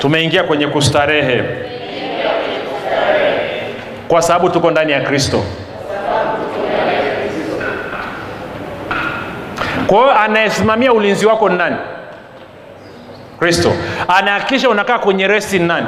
Tumeingia 0.00 0.42
kwenye 0.44 0.66
kustarehe 0.66 1.42
kwa 4.08 4.22
sababu 4.22 4.48
tuko 4.48 4.70
ndani 4.70 4.92
ya 4.92 5.00
kristo. 5.00 5.42
Kwa 9.86 10.20
anayesimamia 10.20 10.92
ulinzi 10.92 11.26
wako 11.26 11.48
ni 11.48 11.56
nani? 11.58 11.76
Kristo. 13.38 13.72
Anahakikisha 14.08 14.68
unakaa 14.70 14.98
kwenye 14.98 15.28
resi 15.28 15.58
ni 15.58 15.66
nani? 15.66 15.86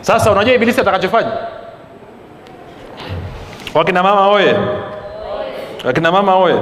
Sasa 0.00 0.30
unajua 0.32 0.54
ibilisi 0.54 0.80
atakachofanya 0.80 1.30
wakina 3.74 4.02
mama 4.02 4.28
oye. 4.28 4.56
Wakina 5.84 6.12
mama 6.12 6.36
oye. 6.36 6.56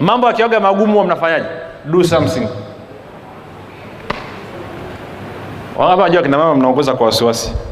Mambo 0.00 0.28
akiwaga 0.28 0.60
magumu 0.60 0.92
huwa 0.92 1.04
mnafanyaje? 1.04 1.46
Do 1.84 2.04
something. 2.04 2.48
Wangapi 5.76 6.02
najua 6.02 6.22
kina 6.22 6.38
mama 6.38 6.54
mnaongoza 6.54 6.94
kwa 6.94 7.06
wasiwasi? 7.06 7.52
Ha? 7.52 7.69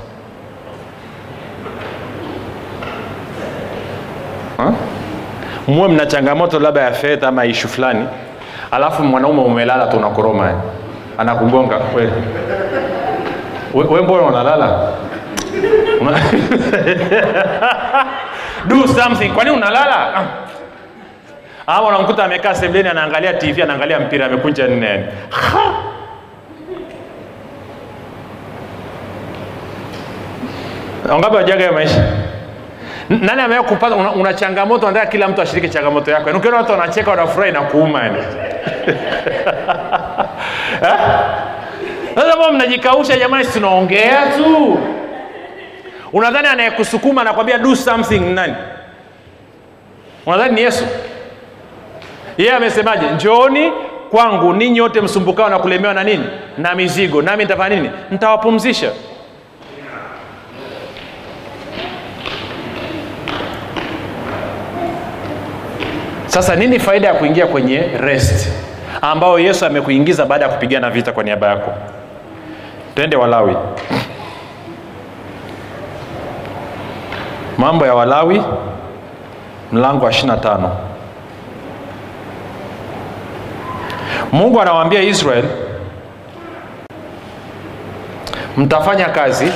Muwe 5.68 5.88
mna 5.88 6.06
changamoto 6.06 6.58
labda 6.60 6.80
ya 6.80 6.92
fedha 6.92 7.28
ama 7.28 7.44
ishu 7.44 7.68
fulani 7.68 8.06
alafu 8.70 9.02
mwanaume 9.02 9.42
umelala 9.42 9.86
tu 9.86 9.96
unakoroma 9.96 10.52
anakugonga 11.18 11.76
we, 11.96 12.08
we, 13.74 13.84
we 13.84 14.02
mbona 14.02 14.22
unalala? 14.22 14.88
Una- 16.00 16.18
do 18.68 18.86
something. 18.88 19.28
Kwani 19.28 19.50
unalala? 19.50 20.16
Ah. 20.16 20.24
ama 21.66 21.88
unamkuta 21.88 22.24
amekaa 22.24 22.54
sebleni 22.54 22.88
anaangalia 22.88 23.34
tv 23.34 23.62
anaangalia 23.62 24.00
mpira 24.00 24.26
amekunja 24.26 24.68
nne. 24.68 25.04
Wangapi 31.10 31.36
wajaga 31.36 31.64
ya 31.64 31.72
maisha 31.72 32.04
nani 33.08 33.42
amewea 33.42 33.62
kupata 33.62 33.96
una, 33.96 34.12
una 34.12 34.34
changamoto 34.34 34.86
nataka 34.86 35.06
kila 35.06 35.28
mtu 35.28 35.42
ashiriki 35.42 35.68
changamoto 35.68 36.10
yako? 36.10 36.26
Yaani 36.26 36.38
ukiona 36.38 36.56
watu 36.56 36.72
wanacheka 36.72 37.10
wanafurahi 37.10 37.52
na 37.52 37.60
kuuma 37.60 38.02
yani 38.02 38.16
Eh? 40.82 40.94
sasa 42.14 42.36
mbona 42.36 42.52
mnajikausha 42.52 43.16
jamani 43.18 43.44
si 43.44 43.52
tunaongea 43.52 44.26
tu? 44.36 44.78
Unadhani 46.12 46.48
anayekusukuma 46.48 47.20
anakwambia 47.20 47.58
do 47.58 47.76
something 47.76 48.18
nani? 48.20 48.54
Unadhani 50.26 50.54
ni 50.54 50.60
yesu? 50.60 50.84
Yeye 52.38 52.52
amesemaje? 52.52 53.10
Njooni 53.10 53.72
kwangu 54.10 54.52
ninyi 54.52 54.80
wote 54.80 55.00
msumbukao 55.00 55.48
na 55.48 55.58
kulemewa 55.58 55.94
na 55.94 56.04
nini? 56.04 56.24
Na 56.58 56.74
mizigo. 56.74 57.22
Nami 57.22 57.42
nitafanya 57.44 57.76
nini? 57.76 57.90
Nitawapumzisha 58.10 58.90
sasa 66.42 66.56
nini 66.56 66.78
faida 66.78 67.08
ya 67.08 67.14
kuingia 67.14 67.46
kwenye 67.46 67.78
rest 67.80 68.48
ambayo 69.02 69.38
yesu 69.38 69.66
amekuingiza 69.66 70.26
baada 70.26 70.44
ya 70.44 70.50
kupigana 70.52 70.90
vita 70.90 71.12
kwa 71.12 71.24
niaba 71.24 71.46
yako? 71.48 71.72
Twende 72.94 73.16
walawi. 73.16 73.56
Mambo 77.58 77.86
ya 77.86 77.94
walawi 77.94 78.42
mlango 79.72 80.04
wa 80.04 80.10
25 80.10 80.70
mungu 84.32 84.60
anawaambia 84.60 85.02
israel 85.02 85.44
mtafanya 88.56 89.04
kazi 89.08 89.52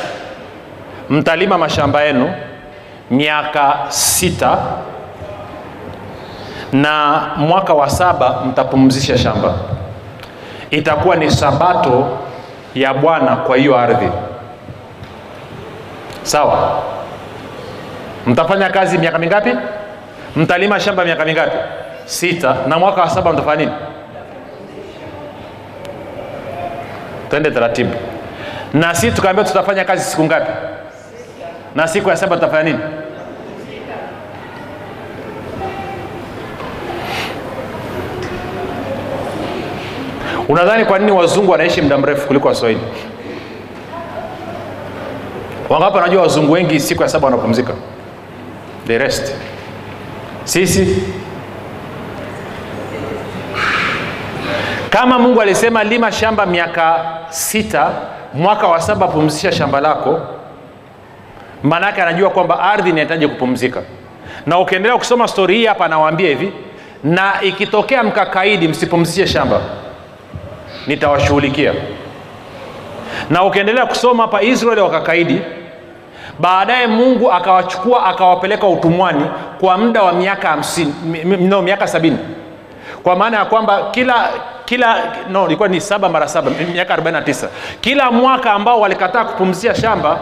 mtalima 1.10 1.58
mashamba 1.58 2.02
yenu 2.02 2.32
miaka 3.10 3.76
sita 3.88 4.58
na 6.72 7.20
mwaka 7.36 7.74
wa 7.74 7.90
saba 7.90 8.40
mtapumzisha 8.46 9.18
shamba. 9.18 9.54
Itakuwa 10.70 11.16
ni 11.16 11.30
sabato 11.30 12.18
ya 12.74 12.94
bwana 12.94 13.36
kwa 13.36 13.56
hiyo 13.56 13.78
ardhi. 13.78 14.08
Sawa? 16.22 16.82
Mtafanya 18.26 18.70
kazi 18.70 18.98
miaka 18.98 19.18
mingapi? 19.18 19.54
Mtalima 20.36 20.80
shamba 20.80 21.04
miaka 21.04 21.24
mingapi? 21.24 21.56
Sita. 22.04 22.56
Na 22.68 22.78
mwaka 22.78 23.00
wa 23.00 23.10
saba 23.10 23.32
mtafanya 23.32 23.56
nini? 23.64 23.72
Twende 27.30 27.50
taratibu. 27.50 27.94
Na 28.74 28.94
sisi 28.94 29.12
tukaambia 29.12 29.44
tutafanya 29.44 29.84
kazi 29.84 30.04
siku 30.04 30.24
ngapi? 30.24 30.50
Na 31.74 31.88
siku 31.88 32.08
ya 32.08 32.16
saba 32.16 32.36
tutafanya 32.36 32.62
nini 32.62 32.78
unadhani 40.52 40.84
kwa 40.84 40.98
nini 40.98 41.12
wazungu 41.12 41.50
wanaishi 41.52 41.82
muda 41.82 41.98
mrefu 41.98 42.26
kuliko 42.26 42.48
waswahili? 42.48 42.80
Wangapi 45.68 45.96
wanajua 45.96 46.22
wazungu 46.22 46.52
wengi 46.52 46.80
siku 46.80 47.02
ya 47.02 47.08
saba 47.08 47.24
wanapumzika? 47.24 47.72
The 48.86 48.98
rest. 48.98 49.34
Sisi? 50.44 51.02
Kama 54.90 55.18
mungu 55.18 55.40
alisema 55.40 55.84
lima 55.84 56.12
shamba 56.12 56.46
miaka 56.46 57.04
sita 57.28 57.90
mwaka 58.34 58.66
wa 58.66 58.80
saba 58.80 59.08
pumzisha 59.08 59.52
shamba 59.52 59.80
lako 59.80 60.20
maanaake 61.62 62.02
anajua 62.02 62.30
kwamba 62.30 62.60
ardhi 62.60 62.90
inahitaji 62.90 63.28
kupumzika. 63.28 63.82
Na 64.46 64.58
ukiendelea 64.58 64.98
kusoma 64.98 65.28
stori 65.28 65.56
hii 65.56 65.66
hapa 65.66 65.84
anawaambia 65.84 66.28
hivi 66.28 66.52
na 67.04 67.32
ikitokea 67.42 68.02
mkakaidi 68.02 68.68
msipumzishe 68.68 69.26
shamba 69.26 69.60
nitawashughulikia. 70.86 71.74
Na 73.30 73.44
ukiendelea 73.44 73.86
kusoma 73.86 74.22
hapa 74.22 74.42
israeli 74.42 74.80
wakakaidi. 74.80 75.40
Baadaye 76.38 76.86
mungu 76.86 77.32
akawachukua 77.32 78.06
akawapeleka 78.06 78.66
utumwani 78.66 79.24
kwa 79.60 79.78
muda 79.78 80.02
wa 80.02 80.12
miaka 80.12 80.48
hamsini 80.48 80.94
no, 81.40 81.62
miaka 81.62 81.86
sabini. 81.86 82.18
Kwa 83.02 83.16
maana 83.16 83.36
ya 83.38 83.44
kwamba 83.44 83.82
kila 83.90 84.28
kila 84.64 84.96
no 85.30 85.46
ilikuwa 85.46 85.68
ni 85.68 85.80
saba 85.80 86.08
mara 86.08 86.28
saba 86.28 86.50
miaka 86.72 86.96
49 86.96 87.48
kila 87.80 88.10
mwaka 88.10 88.52
ambao 88.52 88.80
walikataa 88.80 89.24
kupumzia 89.24 89.74
shamba 89.74 90.18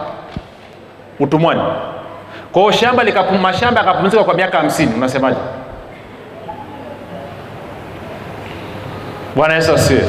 utumwani. 1.19 1.61
Kwao 2.51 2.71
shamba 2.71 3.03
mashamba 3.41 3.79
yakapumzika 3.81 4.23
kwa 4.23 4.33
miaka 4.33 4.57
hamsini 4.57 4.93
unasemaje? 4.93 5.37
Bwana 9.35 9.55
yesu 9.55 9.73
asiwe 9.73 10.03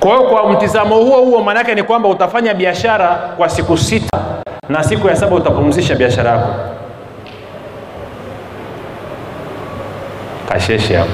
kwa 0.00 0.10
hiyo 0.10 0.22
kwa 0.22 0.52
mtizamo 0.52 0.94
huo 0.96 1.16
huo 1.16 1.42
maanaake 1.42 1.74
ni 1.74 1.82
kwamba 1.82 2.08
utafanya 2.08 2.54
biashara 2.54 3.08
kwa 3.08 3.48
siku 3.48 3.78
sita 3.78 4.18
na 4.68 4.84
siku 4.84 5.08
ya 5.08 5.16
saba 5.16 5.36
utapumzisha 5.36 5.94
biashara 5.94 6.30
yako. 6.30 6.48
Kasheshe 10.48 10.96
hapo. 10.96 11.10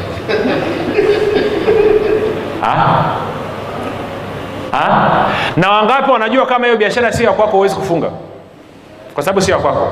Na 5.56 5.70
wangapi 5.70 6.10
wanajua 6.10 6.46
kama 6.46 6.64
hiyo 6.66 6.78
biashara 6.78 7.12
sio 7.12 7.26
ya 7.26 7.32
kwako 7.32 7.56
huwezi 7.56 7.74
kufunga? 7.74 8.08
Kwa 9.14 9.22
sababu 9.22 9.40
sio 9.40 9.54
ya 9.54 9.60
kwako. 9.60 9.88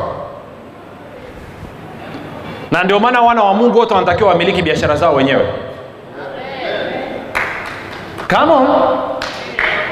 Na 2.70 2.84
ndio 2.84 3.00
maana 3.00 3.20
wana 3.20 3.42
wa 3.42 3.54
mungu 3.54 3.78
wote 3.78 3.94
wanatakiwa 3.94 4.28
wamiliki 4.30 4.62
biashara 4.62 4.96
zao 4.96 5.14
wenyewe 5.14 5.46
Come 8.34 8.52
on. 8.52 8.66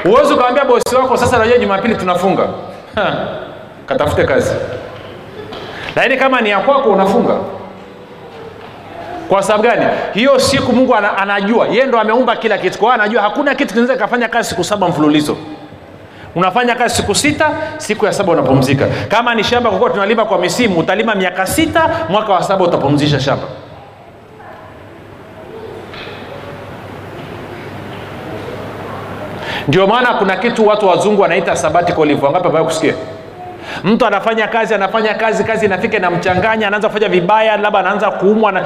Uwezi 0.05 0.33
ukawambia 0.33 0.65
bosi 0.65 0.95
wako 0.95 1.17
sasa 1.17 1.37
najua 1.37 1.57
Jumapili 1.57 1.95
tunafunga. 1.95 2.47
Ha, 2.95 3.13
Katafute 3.85 4.23
kazi. 4.23 4.51
Lakini 5.95 6.17
kama 6.17 6.41
ni 6.41 6.49
ya 6.49 6.59
kwako 6.59 6.89
unafunga. 6.89 7.33
Kwa 9.29 9.43
sababu 9.43 9.63
gani? 9.63 9.85
Hiyo 10.13 10.39
siku 10.39 10.73
Mungu 10.73 10.95
anajua, 10.95 11.67
yeye 11.67 11.85
ndo 11.85 11.99
ameumba 11.99 12.35
kila 12.35 12.57
kitu. 12.57 12.79
Kwa 12.79 12.93
anajua 12.93 13.21
hakuna 13.21 13.55
kitu 13.55 13.73
kinaweza 13.73 14.03
kufanya 14.07 14.27
kazi 14.27 14.49
siku 14.49 14.63
saba 14.63 14.87
mfululizo. 14.87 15.37
unafanya 16.35 16.75
kazi 16.75 16.95
siku 16.95 17.15
sita 17.15 17.49
siku 17.77 18.05
ya 18.05 18.13
saba 18.13 18.31
unapumzika 18.31 18.87
kama 19.07 19.35
ni 19.35 19.43
shamba 19.43 19.69
kukuwa 19.69 19.89
tunalima 19.89 20.25
kwa 20.25 20.37
misimu 20.39 20.79
utalima 20.79 21.15
miaka 21.15 21.45
sita 21.47 21.89
mwaka 22.09 22.33
wa 22.33 22.43
saba 22.43 22.63
utapumzisha 22.65 23.19
shamba 23.19 23.43
ndio 29.67 29.87
maana 29.87 30.13
kuna 30.13 30.35
kitu 30.35 30.67
watu 30.67 30.87
wazungu 30.87 31.21
wanaita 31.21 31.55
sabbatical 31.55 32.05
leave 32.05 32.25
wangapi 32.25 32.47
ambayo 32.47 32.65
kusikia? 32.65 32.93
Mtu 33.83 34.05
anafanya 34.05 34.47
kazi 34.47 34.73
anafanya 34.73 35.13
kazi 35.13 35.43
kazi 35.43 35.65
inafika 35.65 35.97
inamchanganya 35.97 36.67
anaanza 36.67 36.87
kufanya 36.87 37.09
vibaya 37.09 37.57
labda 37.57 37.79
anaanza 37.79 38.11
kuumwa 38.11 38.51
na, 38.51 38.63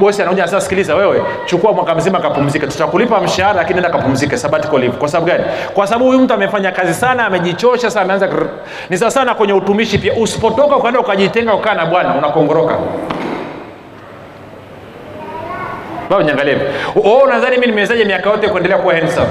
bosi 0.00 0.22
anaoja 0.22 0.44
sasa 0.46 0.60
sikiliza 0.60 0.94
wewe 0.94 1.22
chukua 1.46 1.72
mwaka 1.72 1.94
mzima 1.94 2.20
kapumzika 2.20 2.66
tutakulipa 2.66 3.20
mshahara 3.20 3.56
lakini 3.56 3.76
enda 3.78 3.90
kapumzike. 3.90 4.36
Sabbatical 4.36 4.78
leave 4.80 4.96
kwa 4.96 5.08
sababu 5.08 5.26
gani? 5.26 5.44
Kwa 5.74 5.86
sababu 5.86 6.04
huyu 6.06 6.18
mtu 6.18 6.34
amefanya 6.34 6.72
kazi 6.72 6.94
sana 6.94 7.26
amejichosha 7.26 7.82
sasa 7.82 8.00
ameanza 8.00 8.26
grrr. 8.28 8.46
ni 8.90 8.98
sana 8.98 9.34
kwenye 9.34 9.52
utumishi 9.52 9.98
pia. 9.98 10.12
Usipotoka 10.14 10.76
ukaenda 10.76 11.00
ukajitenga 11.00 11.54
ukaa 11.54 11.74
na 11.74 11.86
bwana 11.86 12.14
unakongoroka. 12.14 12.74
Baba 16.10 16.22
niangalie. 16.24 16.56
Oh 17.04 17.26
nadhani 17.28 17.54
mimi 17.56 17.66
nimewezaje 17.66 18.04
miaka 18.04 18.30
yote 18.30 18.48
kuendelea 18.48 18.78
kuwa 18.78 18.94
handsome 18.94 19.26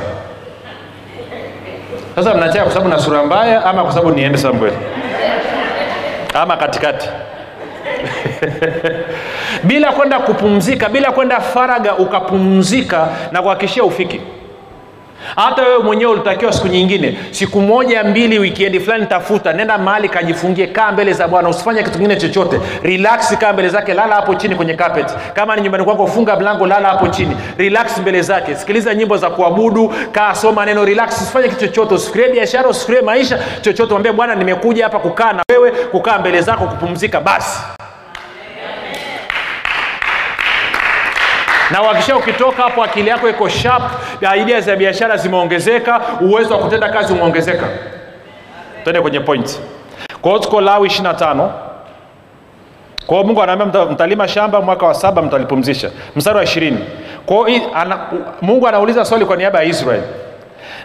sasa 2.24 2.38
mnacheka 2.38 2.64
kwa 2.64 2.74
sababu 2.74 2.90
na 2.90 3.00
sura 3.00 3.24
mbaya 3.24 3.66
ama 3.66 3.84
kwa 3.84 3.92
sababu 3.92 4.12
niende 4.16 4.38
somewhere, 4.38 4.76
ama 6.34 6.58
katikati? 6.58 7.10
Bila 9.64 9.92
kwenda 9.92 10.20
kupumzika 10.20 10.90
bila 10.90 11.12
kwenda 11.12 11.40
faraga 11.40 11.96
ukapumzika 11.96 13.08
na 13.32 13.42
kuhakikishia 13.42 13.84
ufiki 13.84 14.22
hata 15.36 15.62
wewe 15.62 15.80
mwenyewe 15.84 16.12
ulitakiwa 16.12 16.54
siku 16.54 16.68
nyingine 16.68 17.18
siku 17.32 17.62
moja 17.62 18.04
mbili 18.04 18.40
wikiendi 18.40 18.80
fulani 18.80 19.06
tafuta 19.06 19.54
nenda 19.54 19.78
mahali 19.78 20.10
kajifungie 20.10 20.68
kaa 20.68 20.92
mbele 20.92 21.14
za 21.14 21.28
bwana 21.28 21.50
usifanye 21.50 21.84
kitu 21.84 21.92
kingine 21.98 22.16
chochote. 22.16 22.60
Relax 22.84 23.38
kaa 23.38 23.54
mbele 23.54 23.70
zake 23.70 23.94
lala 23.94 24.16
hapo 24.16 24.36
chini 24.36 24.56
kwenye 24.56 24.74
carpet. 24.74 25.06
Kama 25.34 25.56
ni 25.56 25.62
nyumbani 25.62 25.84
kwako 25.84 26.08
funga 26.08 26.36
mlango 26.36 26.68
lala 26.68 26.88
hapo 26.90 27.08
chini. 27.08 27.38
Relax 27.58 27.98
mbele 27.98 28.22
zake 28.22 28.56
sikiliza 28.56 28.96
nyimbo 28.96 29.18
za 29.18 29.30
kuabudu 29.30 29.94
kaa 30.12 30.36
soma 30.36 30.66
neno 30.66 30.86
relax 30.86 31.22
usifanye 31.22 31.48
kitu 31.48 31.60
chochote 31.60 31.94
usifikirie 31.96 32.30
biashara 32.34 32.70
usifikirie 32.70 33.02
maisha 33.02 33.40
chochote 33.62 33.92
mwambie 33.92 34.12
bwana 34.12 34.36
nimekuja 34.36 34.84
hapa 34.84 35.00
kukaa 35.00 35.34
na 35.34 35.44
wewe 35.50 35.72
kukaa 35.72 36.20
mbele 36.20 36.42
zako 36.42 36.66
kupumzika 36.66 37.22
basi 37.22 37.60
na 41.72 41.82
uhakikisha 41.82 42.18
ukitoka 42.18 42.64
hapo 42.64 42.84
akili 42.84 43.10
yako 43.10 43.30
iko 43.30 43.50
sharp 43.50 43.84
idea 44.38 44.62
za 44.62 44.76
biashara 44.76 45.18
zimeongezeka 45.18 46.02
uwezo 46.22 46.54
wa 46.54 46.60
kutenda 46.60 46.90
kazi 46.90 47.14
umeongezeka. 47.14 47.68
Twende 48.84 49.02
kwenye 49.02 49.20
point. 49.20 49.60
Kwa 50.22 50.32
hiyo 50.32 50.44
tuko 50.44 50.62
lawi 50.62 50.88
25 50.90 51.50
kwa 53.06 53.16
hiyo 53.18 53.28
mungu 53.28 53.44
anaambia 53.44 53.66
mta, 53.68 53.86
mtalima 53.86 54.28
shamba 54.28 54.62
mwaka 54.62 54.86
wa 54.86 54.94
saba 54.94 55.22
mtalipumzisha. 55.22 55.92
Mstari 56.16 56.38
wa 56.38 56.44
ishirini. 56.44 56.80
Kwa 57.26 57.48
ana, 57.76 58.00
mungu 58.42 58.68
anauliza 58.68 59.06
swali 59.06 59.26
kwa 59.26 59.36
niaba 59.38 59.60
ya 59.60 59.66
israeli 59.66 60.04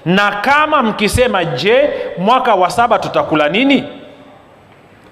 na 0.05 0.31
kama 0.31 0.83
mkisema 0.83 1.45
je 1.45 1.91
mwaka 2.19 2.55
wa 2.55 2.71
saba 2.71 2.99
tutakula 2.99 3.49
nini? 3.49 3.85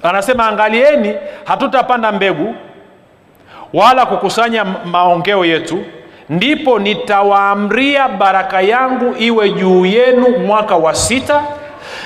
Anasema 0.03 0.47
angalieni 0.49 1.15
hatutapanda 1.45 2.13
mbegu 2.13 2.55
wala 3.75 4.07
kukusanya 4.07 4.65
maongeo 4.65 5.45
yetu 5.45 5.85
ndipo 6.29 6.79
nitawaamria 6.79 8.09
baraka 8.09 8.61
yangu 8.61 9.15
iwe 9.19 9.51
juu 9.51 9.87
yenu 9.87 10.29
mwaka 10.47 10.77
wa 10.77 10.95
sita 10.95 11.43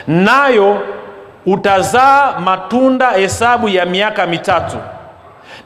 nayo 0.07 0.81
utazaa 1.47 2.35
matunda 2.45 3.11
hesabu 3.11 3.69
ya 3.69 3.87
miaka 3.87 4.27
mitatu. 4.27 4.77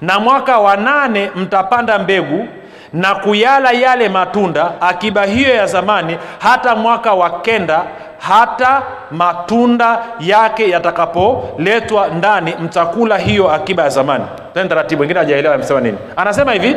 Na 0.00 0.20
mwaka 0.20 0.58
wa 0.58 0.76
nane 0.76 1.30
mtapanda 1.36 1.98
mbegu 1.98 2.48
na 2.92 3.14
kuyala 3.14 3.70
yale 3.72 4.08
matunda 4.08 4.72
akiba 4.80 5.24
hiyo 5.24 5.54
ya 5.54 5.66
zamani 5.66 6.18
hata 6.38 6.76
mwaka 6.76 7.14
wa 7.14 7.30
kenda 7.40 7.82
hata 8.28 8.82
matunda 9.10 9.98
yake 10.20 10.70
yatakapoletwa 10.70 12.08
ndani 12.08 12.54
mtakula 12.60 13.18
hiyo 13.18 13.50
akiba 13.52 13.82
ya 13.82 13.88
zamani. 13.88 14.24
Tena 14.54 14.68
taratibu 14.68 15.00
wengine 15.00 15.20
hajaelewa 15.20 15.54
amesema 15.54 15.80
nini. 15.80 15.98
Anasema 16.16 16.52
hivi 16.52 16.76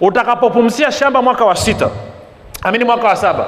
utakapopumzia 0.00 0.92
shamba 0.92 1.22
mwaka 1.22 1.44
wa 1.44 1.56
sita 1.56 1.88
amini 2.62 2.84
mwaka 2.84 3.08
wa 3.08 3.16
saba 3.16 3.44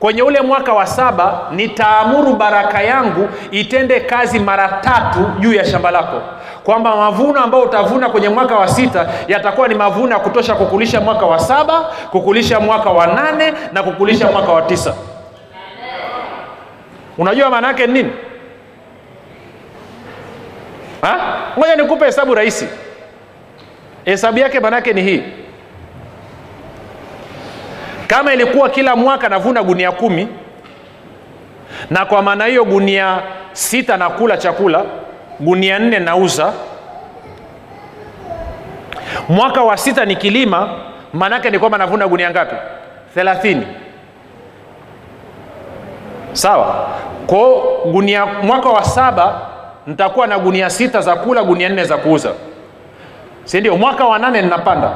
kwenye 0.00 0.22
ule 0.22 0.40
mwaka 0.40 0.72
wa 0.72 0.86
saba 0.86 1.40
nitaamuru 1.52 2.32
baraka 2.36 2.82
yangu 2.82 3.28
itende 3.50 4.00
kazi 4.00 4.38
mara 4.38 4.68
tatu 4.68 5.20
juu 5.40 5.52
ya 5.54 5.64
shamba 5.64 5.90
lako. 5.90 6.20
Kwamba 6.64 6.96
mavuno 6.96 7.40
ambayo 7.40 7.64
utavuna 7.64 8.08
kwenye 8.08 8.28
mwaka 8.28 8.54
wa 8.56 8.68
sita 8.68 9.06
yatakuwa 9.28 9.68
ni 9.68 9.74
mavuno 9.74 10.12
ya 10.12 10.18
kutosha 10.20 10.54
kukulisha 10.54 11.00
mwaka 11.00 11.26
wa 11.26 11.38
saba 11.38 11.80
kukulisha 12.10 12.60
mwaka 12.60 12.90
wa 12.90 13.06
nane 13.06 13.52
na 13.72 13.82
kukulisha 13.82 14.30
mwaka 14.30 14.52
wa 14.52 14.62
tisa 14.62 14.94
unajua 17.18 17.50
maana 17.50 17.68
yake 17.68 17.86
ni 17.86 17.92
nini? 17.92 18.10
Ngoja 21.58 21.76
nikupe 21.76 22.04
hesabu 22.04 22.34
rahisi. 22.34 22.68
Hesabu 24.04 24.38
yake 24.38 24.60
maana 24.60 24.76
yake 24.76 24.92
ni 24.92 25.02
hii. 25.02 25.22
Kama 28.06 28.34
ilikuwa 28.34 28.68
kila 28.70 28.96
mwaka 28.96 29.28
navuna 29.28 29.62
gunia 29.62 29.92
kumi 29.92 30.28
na 31.90 32.04
kwa 32.06 32.22
maana 32.22 32.44
hiyo 32.44 32.64
gunia 32.64 33.22
sita 33.52 33.96
nakula 33.96 34.36
chakula 34.36 34.84
gunia 35.40 35.78
nne 35.78 35.98
nauza 35.98 36.52
mwaka 39.28 39.62
wa 39.62 39.76
sita 39.76 40.04
ni 40.04 40.16
kilima 40.16 40.68
maanaake 41.12 41.50
ni 41.50 41.58
kwamba 41.58 41.78
navuna 41.78 42.08
gunia 42.08 42.30
ngapi? 42.30 42.56
Thelathini 43.14 43.66
sawa? 46.38 46.86
Kwao 47.26 47.80
gunia 47.92 48.26
mwaka 48.26 48.68
wa 48.68 48.84
saba 48.84 49.40
nitakuwa 49.86 50.26
na 50.26 50.38
gunia 50.38 50.70
sita 50.70 51.00
za 51.00 51.16
kula 51.16 51.42
gunia 51.42 51.68
nne 51.68 51.84
za 51.84 51.96
kuuza. 51.96 52.30
Sindio 53.44 53.76
mwaka 53.76 54.04
wa 54.04 54.18
nane 54.18 54.42
ninapanda. 54.42 54.90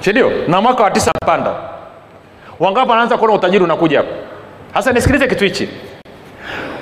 Sindio 0.00 0.30
na 0.48 0.60
mwaka 0.60 0.82
wa 0.82 0.90
tisa 0.90 1.10
napanda. 1.20 1.54
Wangapo 2.60 2.92
anaanza 2.92 3.16
kuona 3.18 3.34
utajiri 3.34 3.64
unakuja 3.64 3.98
hapo 3.98 4.10
hasa 4.74 4.92
nisikilize 4.92 5.26
kitu 5.26 5.44
hichi. 5.44 5.68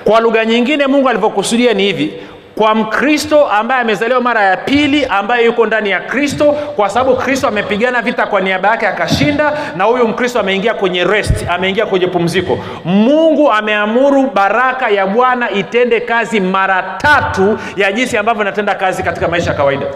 Kwa 0.04 0.20
lugha 0.20 0.44
nyingine 0.44 0.86
mungu 0.86 1.08
alivyokusudia 1.08 1.74
ni 1.74 1.82
hivi 1.82 2.12
kwa 2.58 2.74
mkristo 2.74 3.46
ambaye 3.48 3.80
amezaliwa 3.80 4.20
mara 4.20 4.42
ya 4.42 4.56
pili 4.56 5.04
ambaye 5.06 5.44
yuko 5.44 5.66
ndani 5.66 5.90
ya 5.90 6.00
kristo 6.00 6.52
kwa 6.52 6.88
sababu 6.90 7.16
kristo 7.16 7.48
amepigana 7.48 8.02
vita 8.02 8.26
kwa 8.26 8.40
niaba 8.40 8.68
yake 8.68 8.86
akashinda 8.86 9.52
na 9.76 9.84
huyu 9.84 10.08
mkristo 10.08 10.40
ameingia 10.40 10.74
kwenye 10.74 11.04
rest 11.04 11.46
ameingia 11.50 11.86
kwenye 11.86 12.06
pumziko. 12.06 12.58
Mungu 12.84 13.52
ameamuru 13.52 14.30
baraka 14.30 14.88
ya 14.88 15.06
bwana 15.06 15.50
itende 15.50 16.00
kazi 16.00 16.40
mara 16.40 16.82
tatu 16.82 17.58
ya 17.76 17.92
jinsi 17.92 18.16
ambavyo 18.16 18.42
inatenda 18.42 18.74
kazi 18.74 19.02
katika 19.02 19.28
maisha 19.28 19.50
ya 19.50 19.56
kawaida. 19.56 19.86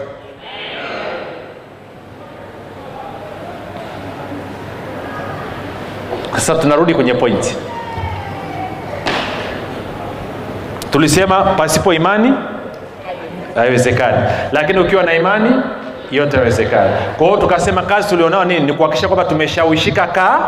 Sasa 6.33 6.55
tunarudi 6.55 6.93
kwenye 6.93 7.13
pointi 7.13 7.55
tulisema 10.91 11.43
pasipo 11.43 11.93
imani 11.93 12.33
haiwezekani. 13.55 14.17
Lakini 14.51 14.79
ukiwa 14.79 15.03
na 15.03 15.13
imani 15.13 15.49
yote 16.11 16.37
yawezekana 16.37 16.89
kwa 17.17 17.27
hiyo 17.27 17.39
tukasema 17.39 17.81
kazi 17.81 18.09
tulionao 18.09 18.45
nini? 18.45 18.59
Ni 18.65 18.73
kuhakikisha 18.73 19.07
kwamba 19.07 19.25
tumeshawishika 19.25 20.07
ka 20.07 20.39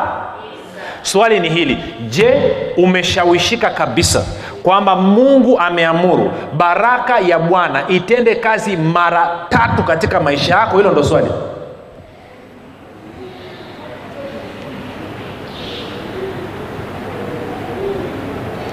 swali 1.01 1.39
ni 1.39 1.49
hili. 1.49 1.78
Je 2.10 2.41
umeshawishika 2.78 3.70
kabisa 3.70 4.26
kwamba 4.64 4.95
mungu 4.95 5.60
ameamuru 5.60 6.32
baraka 6.58 7.20
ya 7.20 7.39
bwana 7.39 7.88
itende 7.88 8.36
kazi 8.36 8.78
mara 8.78 9.30
tatu 9.49 9.84
katika 9.84 10.20
maisha 10.20 10.56
yako? 10.56 10.78
Hilo 10.78 10.91
ndo 10.91 11.03
swali. 11.03 11.28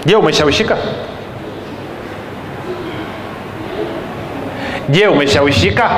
Je 0.06 0.16
umeshawishika 0.16 0.76
je 4.88 5.06
umeshawishika? 5.08 5.90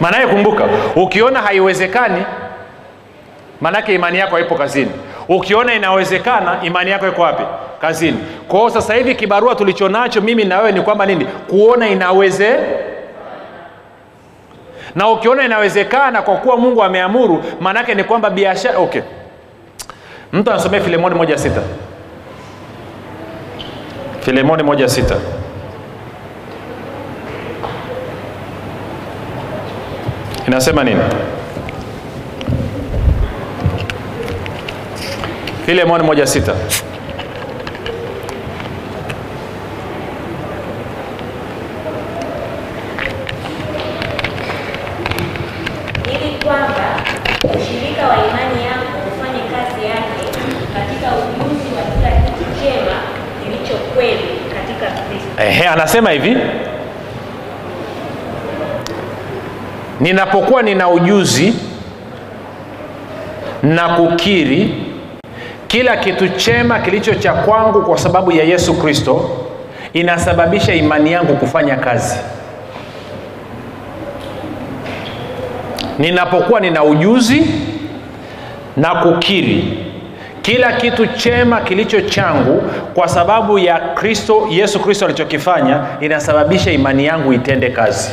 Maanaye 0.00 0.26
kumbuka 0.26 0.64
ukiona 0.96 1.40
haiwezekani 1.42 2.22
maanake 3.60 3.94
imani 3.94 4.18
yako 4.18 4.36
haipo 4.36 4.54
kazini. 4.54 4.90
Ukiona 5.28 5.74
inawezekana 5.74 6.58
imani 6.62 6.90
yako 6.90 7.08
iko 7.08 7.22
wapi? 7.22 7.42
Kazini. 7.80 8.18
Kwa 8.48 8.58
hiyo 8.58 8.70
sasa 8.70 8.94
hivi 8.94 9.14
kibarua 9.14 9.54
tulicho 9.54 9.88
nacho 9.88 10.20
mimi 10.20 10.44
na 10.44 10.58
wewe 10.58 10.72
ni 10.72 10.80
kwamba 10.80 11.06
nini? 11.06 11.24
Kuona 11.24 11.88
inaweze. 11.88 12.58
Na 14.94 15.08
ukiona 15.08 15.44
inawezekana 15.44 16.22
kwa 16.22 16.36
kuwa 16.36 16.56
mungu 16.56 16.82
ameamuru 16.82 17.44
maanake 17.60 17.94
ni 17.94 18.04
kwamba 18.04 18.30
biashara 18.30 18.78
okay 18.78 19.02
mtu 20.32 20.50
anasomea 20.50 20.80
filemoni 20.80 21.14
moja 21.14 21.38
sita? 21.38 21.60
Filemoni 24.20 24.62
moja 24.62 24.88
sita. 24.88 25.16
Inasema 30.46 30.84
nini? 30.84 31.00
Filemoni 35.66 36.04
moja 36.04 36.26
sita 36.26 36.54
ili 46.12 46.44
kwamba 46.44 47.00
ushirika 47.44 48.08
wa 48.08 48.14
imani 48.16 48.64
yako 48.66 48.92
ufanye 49.12 49.42
kazi 49.54 49.86
yake 49.86 50.24
katika 50.74 51.08
ujuzi 51.16 51.68
wa 51.76 51.82
kila 51.92 52.10
kitu 52.10 52.44
chema 52.60 52.96
kilicho 53.44 53.74
kweli 53.94 54.28
katika 54.54 54.86
Kristo. 54.86 55.41
Ehe, 55.52 55.68
anasema 55.68 56.10
hivi. 56.10 56.36
Ninapokuwa 60.00 60.62
nina 60.62 60.88
ujuzi 60.88 61.54
na 63.62 63.88
kukiri 63.88 64.74
kila 65.68 65.96
kitu 65.96 66.28
chema 66.28 66.78
kilicho 66.78 67.14
cha 67.14 67.32
kwangu 67.32 67.82
kwa 67.82 67.98
sababu 67.98 68.32
ya 68.32 68.44
yesu 68.44 68.74
kristo 68.74 69.30
inasababisha 69.92 70.74
imani 70.74 71.12
yangu 71.12 71.36
kufanya 71.36 71.76
kazi. 71.76 72.16
Ninapokuwa 75.98 76.60
nina 76.60 76.84
ujuzi 76.84 77.42
na 78.76 78.94
kukiri 78.94 79.81
kila 80.42 80.72
kitu 80.72 81.06
chema 81.06 81.60
kilicho 81.60 82.00
changu 82.00 82.62
kwa 82.94 83.08
sababu 83.08 83.58
ya 83.58 83.78
kristo 83.78 84.46
yesu 84.50 84.80
kristo 84.80 85.04
alichokifanya 85.04 85.84
inasababisha 86.00 86.70
imani 86.72 87.04
yangu 87.06 87.32
itende 87.32 87.70
kazi 87.70 88.10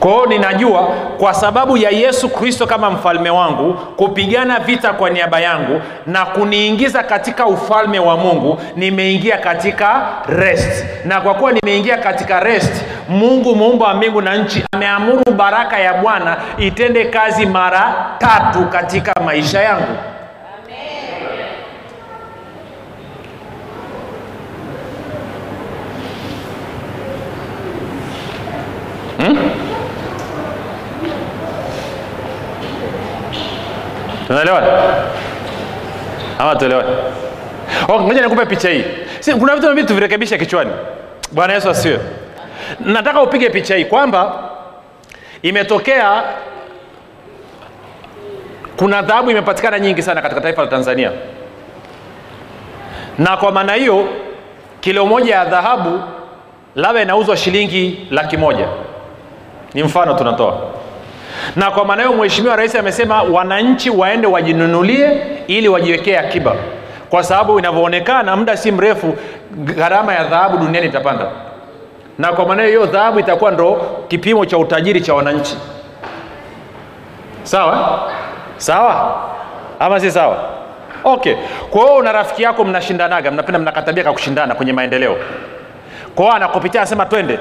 kwa 0.00 0.10
hiyo 0.12 0.26
ninajua 0.26 0.82
kwa 1.18 1.34
sababu 1.34 1.76
ya 1.76 1.90
yesu 1.90 2.28
kristo 2.28 2.66
kama 2.66 2.90
mfalme 2.90 3.30
wangu 3.30 3.74
kupigana 3.74 4.58
vita 4.60 4.92
kwa 4.92 5.10
niaba 5.10 5.40
yangu 5.40 5.80
na 6.06 6.26
kuniingiza 6.26 7.02
katika 7.02 7.46
ufalme 7.46 7.98
wa 7.98 8.16
mungu 8.16 8.60
nimeingia 8.76 9.38
katika 9.38 10.08
rest. 10.28 10.84
Na 11.04 11.20
kwa 11.20 11.34
kuwa 11.34 11.52
nimeingia 11.52 11.98
katika 11.98 12.40
rest 12.40 12.84
mungu 13.08 13.56
muumba 13.56 13.86
wa 13.86 13.94
mbingu 13.94 14.20
na 14.22 14.36
nchi 14.36 14.64
ameamuru 14.72 15.32
baraka 15.36 15.78
ya 15.78 15.94
bwana 15.94 16.36
itende 16.58 17.04
kazi 17.04 17.46
mara 17.46 18.06
tatu 18.18 18.64
katika 18.66 19.12
maisha 19.24 19.62
yangu 19.62 19.96
tunaelewana? 34.28 34.66
Ama 36.38 36.56
tuelewane 36.56 36.88
okay, 37.88 38.00
ngoja 38.06 38.22
nikupe 38.22 38.46
picha 38.46 38.70
hii. 38.70 38.84
Si, 39.20 39.34
kuna 39.34 39.54
vitu 39.54 39.68
nabidi 39.68 39.88
tuvirekebishe 39.88 40.38
kichwani. 40.38 40.70
Bwana 41.32 41.52
yesu 41.54 41.70
asiwe 41.70 42.00
nataka 42.80 43.22
upige 43.22 43.50
picha 43.50 43.76
hii 43.76 43.84
kwamba 43.84 44.34
imetokea 45.42 46.22
kuna 48.76 49.02
dhahabu 49.02 49.30
imepatikana 49.30 49.78
nyingi 49.80 50.02
sana 50.02 50.22
katika 50.22 50.40
taifa 50.40 50.62
la 50.62 50.68
tanzania. 50.68 51.10
Na 53.18 53.36
kwa 53.36 53.52
maana 53.52 53.72
hiyo 53.74 54.08
kilo 54.80 55.06
moja 55.06 55.34
ya 55.34 55.44
dhahabu 55.44 56.00
labda 56.74 57.02
inauzwa 57.02 57.36
shilingi 57.36 58.06
laki 58.10 58.36
moja. 58.36 58.68
Ni 59.74 59.82
mfano 59.82 60.14
tunatoa 60.14 60.58
na 61.56 61.70
kwa 61.70 61.84
maana 61.84 62.02
hiyo 62.02 62.14
mheshimiwa 62.16 62.56
rais 62.56 62.74
amesema 62.74 63.22
wananchi 63.22 63.90
waende 63.90 64.26
wajinunulie 64.26 65.20
ili 65.46 65.68
wajiwekee 65.68 66.16
akiba. 66.16 66.54
Kwa 67.10 67.22
sababu 67.22 67.58
inavyoonekana 67.58 68.36
muda 68.36 68.56
si 68.56 68.72
mrefu 68.72 69.16
gharama 69.52 70.14
ya 70.14 70.24
dhahabu 70.24 70.56
duniani 70.58 70.86
itapanda. 70.86 71.26
Na 72.18 72.32
kwa 72.32 72.46
maana 72.46 72.62
hiyo 72.62 72.86
dhahabu 72.86 73.20
itakuwa 73.20 73.50
ndo 73.50 73.86
kipimo 74.08 74.46
cha 74.46 74.58
utajiri 74.58 75.00
cha 75.00 75.14
wananchi. 75.14 75.56
Sawa? 77.42 78.08
Sawa? 78.56 79.22
Ama 79.80 80.00
si 80.00 80.10
sawa? 80.10 80.36
Okay. 81.04 81.34
Kwa 81.70 81.80
hiyo 81.82 81.94
una 81.94 82.12
rafiki 82.12 82.42
yako 82.42 82.64
mnashindanaga 82.64 83.30
mnapenda 83.30 83.58
mnakatabia 83.58 84.04
ka 84.04 84.12
kushindana 84.12 84.54
kwenye 84.54 84.72
maendeleo. 84.72 85.16
Kwa 86.14 86.24
hiyo 86.24 86.36
anakupitia 86.36 86.80
anasema 86.80 87.06
twende 87.06 87.38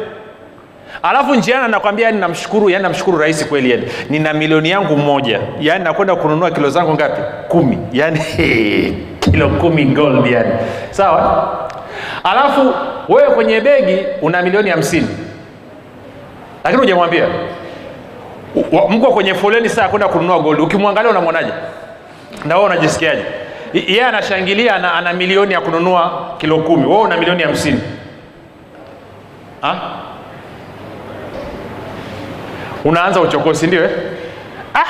alafu 1.03 1.35
njiani 1.35 1.65
anakwambia 1.65 2.05
yani 2.05 2.19
namshukuru 2.19 2.69
yani 2.69 2.83
namshukuru 2.83 3.17
rais 3.17 3.45
kweli 3.47 3.71
yani 3.71 3.83
nina 4.09 4.33
milioni 4.33 4.69
yangu 4.69 4.97
moja. 4.97 5.39
Yani 5.59 5.83
nakwenda 5.83 6.15
kununua 6.15 6.51
kilo 6.51 6.69
zangu 6.69 6.93
ngapi? 6.93 7.21
Kumi. 7.47 7.77
Yani 7.93 8.19
kilo 9.31 9.49
kumi 9.49 9.85
gold 9.85 10.25
yani 10.31 10.51
sawa? 10.91 11.53
Alafu 12.23 12.73
wewe 13.09 13.29
kwenye 13.29 13.61
begi 13.61 13.97
una 14.21 14.41
milioni 14.41 14.69
hamsini. 14.69 15.07
Lakini 16.63 16.81
hujamwambia. 16.81 17.27
Mko 18.89 19.11
kwenye 19.11 19.33
foleni 19.33 19.69
saa 19.69 19.87
kwenda 19.87 20.07
kununua 20.07 20.39
gold. 20.39 20.59
Ukimwangalia 20.59 21.11
unamwonaje? 21.11 21.51
Na 22.45 22.55
wewe 22.55 22.65
unajisikiaje? 22.67 23.23
Yeye 23.73 24.05
anashangilia 24.05 24.75
ana, 24.75 24.93
ana 24.93 25.13
milioni 25.13 25.53
ya 25.53 25.61
kununua 25.61 26.27
kilo 26.37 26.57
kumi. 26.57 26.85
Wewe 26.85 27.01
una 27.01 27.17
milioni 27.17 27.43
hamsini. 27.43 27.81
Ha? 29.61 29.79
Unaanza 32.85 33.21
uchokozi 33.21 33.67
ndio 33.67 33.83
eh? 33.83 33.89
ah, 34.73 34.85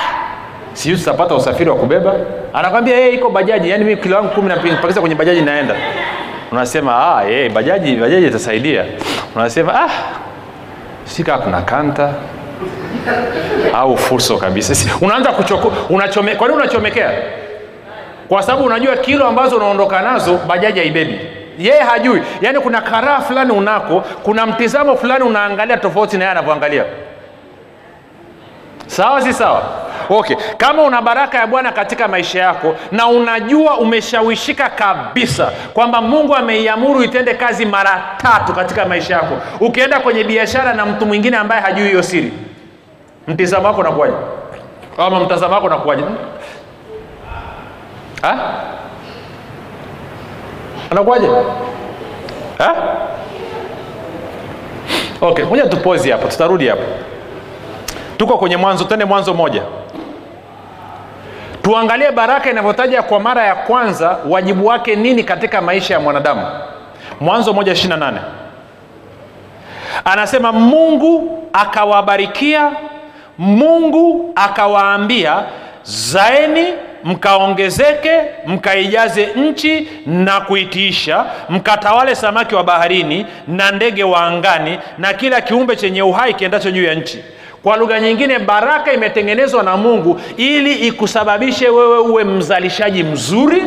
siu 0.72 0.96
tutapata 0.98 1.34
usafiri 1.34 1.70
wa 1.70 1.76
kubeba. 1.76 2.14
Anakwambia 2.54 2.96
hey, 2.96 3.14
iko 3.14 3.30
bajaji. 3.30 3.70
Yaani 3.70 3.84
mimi 3.84 3.96
kilo 4.00 4.16
wangu 4.16 4.28
kumi 4.28 4.48
napakiza 4.48 5.00
kwenye 5.00 5.14
bajaji 5.14 5.40
naenda. 5.42 5.74
Unasema 6.52 7.16
ah, 7.16 7.22
hey, 7.24 7.48
bajaji 7.48 7.96
bajaji 7.96 8.26
itasaidia. 8.26 8.84
Unasema 9.36 9.80
ah, 9.84 9.90
sika 11.04 11.38
kuna 11.38 11.62
kanta 11.62 12.10
au 13.74 13.96
furso 13.96 14.36
kabisa. 14.36 14.74
Unaanza 15.00 15.32
unachome, 15.88 16.34
kwa 16.34 16.48
nini 16.48 16.60
unachomekea? 16.60 17.10
Kwa 18.28 18.42
sababu 18.42 18.64
unajua 18.64 18.96
kilo 18.96 19.26
ambazo 19.26 19.56
unaondoka 19.56 20.00
nazo 20.02 20.40
bajaji 20.48 20.78
haibebi. 20.78 21.20
Yeye 21.58 21.80
hajui. 21.80 22.22
Yaani 22.40 22.60
kuna 22.60 22.80
karaa 22.80 23.20
fulani 23.20 23.52
unako 23.52 24.04
kuna 24.22 24.46
mtizamo 24.46 24.96
fulani 24.96 25.24
unaangalia 25.24 25.76
tofauti 25.76 26.16
na 26.18 26.24
yeye 26.24 26.30
anavyoangalia 26.30 26.84
sawa 28.88 29.22
si 29.22 29.32
sawa? 29.32 29.62
Okay. 30.10 30.36
Kama 30.56 30.82
una 30.82 31.02
baraka 31.02 31.38
ya 31.38 31.46
bwana 31.46 31.72
katika 31.72 32.08
maisha 32.08 32.40
yako 32.40 32.76
na 32.92 33.06
unajua 33.06 33.78
umeshawishika 33.78 34.70
kabisa 34.70 35.52
kwamba 35.74 36.00
mungu 36.02 36.34
ameiamuru 36.36 37.02
itende 37.02 37.34
kazi 37.34 37.66
mara 37.66 38.02
tatu 38.16 38.52
katika 38.52 38.84
maisha 38.84 39.14
yako 39.14 39.38
ukienda 39.60 40.00
kwenye 40.00 40.24
biashara 40.24 40.72
na 40.74 40.86
mtu 40.86 41.06
mwingine 41.06 41.36
ambaye 41.36 41.60
hajui 41.62 41.88
hiyo 41.88 42.02
siri 42.02 42.32
mtizamo 43.28 43.66
wako 43.66 43.80
unakuwaje? 43.80 44.14
Ama 44.98 45.20
mtazamo 45.20 45.54
wako 45.54 45.66
unakuwaje? 45.66 46.02
Anakuwaje 50.90 51.28
okay 55.20 55.44
moja 55.44 55.66
tupozi 55.66 56.10
hapo 56.10 56.28
tutarudi 56.28 56.68
hapo 56.68 56.82
tuko 58.18 58.38
kwenye 58.38 58.56
mwanzo 58.56 58.84
tende 58.84 59.04
mwanzo 59.04 59.34
moja. 59.34 59.62
Tuangalie 61.62 62.10
baraka 62.12 62.50
inavyotaja 62.50 63.02
kwa 63.02 63.20
mara 63.20 63.44
ya 63.46 63.54
kwanza 63.54 64.18
wajibu 64.28 64.66
wake 64.66 64.96
nini 64.96 65.24
katika 65.24 65.60
maisha 65.60 65.94
ya 65.94 66.00
mwanadamu. 66.00 66.46
Mwanzo 67.20 67.52
moja 67.52 67.72
ishiri 67.72 67.96
nane. 67.96 68.18
Anasema 70.04 70.52
mungu 70.52 71.38
akawabarikia 71.52 72.70
mungu 73.38 74.32
akawaambia 74.36 75.42
zaeni 75.82 76.64
mkaongezeke 77.04 78.20
mkaijaze 78.46 79.26
nchi 79.36 79.88
na 80.06 80.40
kuitiisha 80.40 81.24
mkatawale 81.48 82.14
samaki 82.14 82.54
wa 82.54 82.64
baharini 82.64 83.26
na 83.48 83.70
ndege 83.70 84.04
wa 84.04 84.20
angani 84.24 84.78
na 84.98 85.12
kila 85.14 85.40
kiumbe 85.40 85.76
chenye 85.76 86.02
uhai 86.02 86.34
kiendacho 86.34 86.70
juu 86.70 86.84
ya 86.84 86.94
nchi 86.94 87.24
kwa 87.62 87.76
lugha 87.76 88.00
nyingine 88.00 88.38
baraka 88.38 88.92
imetengenezwa 88.92 89.62
na 89.62 89.76
mungu 89.76 90.20
ili 90.36 90.74
ikusababishe 90.74 91.68
wewe 91.68 91.98
uwe 91.98 92.24
mzalishaji 92.24 93.02
mzuri 93.04 93.62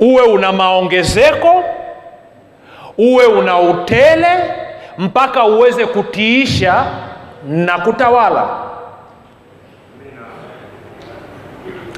uwe 0.00 0.22
una 0.22 0.52
maongezeko 0.52 1.64
uwe 2.98 3.24
una 3.26 3.58
utele 3.60 4.26
mpaka 4.98 5.44
uweze 5.44 5.86
kutiisha 5.86 6.84
na 7.48 7.78
kutawala. 7.78 8.48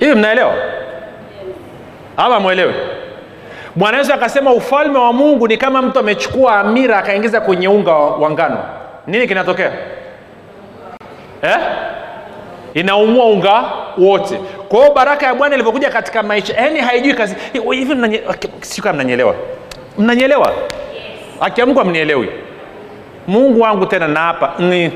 Hivi 0.00 0.14
mnaelewa? 0.14 0.54
Ama 2.16 2.40
mwelewe? 2.40 2.74
Bwana 3.76 3.98
yesu 3.98 4.12
akasema 4.14 4.52
ufalme 4.52 4.98
wa 4.98 5.12
mungu 5.12 5.48
ni 5.48 5.56
kama 5.56 5.82
mtu 5.82 5.98
amechukua 5.98 6.56
amira 6.60 6.98
akaingiza 6.98 7.40
kwenye 7.40 7.68
unga 7.68 7.92
wa 7.94 8.30
ngano 8.30 8.58
nini 9.06 9.28
kinatokea? 9.28 9.72
Eh? 11.42 11.56
inaumua 12.74 13.24
unga 13.24 13.64
wote. 13.98 14.40
Kwa 14.68 14.80
hiyo 14.80 14.94
baraka 14.94 15.26
ya 15.26 15.34
bwana 15.34 15.54
ilivyokuja 15.54 15.90
katika 15.90 16.22
maisha 16.22 16.54
yani 16.54 16.80
haijui 16.80 17.14
kazi. 17.14 17.36
Hivi 17.72 17.94
kama 18.82 18.92
mnanyelewa 18.94 19.34
mnanyelewa 19.98 20.52
akiamkwa 21.40 21.84
mnielewi. 21.84 22.28
Mungu 23.26 23.60
wangu 23.60 23.86
tena 23.86 24.08
naapa 24.08 24.54
ni 24.58 24.92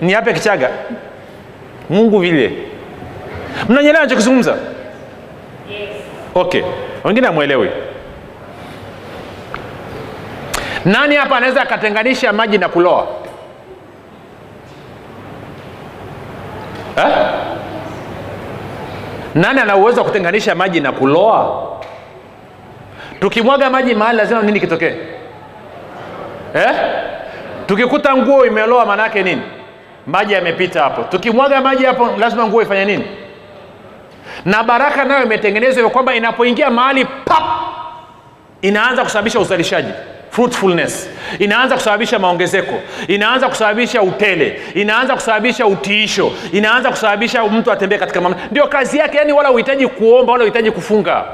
niape 0.00 0.32
kichaga? 0.32 0.70
Mungu 1.90 2.18
vile. 2.18 2.52
Mnanyelewa 3.68 4.02
nachokizungumza 4.04 4.56
okay 6.34 6.62
wengine 7.04 7.26
amwelewi 7.28 7.68
nani 10.84 11.16
hapa 11.16 11.36
anaweza 11.36 11.62
akatenganisha 11.62 12.32
maji 12.32 12.58
na 12.58 12.68
kuloa? 12.68 13.06
Eh? 16.96 17.06
nani 19.34 19.60
ana 19.60 19.76
uwezo 19.76 20.00
wa 20.00 20.06
kutenganisha 20.06 20.54
maji 20.54 20.80
na 20.80 20.92
kuloa? 20.92 21.68
Tukimwaga 23.20 23.70
maji 23.70 23.94
mahali 23.94 24.18
lazima 24.18 24.42
nini 24.42 24.60
kitokee? 24.60 24.94
Eh? 26.54 26.70
tukikuta 27.66 28.16
nguo 28.16 28.46
imeloa 28.46 28.86
maanaake 28.86 29.22
nini? 29.22 29.42
Maji 30.06 30.32
yamepita 30.32 30.82
hapo. 30.82 31.02
Tukimwaga 31.02 31.60
maji 31.60 31.84
hapo 31.84 32.08
lazima 32.18 32.46
nguo 32.46 32.62
ifanye 32.62 32.84
nini? 32.84 33.04
Na 34.44 34.62
baraka 34.62 35.04
nayo 35.04 35.24
imetengenezwa 35.24 35.74
hivyo 35.74 35.90
kwamba 35.90 36.14
inapoingia 36.14 36.70
mahali 36.70 37.04
pap 37.04 37.42
inaanza 38.62 39.02
kusababisha 39.04 39.40
uzalishaji 39.40 39.92
fruitfulness. 40.32 41.08
Inaanza 41.38 41.74
kusababisha 41.74 42.18
maongezeko. 42.18 42.74
Inaanza 43.08 43.48
kusababisha 43.48 44.02
utele 44.02 44.60
inaanza 44.74 45.14
kusababisha 45.14 45.66
utiisho 45.66 46.32
inaanza 46.52 46.90
kusababisha 46.90 47.44
mtu 47.44 47.72
atembee 47.72 47.98
katika 47.98 48.20
mama 48.20 48.36
ndio 48.50 48.66
kazi 48.66 48.98
yake. 48.98 49.16
Yani 49.18 49.32
wala 49.32 49.50
uhitaji 49.50 49.86
kuomba 49.88 50.32
wala 50.32 50.44
uhitaji 50.44 50.70
kufunga. 50.70 51.24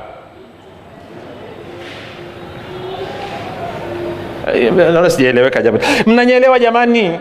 Naona 4.76 5.10
sijaeleweka 5.10 5.62
jamani. 5.62 5.84
Mnanyelewa 6.06 6.58
jamani? 6.58 7.18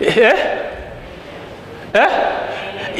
Eh? 0.00 0.34
Eh? 1.94 2.06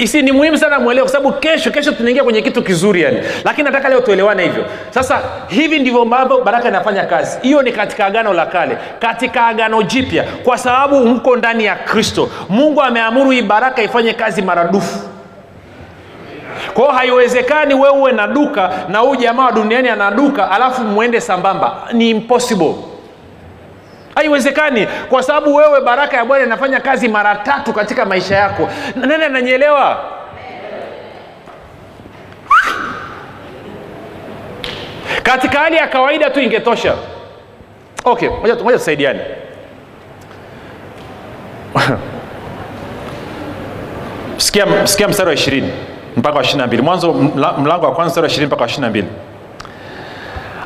Isi 0.02 0.22
ni 0.22 0.32
muhimu 0.32 0.58
sana 0.58 0.80
mwelewe 0.80 1.04
kwa 1.04 1.12
sababu 1.12 1.32
kesho 1.32 1.70
kesho 1.70 1.92
tunaingia 1.92 2.24
kwenye 2.24 2.42
kitu 2.42 2.62
kizuri 2.62 3.02
yani. 3.02 3.18
Lakini 3.44 3.64
nataka 3.64 3.88
leo 3.88 4.00
tuelewane 4.00 4.42
hivyo. 4.42 4.64
Sasa 4.90 5.20
hivi 5.48 5.78
ndivyo 5.78 6.02
ambavyo 6.02 6.40
baraka 6.40 6.68
inafanya 6.68 7.04
kazi. 7.04 7.38
Hiyo 7.42 7.62
ni 7.62 7.72
katika 7.72 8.06
agano 8.06 8.32
la 8.32 8.46
kale. 8.46 8.76
Katika 8.98 9.46
agano 9.46 9.82
jipya. 9.82 10.24
Kwa 10.44 10.58
sababu 10.58 11.06
mko 11.06 11.36
ndani 11.36 11.64
ya 11.64 11.74
kristo. 11.74 12.30
Mungu 12.48 12.82
ameamuru 12.82 13.30
hii 13.30 13.42
baraka 13.42 13.82
ifanye 13.82 14.12
kazi 14.12 14.42
maradufu. 14.42 14.98
Kwa 16.74 16.94
haiwezekani 16.94 17.74
wewe 17.74 17.88
uwe 17.98 18.12
na 18.12 18.26
duka 18.26 18.70
na 18.88 18.98
huyu 18.98 19.20
jamaa 19.20 19.44
wa 19.44 19.52
duniani 19.52 19.88
ana 19.88 20.10
duka 20.10 20.50
alafu 20.50 20.82
mwende 20.82 21.20
sambamba. 21.20 21.76
Ni 21.92 22.10
impossible 22.10 22.74
haiwezekani 24.14 24.86
kwa 25.08 25.22
sababu 25.22 25.54
wewe 25.54 25.80
baraka 25.80 26.16
ya 26.16 26.24
bwana 26.24 26.44
inafanya 26.44 26.80
kazi 26.80 27.08
mara 27.08 27.34
tatu 27.36 27.72
katika 27.72 28.04
maisha 28.04 28.36
yako. 28.36 28.68
Nani 28.96 29.24
ananyelewa 29.24 30.04
katika 35.22 35.58
hali 35.58 35.76
ya 35.76 35.88
kawaida 35.88 36.30
tu 36.30 36.40
ingetosha. 36.40 36.94
Okay 38.04 38.28
moja 38.28 38.56
tusaidiane. 38.56 39.20
Sikia, 44.36 44.86
sikia 44.86 45.08
mstari 45.08 45.28
wa 45.28 45.34
ishirini 45.34 45.72
mpaka 46.16 46.36
wa 46.36 46.42
ishiri 46.42 46.58
na 46.58 46.66
mbili. 46.66 46.82
Mwanzo 46.82 47.12
mlango 47.58 47.86
wa 47.86 47.92
kwanza 47.92 48.04
mstari 48.06 48.22
wa 48.24 48.28
ishirini 48.28 48.46
mpaka 48.46 48.62
wa 48.62 48.68
ishiri 48.68 48.82
na 48.82 48.90
mbili 48.90 49.06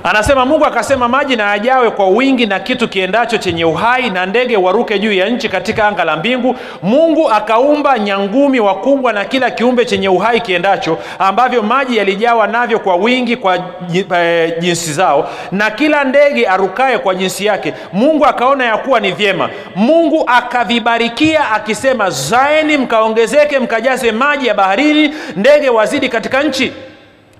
anasema 0.05 0.47
mungu 0.47 0.65
akasema 0.65 1.09
maji 1.09 1.37
na 1.37 1.53
ajawe 1.53 1.91
kwa 1.91 2.09
wingi 2.09 2.47
na 2.47 2.61
kitu 2.61 2.89
kiendacho 2.89 3.39
chenye 3.39 3.65
uhai 3.65 4.11
na 4.11 4.27
ndege 4.27 4.57
waruke 4.57 4.99
juu 4.99 5.13
ya 5.13 5.29
nchi 5.29 5.49
katika 5.49 5.89
anga 5.89 6.05
la 6.05 6.17
mbingu. 6.17 6.57
Mungu 6.83 7.31
akaumba 7.31 7.99
nyangumi 7.99 8.61
wakubwa 8.61 9.13
na 9.13 9.25
kila 9.25 9.51
kiumbe 9.51 9.85
chenye 9.85 10.09
uhai 10.09 10.41
kiendacho 10.41 10.99
ambavyo 11.19 11.63
maji 11.63 11.97
yalijawa 11.97 12.47
navyo 12.47 12.79
kwa 12.79 12.97
wingi 12.97 13.37
kwa 13.37 13.59
eh, 13.95 14.55
jinsi 14.59 14.93
zao 14.93 15.31
na 15.53 15.71
kila 15.71 16.05
ndege 16.05 16.47
arukaye 16.47 16.99
kwa 16.99 17.15
jinsi 17.15 17.47
yake. 17.47 17.75
Mungu 17.93 18.27
akaona 18.27 18.65
ya 18.65 18.77
kuwa 18.79 19.01
ni 19.01 19.13
vyema. 19.13 19.49
Mungu 19.77 20.25
akavibarikia 20.27 21.51
akisema 21.51 22.11
zaeni 22.11 22.77
mkaongezeke 22.77 23.59
mkajaze 23.59 24.13
maji 24.13 24.47
ya 24.47 24.55
baharini 24.55 25.15
ndege 25.37 25.69
wazidi 25.71 26.09
katika 26.09 26.43
nchi. 26.43 26.73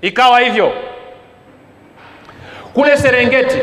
Ikawa 0.01 0.39
hivyo 0.39 0.71
kule 2.75 2.97
serengeti 2.97 3.57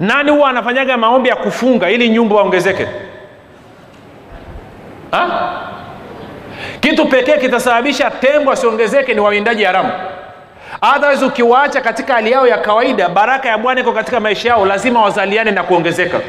nani 0.00 0.30
huwa 0.30 0.50
anafanyaga 0.50 0.96
maombi 0.96 1.28
ya 1.28 1.36
kufunga 1.36 1.90
ili 1.90 2.08
nyumbu 2.08 2.34
waongezeke? 2.36 2.86
Kitu 6.80 7.06
pekee 7.06 7.36
kitasababisha 7.38 8.10
tembo 8.10 8.52
asiongezeke 8.52 9.14
ni 9.14 9.20
wawindaji 9.20 9.64
haramu. 9.64 9.92
Otherwise 10.96 11.24
ukiwaacha 11.24 11.80
katika 11.80 12.14
hali 12.14 12.30
yao 12.32 12.46
ya 12.46 12.58
kawaida 12.58 13.08
baraka 13.08 13.48
ya 13.48 13.58
bwana 13.58 13.80
iko 13.80 13.92
katika 13.92 14.20
maisha 14.20 14.48
yao 14.48 14.66
lazima 14.66 15.02
wazaliane 15.02 15.50
na 15.50 15.62
kuongezeka. 15.62 16.20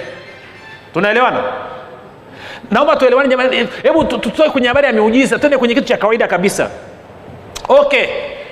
Tunaelewana? 0.94 1.40
Naomba 2.72 2.96
tuelewane 2.96 3.30
jamani. 3.30 3.68
Hebu 3.84 4.04
tu- 4.06 4.18
tutoe 4.18 4.50
kwenye 4.50 4.68
habari 4.68 4.88
ya 4.88 4.94
miujiza 4.94 5.40
twende 5.40 5.58
kwenye 5.58 5.74
kitu 5.74 5.88
cha 5.88 5.98
kawaida 5.98 6.28
kabisa. 6.28 6.70
Okay 7.68 8.06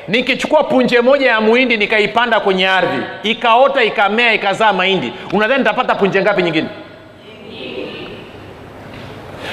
nikichukua 0.07 0.63
punje 0.63 1.01
moja 1.01 1.29
ya 1.31 1.41
muhindi 1.41 1.77
nikaipanda 1.77 2.39
kwenye 2.39 2.67
ardhi 2.67 3.03
ikaota 3.23 3.83
ikamea 3.83 4.33
ikazaa 4.33 4.73
mahindi 4.73 5.13
unadhani 5.33 5.59
nitapata 5.59 5.95
punje 5.95 6.21
ngapi 6.21 6.43
nyingine? 6.43 6.67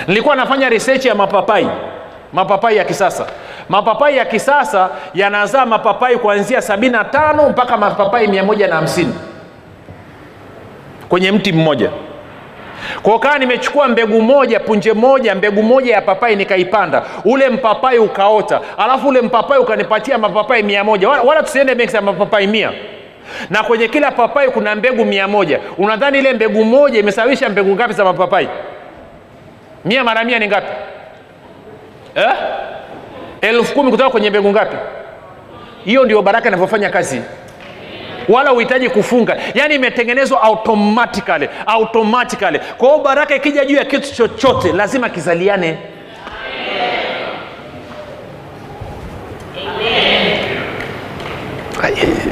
Nilikuwa 0.06 0.36
nafanya 0.36 0.68
research 0.68 1.04
ya 1.04 1.14
mapapai 1.14 1.68
mapapai 2.32 2.76
ya 2.76 2.84
kisasa. 2.84 3.26
Mapapai 3.68 4.16
ya 4.16 4.24
kisasa 4.24 4.90
yanazaa 5.14 5.66
mapapai 5.66 6.16
kuanzia 6.18 6.58
75 6.60 7.50
mpaka 7.50 7.76
mapapai 7.76 8.26
150 8.26 9.06
kwenye 11.08 11.32
mti 11.32 11.52
mmoja 11.52 11.90
kwa 13.02 13.18
kawa 13.18 13.38
nimechukua 13.38 13.88
mbegu 13.88 14.22
moja 14.22 14.60
punje 14.60 14.92
moja 14.92 15.34
mbegu 15.34 15.62
moja 15.62 15.94
ya 15.94 16.00
papai 16.02 16.36
nikaipanda 16.36 17.02
ule 17.24 17.48
mpapai 17.48 17.98
ukaota 17.98 18.60
alafu 18.78 19.08
ule 19.08 19.20
mpapai 19.20 19.58
ukanipatia 19.58 20.18
mapapai 20.18 20.62
mia 20.62 20.84
moja. 20.84 21.08
Wala, 21.08 21.22
wala 21.22 21.42
tusiende 21.42 21.74
benki 21.74 21.96
ya 21.96 22.02
mapapai 22.02 22.46
mia. 22.46 22.72
Na 23.50 23.62
kwenye 23.62 23.88
kila 23.88 24.10
papai 24.10 24.48
kuna 24.50 24.74
mbegu 24.74 25.04
mia 25.04 25.28
moja. 25.28 25.60
Unadhani 25.78 26.18
ile 26.18 26.32
mbegu 26.32 26.64
moja 26.64 27.00
imesababisha 27.00 27.48
mbegu 27.48 27.74
ngapi 27.74 27.92
za 27.94 28.04
mapapai? 28.04 28.48
Mia 29.84 30.04
mara 30.04 30.24
mia 30.24 30.38
ni 30.38 30.46
ngapi? 30.46 30.72
Eh? 32.14 32.30
elfu 33.40 33.74
kumi 33.74 33.90
kutoka 33.90 34.10
kwenye 34.10 34.30
mbegu 34.30 34.50
ngapi? 34.50 34.76
Hiyo 35.84 36.04
ndio 36.04 36.22
baraka 36.22 36.48
inavyofanya 36.48 36.90
kazi 36.90 37.22
wala 38.30 38.52
uhitaji 38.52 38.88
kufunga. 38.88 39.36
Yaani 39.54 39.74
imetengenezwa 39.74 40.42
automatically 40.42 41.48
automatically. 41.66 42.58
Kwa 42.78 42.88
hiyo 42.88 43.00
baraka 43.04 43.34
ikija 43.34 43.64
juu 43.64 43.76
ya 43.76 43.84
kitu 43.84 44.14
chochote 44.14 44.72
lazima 44.72 45.08
kizaliane. 45.08 45.78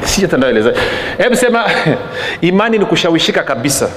Sijatandaeleza 0.05 0.73
hebu 1.17 1.35
sema 1.35 1.65
imani 2.41 2.77
ni 2.77 2.85
kushawishika 2.85 3.43
kabisa 3.43 3.89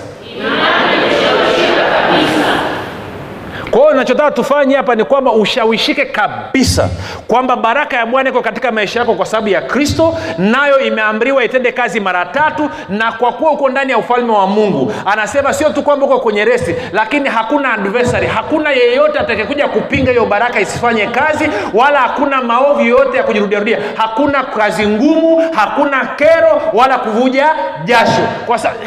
kwa 3.73 3.81
hiyo 3.81 3.95
nachotaka 3.95 4.31
tufanye 4.31 4.77
hapa 4.77 4.95
ni 4.95 5.05
kwamba 5.05 5.33
ushawishike 5.33 6.05
kabisa 6.05 6.89
kwamba 7.29 7.57
baraka 7.57 7.97
ya 7.97 8.07
bwana 8.07 8.31
iko 8.31 8.43
katika 8.43 8.73
maisha 8.73 9.01
yako 9.01 9.15
kwa 9.15 9.27
sababu 9.27 9.49
ya 9.49 9.63
kristo 9.63 10.19
nayo 10.39 10.81
imeamriwa 10.81 11.45
itende 11.45 11.73
kazi 11.73 12.01
mara 12.01 12.25
tatu 12.25 12.71
na 12.89 13.13
kwa 13.13 13.33
kuwa 13.33 13.51
uko 13.51 13.69
ndani 13.69 13.91
ya 13.93 13.99
ufalme 13.99 14.33
wa 14.33 14.47
mungu 14.47 14.93
anasema 15.07 15.53
sio 15.53 15.71
tu 15.71 15.83
kwamba 15.83 16.07
uko 16.07 16.21
kwenye 16.21 16.45
resi 16.45 16.75
lakini 16.93 17.29
hakuna 17.29 17.73
adversary 17.73 18.27
hakuna 18.27 18.71
yeyote 18.71 19.19
atakayekuja 19.19 19.69
kupinga 19.69 20.11
hiyo 20.11 20.27
baraka 20.27 20.61
isifanye 20.61 21.07
kazi 21.07 21.51
wala 21.75 21.99
hakuna 22.01 22.43
maovu 22.43 22.81
yoyote 22.81 23.17
ya 23.17 23.23
kujirudiarudia 23.23 23.79
hakuna 23.97 24.43
kazi 24.43 24.87
ngumu 24.87 25.51
hakuna 25.55 26.07
kero 26.07 26.63
wala 26.73 26.99
kuvuja 26.99 27.55
jasho. 27.85 28.23
Kwa 28.47 28.59
sababu 28.59 28.81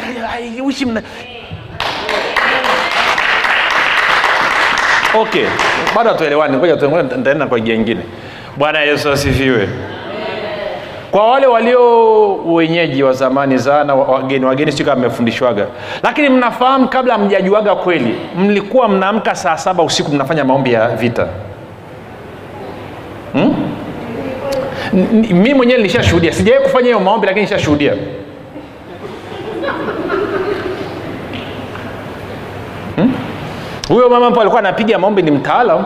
okay 5.20 5.46
bado 5.96 6.10
hatuelewani. 6.10 6.56
Ngoja 6.56 6.76
nitaenda 7.16 7.46
kwa 7.46 7.60
gia 7.60 7.74
ingine 7.74 8.00
bwana 8.56 8.80
yesu 8.80 9.10
asifiwe. 9.10 9.68
Kwa 11.10 11.30
wale 11.30 11.46
walio 11.46 12.36
wenyeji 12.44 13.02
wa 13.02 13.12
zamani 13.12 13.58
sana 13.58 13.94
wageni 13.94 14.44
wageni 14.44 14.72
sio 14.72 14.86
kama 14.86 15.00
mmefundishwaga. 15.00 15.66
Lakini 16.02 16.28
mnafahamu 16.28 16.88
kabla 16.88 17.18
mjajuaga 17.18 17.74
kweli 17.74 18.14
mlikuwa 18.38 18.88
mnaamka 18.88 19.34
saa 19.34 19.56
saba 19.56 19.82
usiku 19.82 20.12
mnafanya 20.12 20.44
maombi 20.44 20.72
ya 20.72 20.88
vita. 20.88 21.26
Hmm? 23.32 23.54
Mi 25.42 25.54
mwenyewe 25.54 25.78
nilishashuhudia 25.78 26.32
sijawai 26.32 26.62
kufanya 26.62 26.84
hiyo 26.86 27.00
maombi 27.00 27.26
lakini 27.26 27.42
nishashuhudia 27.44 27.92
huyo 33.88 34.08
mama 34.08 34.30
mpo 34.30 34.40
alikuwa 34.40 34.60
anapiga 34.60 34.98
maombi 34.98 35.22
ni 35.22 35.30
mtaalam? 35.30 35.84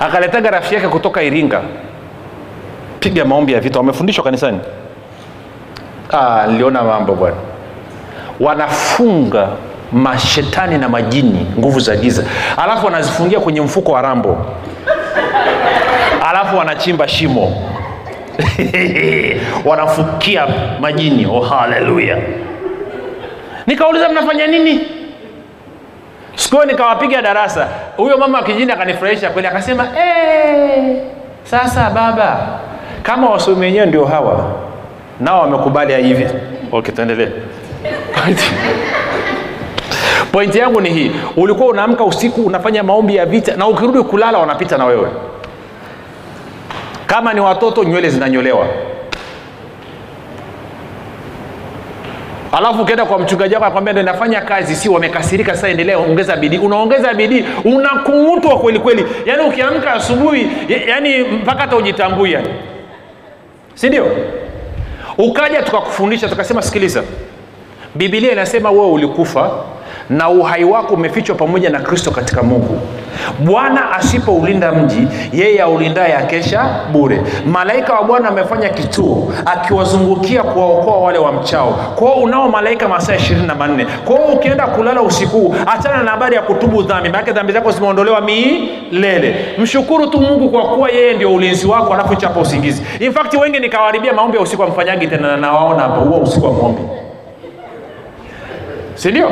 Akaletaga 0.00 0.50
rafiki 0.50 0.74
yake 0.74 0.88
kutoka 0.88 1.22
iringa. 1.22 1.60
Piga 3.00 3.24
maombi 3.24 3.52
ya 3.52 3.60
vita. 3.60 3.78
Wamefundishwa 3.78 4.24
kanisani? 4.24 4.58
Ah, 6.12 6.46
niliona 6.46 6.82
mambo 6.82 7.14
bwana. 7.14 7.36
Wanafunga 8.40 9.48
mashetani 9.92 10.78
na 10.78 10.88
majini 10.88 11.46
nguvu 11.58 11.80
za 11.80 11.96
giza. 11.96 12.24
Alafu 12.56 12.86
wanazifungia 12.86 13.40
kwenye 13.40 13.60
mfuko 13.60 13.92
wa 13.92 14.02
rambo. 14.02 14.46
Alafu 16.30 16.56
wanachimba 16.58 17.08
shimo. 17.08 17.62
Wanafukia 19.64 20.46
majini. 20.80 21.26
Oh 21.26 21.40
haleluya 21.40 22.18
nikauliza 23.68 24.08
mnafanya 24.08 24.46
nini? 24.46 24.80
Sikuo 26.34 26.64
nikawapiga 26.64 27.22
darasa. 27.22 27.68
Huyo 27.96 28.18
mama 28.18 28.38
wa 28.38 28.44
kijini 28.44 28.72
akanifurahisha 28.72 29.30
kweli 29.30 29.48
akasema 29.48 29.86
"Eh, 29.98 30.96
sasa 31.44 31.90
baba 31.90 32.46
kama 33.02 33.30
wasomi 33.30 33.60
wenyewe 33.60 33.86
ndio 33.86 34.04
hawa 34.04 34.50
nao 35.20 35.40
wamekubali 35.40 36.02
hivi 36.02 36.26
okay 36.72 36.94
tuendelee. 36.94 37.28
Pointi 40.32 40.58
yangu 40.58 40.80
ni 40.80 40.90
hii 40.90 41.10
ulikuwa 41.36 41.68
unaamka 41.68 42.04
usiku 42.04 42.42
unafanya 42.42 42.82
maombi 42.82 43.16
ya 43.16 43.26
vita 43.26 43.56
na 43.56 43.66
ukirudi 43.66 44.02
kulala 44.02 44.38
wanapita 44.38 44.78
na 44.78 44.84
wewe. 44.84 45.08
Kama 47.06 47.32
ni 47.34 47.40
watoto 47.40 47.84
nywele 47.84 48.10
zinanyolewa 48.10 48.66
alafu 52.52 52.82
ukienda 52.82 53.04
kwa 53.04 53.18
mchungaji 53.18 53.54
wako 53.54 53.66
akwambia 53.66 53.92
ndo 53.92 54.02
nafanya 54.02 54.40
kazi. 54.40 54.76
Si 54.76 54.88
wamekasirika 54.88 55.54
sasa 55.54 55.68
endelea 55.68 55.98
ongeza 55.98 56.36
bidii. 56.36 56.58
Unaongeza 56.58 57.14
bidii 57.14 57.44
unakung'utwa 57.64 58.58
kweli 58.58 58.78
kweli. 58.78 59.06
Yaani 59.26 59.42
ukiamka 59.42 59.92
asubuhi 59.92 60.48
ya- 60.68 60.84
yaani 60.86 61.18
mpaka 61.18 61.60
hata 61.60 61.76
ujitambui 61.76 62.32
yani. 62.32 62.48
Si 63.74 63.88
ndio? 63.88 64.06
Ukaja 65.18 65.62
tukakufundisha 65.62 66.28
tukasema 66.28 66.62
sikiliza 66.62 67.02
bibilia 67.94 68.32
inasema 68.32 68.70
wewe 68.70 68.86
ulikufa 68.86 69.50
na 70.10 70.28
uhai 70.28 70.64
wako 70.64 70.94
umefichwa 70.94 71.34
pamoja 71.36 71.70
na 71.70 71.80
kristo 71.80 72.10
katika 72.10 72.42
mungu. 72.42 72.80
Bwana 73.38 73.90
asipoulinda 73.92 74.72
mji 74.72 75.08
yeye 75.32 75.62
aulindaye 75.62 76.14
akesha 76.16 76.64
bure. 76.92 77.20
Malaika 77.46 77.94
wa 77.94 78.02
bwana 78.04 78.28
amefanya 78.28 78.68
kituo 78.68 79.32
akiwazungukia 79.46 80.42
kuwaokoa 80.42 80.98
wale 80.98 81.18
wa 81.18 81.32
mchao. 81.32 81.92
Kwao 81.96 82.14
unao 82.14 82.48
malaika 82.48 82.88
masaa 82.88 83.14
ishirini 83.16 83.46
na 83.46 83.54
manne. 83.54 83.86
Kwao 84.04 84.24
ukienda 84.26 84.66
kulala 84.66 85.02
usiku 85.02 85.54
achana 85.66 86.02
na 86.02 86.10
habari 86.10 86.36
ya 86.36 86.42
kutubu 86.42 86.82
dhambi. 86.82 87.08
Maanake 87.08 87.32
dhambi 87.32 87.52
zako 87.52 87.70
zimeondolewa 87.70 88.20
milele. 88.20 89.36
Mshukuru 89.58 90.06
tu 90.06 90.20
mungu 90.20 90.48
kwa 90.50 90.62
kuwa 90.62 90.88
yeye 90.90 91.14
ndio 91.14 91.34
ulinzi 91.34 91.66
wako 91.66 91.94
alafu 91.94 92.16
chapa 92.16 92.40
usingizi. 92.40 92.82
In 93.00 93.12
fact 93.12 93.34
wengi 93.34 93.58
nikawaharibia 93.60 94.12
maombi 94.12 94.36
ya 94.36 94.42
usiku 94.42 94.62
amfanyagi 94.62 95.06
tena 95.06 95.28
na 95.28 95.36
nawaona 95.36 95.82
hapa 95.82 95.96
huo 95.96 96.18
usiku 96.18 96.46
wa 96.46 96.52
maombi. 96.52 96.82
Si 98.94 99.08
ndio 99.10 99.30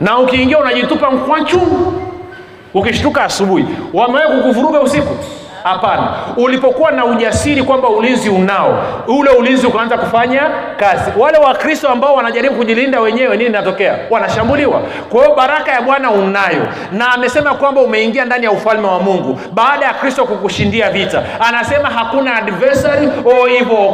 na 0.00 0.18
ukiingia 0.18 0.58
unajitupa 0.58 1.10
mkwachu 1.10 1.60
ukishtuka 2.74 3.24
asubuhi. 3.24 3.64
Wamewahi 3.92 4.36
kukuvuruga 4.36 4.80
usiku 4.80 5.16
hapana. 5.66 6.08
Ulipokuwa 6.36 6.90
na 6.90 7.04
ujasiri 7.04 7.62
kwamba 7.62 7.88
ulinzi 7.88 8.28
unao 8.30 8.78
ule 9.06 9.30
ulinzi 9.30 9.66
ukaanza 9.66 9.98
kufanya 9.98 10.40
kazi. 10.76 11.10
Wale 11.18 11.38
wakristo 11.38 11.88
ambao 11.88 12.14
wanajaribu 12.14 12.54
kujilinda 12.56 13.00
wenyewe 13.00 13.36
nini 13.36 13.48
inatokea? 13.48 13.98
Wanashambuliwa. 14.10 14.82
Kwa 15.10 15.22
hiyo 15.24 15.36
baraka 15.36 15.72
ya 15.72 15.80
bwana 15.82 16.10
unayo. 16.10 16.66
Na 16.92 17.12
amesema 17.12 17.54
kwamba 17.54 17.80
umeingia 17.80 18.24
ndani 18.24 18.44
ya 18.44 18.50
ufalme 18.50 18.86
wa 18.88 18.98
mungu. 19.00 19.40
Baada 19.52 19.86
ya 19.86 19.94
kristo 19.94 20.24
kukushindia 20.24 20.90
vita 20.90 21.22
anasema 21.40 21.88
hakuna 21.90 22.36
adversary 22.36 23.08
or 23.24 23.50
evil 23.50 23.86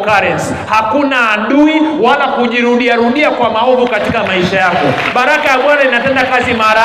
hakuna 0.69 1.31
adui 1.31 1.83
wala 2.03 2.27
kujirudiarudia 2.27 3.31
kwa 3.31 3.51
maovu 3.51 3.89
katika 3.89 4.23
maisha 4.25 4.57
yako. 4.61 4.87
Baraka 5.15 5.49
ya 5.51 5.59
bwana 5.59 5.85
inatenda 5.85 6.23
kazi 6.25 6.55
mara 6.55 6.85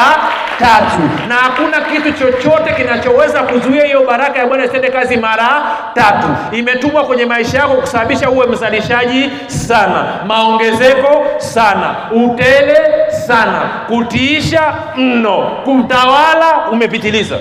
tatu. 0.60 1.28
Na 1.28 1.36
hakuna 1.36 1.82
kitu 1.82 2.12
chochote 2.12 2.74
kinachoweza 2.74 3.44
kuzuia 3.44 3.84
hiyo 3.86 4.04
baraka 4.08 4.40
ya 4.40 4.46
bwana 4.48 4.68
isitende 4.78 5.00
kazi 5.00 5.18
mara 5.18 5.78
tatu. 5.94 6.28
Imetumwa 6.56 7.04
kwenye 7.06 7.26
maisha 7.26 7.58
yako 7.58 7.74
kusababisha 7.76 8.30
uwe 8.30 8.48
mzalishaji 8.48 9.30
sana. 9.48 10.06
Maongezeko 10.28 11.26
sana. 11.38 11.96
Utele 12.12 12.78
sana. 13.28 13.62
Kutiisha 13.88 14.74
mno. 14.96 15.62
Kutawala 15.64 16.68
umepitiliza. 16.72 17.38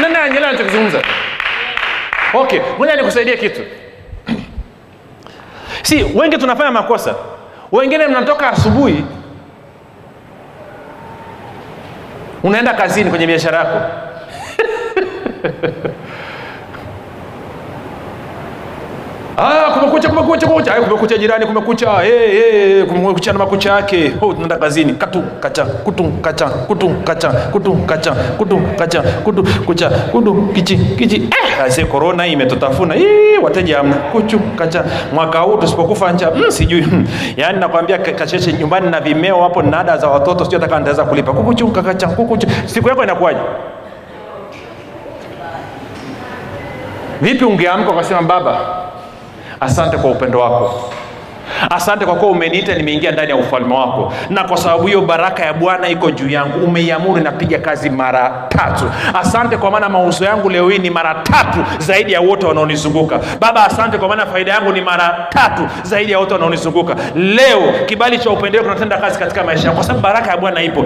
Nani 0.00 0.16
anaelewa 0.16 0.52
nachokizungumza 0.52 1.02
okay 2.34 2.60
moja 2.78 2.96
nikusaidie 2.96 3.36
kitu. 3.36 3.60
Si 5.82 6.02
wengi 6.14 6.38
tunafanya 6.38 6.70
makosa. 6.70 7.14
Wengine 7.72 8.06
mnatoka 8.08 8.48
asubuhi 8.50 9.04
unaenda 12.42 12.74
kazini 12.74 13.10
kwenye 13.10 13.26
biashara 13.26 13.58
yako 13.58 13.80
Ah, 19.36 19.70
kumekucha 19.74 20.08
kumekucha 20.08 20.46
kumekucha. 20.46 20.74
Ay, 20.74 20.80
kumekucha 20.82 21.18
jirani 21.18 21.46
kumekucha 21.46 21.90
hey, 21.90 22.28
hey, 22.40 22.82
kumekucha 22.84 23.32
na 23.32 23.38
makucha 23.38 23.72
yake. 23.72 24.12
Oh, 24.20 24.32
tunaenda 24.32 24.56
kazini. 24.56 24.92
Katu 24.92 25.22
kacha 25.40 25.64
kutu 25.64 26.04
kacha 26.04 26.46
kutu 26.48 26.88
kacha 27.04 27.28
kutu 27.30 27.72
kacha 27.86 28.12
kutu 28.12 28.60
kacha 28.78 29.02
kutu 29.02 29.44
kucha 29.66 29.90
kutu 29.90 30.34
kichi 30.34 30.76
kichi. 30.76 31.16
Eh, 31.16 31.62
aise 31.64 31.84
corona 31.84 32.26
imetutafuna. 32.26 32.96
Ii, 32.96 33.38
wateja 33.42 33.76
hamna. 33.76 33.94
Kuchu 33.96 34.38
kacha. 34.38 34.84
Mwaka 35.14 35.38
huu 35.38 35.56
tusipokufa 35.56 36.12
njaa 36.12 36.30
mm, 36.30 36.50
sijui. 36.50 36.82
Hmm. 36.82 37.06
yaani 37.36 37.60
nakwambia 37.60 37.98
ka- 37.98 38.12
kacheche 38.12 38.52
nyumbani 38.52 38.90
na 38.90 39.00
vimeo 39.00 39.42
hapo 39.42 39.62
na 39.62 39.80
ada 39.80 39.96
za 39.96 40.08
watoto 40.08 40.44
sijui 40.44 40.60
hata 40.60 40.78
nitaweza 40.78 41.04
kulipa. 41.04 41.32
Kukuchu 41.32 41.68
kacha, 41.68 42.06
kukuchu. 42.06 42.46
Siku 42.66 42.88
yako 42.88 43.02
inakuwaje? 43.04 43.40
Vipi 47.20 47.44
ungeamka 47.44 47.90
ukasema 47.90 48.22
baba 48.22 48.60
asante 49.60 49.96
kwa 49.96 50.10
upendo 50.10 50.40
wako. 50.40 50.92
Asante 51.70 52.04
kwa 52.06 52.14
kuwa 52.14 52.30
umeniita 52.30 52.74
nimeingia 52.74 53.10
ndani 53.10 53.30
ya 53.30 53.36
ufalme 53.36 53.74
wako. 53.74 54.12
Na 54.30 54.44
kwa 54.44 54.56
sababu 54.56 54.86
hiyo 54.86 55.00
baraka 55.00 55.44
ya 55.44 55.52
bwana 55.52 55.88
iko 55.88 56.10
juu 56.10 56.28
yangu. 56.30 56.64
Umeiamuru 56.64 57.20
napiga 57.22 57.58
kazi 57.58 57.90
mara 57.90 58.44
tatu. 58.48 58.90
Asante 59.20 59.56
kwa 59.56 59.70
maana 59.70 59.88
mauzo 59.88 60.24
yangu 60.24 60.50
leo 60.50 60.68
hii 60.68 60.78
ni 60.78 60.90
mara 60.90 61.14
tatu 61.14 61.58
zaidi 61.78 62.12
ya 62.12 62.20
wote 62.20 62.46
wanaonizunguka. 62.46 63.20
Baba 63.40 63.64
asante 63.64 63.98
kwa 63.98 64.08
maana 64.08 64.26
faida 64.26 64.52
yangu 64.52 64.72
ni 64.72 64.80
mara 64.80 65.26
tatu 65.30 65.62
zaidi 65.82 66.12
ya 66.12 66.18
wote 66.18 66.32
wanaonizunguka. 66.34 66.96
Leo 67.14 67.60
kibali 67.86 68.18
cha 68.18 68.30
upendeleo 68.30 68.62
kinatenda 68.62 68.96
kazi 68.98 69.18
katika 69.18 69.44
maisha 69.44 69.62
yangu. 69.64 69.74
Kwa 69.76 69.84
sababu 69.84 70.02
baraka 70.02 70.30
ya 70.30 70.36
bwana 70.36 70.62
ipo 70.62 70.84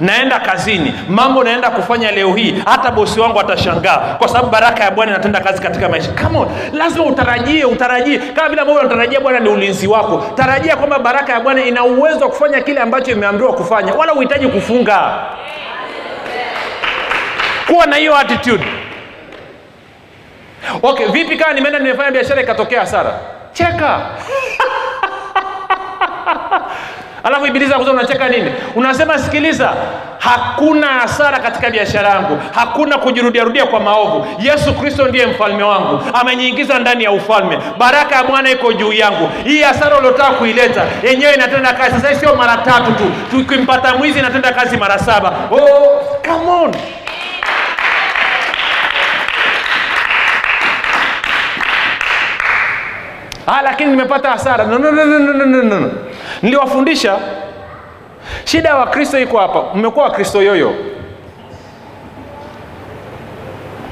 naenda 0.00 0.40
kazini 0.40 0.94
mambo 1.08 1.44
naenda 1.44 1.70
kufanya 1.70 2.10
leo 2.10 2.34
hii 2.34 2.62
hata 2.66 2.90
bosi 2.90 3.20
wangu 3.20 3.40
atashangaa 3.40 3.96
kwa 4.18 4.28
sababu 4.28 4.48
baraka 4.50 4.84
ya 4.84 4.90
bwana 4.90 5.12
inatenda 5.12 5.40
kazi 5.40 5.62
katika 5.62 5.88
maisha. 5.88 6.12
Kama 6.12 6.46
lazima 6.72 7.04
utarajie 7.04 7.64
utarajie. 7.64 8.18
Kama 8.18 8.48
vile 8.48 8.60
ambavyo 8.60 8.80
unatarajia 8.80 9.20
bwana 9.20 9.40
ni 9.40 9.48
ulinzi 9.48 9.86
wako 9.86 10.24
tarajia 10.36 10.76
kwamba 10.76 10.98
baraka 10.98 11.32
ya 11.32 11.40
bwana 11.40 11.64
ina 11.64 11.84
uwezo 11.84 12.20
wa 12.20 12.28
kufanya 12.28 12.60
kile 12.60 12.80
ambacho 12.80 13.10
imeamriwa 13.12 13.52
kufanya 13.52 13.94
wala 13.94 14.14
uhitaji 14.14 14.46
kufunga. 14.48 15.12
Kuwa 17.66 17.86
na 17.86 17.96
hiyo 17.96 18.16
attitude. 18.16 18.64
Okay 20.82 21.06
vipi 21.06 21.36
kama 21.36 21.52
nimeenda 21.52 21.78
nimefanya 21.78 22.10
biashara 22.10 22.42
ikatokea 22.42 22.80
hasara? 22.80 23.18
Cheka 23.52 24.00
alafu 27.24 27.46
ibilisi 27.46 27.70
anakuza 27.72 27.92
unacheka 27.92 28.28
nini? 28.28 28.52
Unasema 28.74 29.18
sikiliza 29.18 29.72
hakuna 30.18 30.86
hasara 30.86 31.38
katika 31.38 31.70
biashara 31.70 32.08
yangu. 32.08 32.38
Hakuna 32.54 32.98
kujirudiarudia 32.98 33.66
kwa 33.66 33.80
maovu. 33.80 34.26
Yesu 34.38 34.74
kristo 34.74 35.06
ndiye 35.08 35.26
mfalme 35.26 35.62
wangu. 35.62 36.00
Ameniingiza 36.14 36.78
ndani 36.78 37.04
ya 37.04 37.12
ufalme. 37.12 37.58
Baraka 37.78 38.16
ya 38.16 38.24
bwana 38.24 38.50
iko 38.50 38.72
juu 38.72 38.92
yangu. 38.92 39.30
Hii 39.44 39.62
hasara 39.62 39.98
uliotaka 39.98 40.30
kuileta 40.30 40.82
yenyewe 41.02 41.34
inatenda 41.34 41.72
kazi. 41.72 42.00
Sasa 42.00 42.14
sio 42.14 42.34
mara 42.36 42.56
tatu 42.56 42.92
tu. 42.92 43.04
Tukimpata 43.30 43.94
mwizi 43.96 44.18
inatenda 44.18 44.52
kazi 44.52 44.76
mara 44.76 44.98
saba. 44.98 45.32
Oh, 45.50 46.00
come 46.28 46.50
on 46.50 46.74
ah, 53.46 53.62
lakini 53.62 53.90
nimepata 53.90 54.30
hasara. 54.30 54.64
No, 54.64 54.78
no, 54.78 54.90
no, 54.90 55.04
no, 55.04 55.18
no, 55.18 55.46
no, 55.46 55.62
no, 55.80 55.90
niliwafundisha. 56.42 57.18
Shida 58.44 58.68
ya 58.68 58.76
wakristo 58.76 59.20
iko 59.20 59.38
hapa. 59.38 59.62
Mmekuwa 59.74 60.04
wakristo 60.04 60.42
yoyo. 60.42 60.74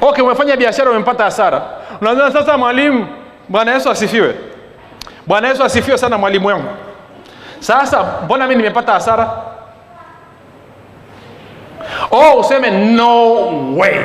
Okay 0.01 0.23
umefanya 0.23 0.57
biashara 0.57 0.91
umepata 0.91 1.23
hasara. 1.23 1.61
Unasema 2.01 2.31
sasa 2.31 2.57
mwalimu 2.57 3.07
bwana 3.49 3.73
yesu 3.73 3.89
asifiwe. 3.91 4.35
Bwana 5.27 5.47
yesu 5.47 5.63
asifiwe 5.63 5.97
sana 5.97 6.17
mwalimu 6.17 6.47
wangu. 6.47 6.67
Sasa 7.59 8.05
mbona 8.25 8.47
mi 8.47 8.55
nimepata 8.55 8.91
hasara? 8.93 9.29
Oh 12.11 12.39
useme 12.39 12.71
no 12.71 13.35
way 13.77 13.95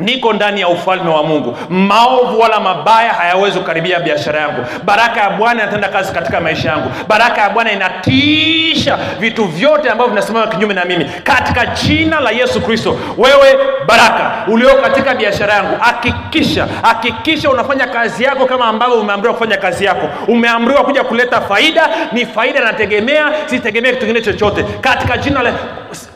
niko 0.00 0.32
ndani 0.32 0.60
ya 0.60 0.68
ufalme 0.68 1.10
wa 1.10 1.22
mungu. 1.22 1.56
Maovu 1.68 2.40
wala 2.40 2.60
mabaya 2.60 3.12
hayawezi 3.12 3.58
kukaribia 3.58 4.00
biashara 4.00 4.40
yangu. 4.40 4.64
Baraka 4.84 5.20
ya 5.20 5.30
bwana 5.30 5.62
inatenda 5.62 5.88
kazi 5.88 6.12
katika 6.12 6.40
maisha 6.40 6.68
yangu. 6.70 6.90
Baraka 7.08 7.40
ya 7.40 7.50
bwana 7.50 7.72
inatiisha 7.72 8.98
vitu 9.20 9.44
vyote 9.44 9.90
ambavyo 9.90 10.10
vinasimama 10.10 10.46
kinyume 10.46 10.74
na 10.74 10.84
mimi. 10.84 11.04
Katika 11.24 11.66
jina 11.66 12.20
la 12.20 12.30
yesu 12.30 12.60
kristo 12.60 12.96
wewe 13.18 13.58
baraka 13.86 14.30
ulio 14.48 14.74
katika 14.74 15.14
biashara 15.14 15.54
yangu 15.54 15.76
hakikisha 15.80 16.66
hakikisha 16.82 17.50
unafanya 17.50 17.86
kazi 17.86 18.24
yako 18.24 18.46
kama 18.46 18.64
ambavyo 18.64 18.94
umeamriwa 19.00 19.34
kufanya 19.34 19.56
kazi 19.56 19.84
yako. 19.84 20.08
Umeamriwa 20.28 20.84
kuja 20.84 21.04
kuleta 21.04 21.40
faida 21.40 21.88
ni 22.12 22.26
faida 22.26 22.60
nategemea 22.60 23.32
sitegemea 23.46 23.92
kitu 23.92 24.06
kingine 24.06 24.24
chochote. 24.24 24.62
Katika 24.80 25.18
jina 25.18 25.42
la 25.42 25.52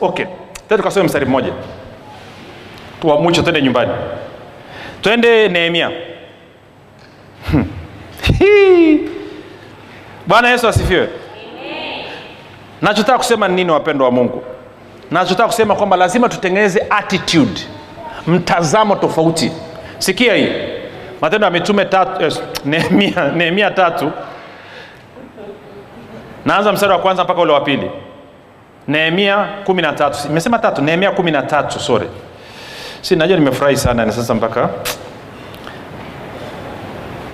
okay. 0.01 0.25
Tukasome 0.69 1.05
mstari 1.05 1.25
mmoja 1.25 1.49
wa 3.09 3.21
mwisho 3.21 3.41
twende 3.41 3.61
nyumbani. 3.61 3.91
Twende 5.01 5.47
nehemia. 5.49 5.91
Hmm. 7.51 7.65
Bwana 10.27 10.49
yesu 10.49 10.67
asifiwe. 10.67 11.09
Nachotaka 12.81 13.17
kusema 13.17 13.47
ni 13.47 13.55
nini 13.55 13.71
wapendo 13.71 14.05
wa 14.05 14.11
mungu? 14.11 14.43
Nachotaka 15.11 15.47
kusema 15.47 15.75
kwamba 15.75 15.97
lazima 15.97 16.29
tutengeneze 16.29 16.85
attitude 16.89 17.61
mtazamo 18.27 18.95
tofauti. 18.95 19.51
Sikia 19.97 20.35
hii. 20.35 20.51
Matendo 21.21 21.45
ya 21.45 21.51
mitume 21.51 21.85
tatu 21.85 22.23
eh, 22.25 22.33
nehemia, 22.65 23.27
nehemia 23.37 23.71
tatu. 23.71 24.11
Naanza 26.45 26.71
mstari 26.71 26.91
wa 26.91 26.99
kwanza 26.99 27.23
mpaka 27.23 27.41
ule 27.41 27.53
wa 27.53 27.61
pili. 27.61 27.91
Nehemia 28.87 29.47
kumi 29.65 29.81
na 29.81 29.93
tatu. 29.93 30.17
Imesema 30.29 30.59
tatu? 30.59 30.81
Nehemia 30.81 31.11
kumi 31.11 31.31
na 31.31 31.41
tatu 31.41 31.79
sorry 31.79 32.07
si 33.05 33.15
najua 33.15 33.37
nimefurahi 33.37 33.77
sana 33.77 34.05
na 34.05 34.11
sasa 34.11 34.33
mpaka 34.33 34.69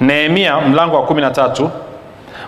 nehemia 0.02 0.62
mlango 0.62 0.96
wa 0.96 1.06
kumi 1.06 1.22
na 1.22 1.32
tatu 1.32 1.72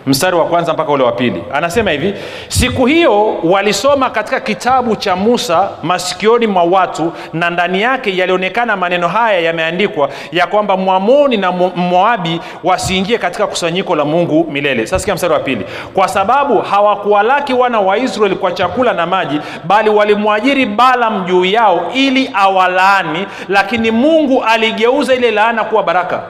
mstari 0.06 0.36
wa 0.36 0.46
kwanza 0.46 0.74
mpaka 0.74 0.92
ule 0.92 1.04
wa 1.04 1.12
pili. 1.12 1.44
Anasema 1.54 1.92
hivi 1.92 2.14
siku 2.48 2.86
hiyo 2.86 3.36
walisoma 3.44 4.10
katika 4.10 4.40
kitabu 4.40 4.96
cha 4.96 5.16
musa 5.16 5.70
masikioni 5.84 6.48
mwa 6.48 6.64
watu 6.64 7.14
na 7.34 7.50
ndani 7.50 7.82
yake 7.82 8.18
yalionekana 8.18 8.76
maneno 8.76 9.08
haya 9.08 9.40
yameandikwa 9.40 10.10
ya 10.32 10.48
kwamba 10.48 10.78
mwamoni 10.78 11.38
na 11.38 11.52
moabi 11.52 12.42
wasiingie 12.64 13.18
katika 13.18 13.48
kusanyiko 13.48 13.96
la 13.96 14.06
mungu 14.06 14.48
milele. 14.52 14.88
Sasikia 14.88 15.00
sikia 15.00 15.16
mstari 15.16 15.34
wa 15.34 15.40
pili. 15.40 15.66
Kwa 15.94 16.08
sababu 16.08 16.62
hawakuwalaki 16.62 17.54
wana 17.54 17.80
wa 17.80 17.98
israeli 17.98 18.36
kwa 18.36 18.52
chakula 18.52 18.94
na 18.94 19.06
maji 19.06 19.40
bali 19.64 19.90
walimwajiri 19.90 20.66
balam 20.66 21.26
juu 21.26 21.46
yao 21.46 21.92
ili 21.94 22.30
awalaani 22.34 23.28
lakini 23.50 23.92
mungu 23.92 24.44
aligeuza 24.44 25.14
ile 25.16 25.32
laana 25.32 25.64
kuwa 25.64 25.84
baraka 25.84 26.22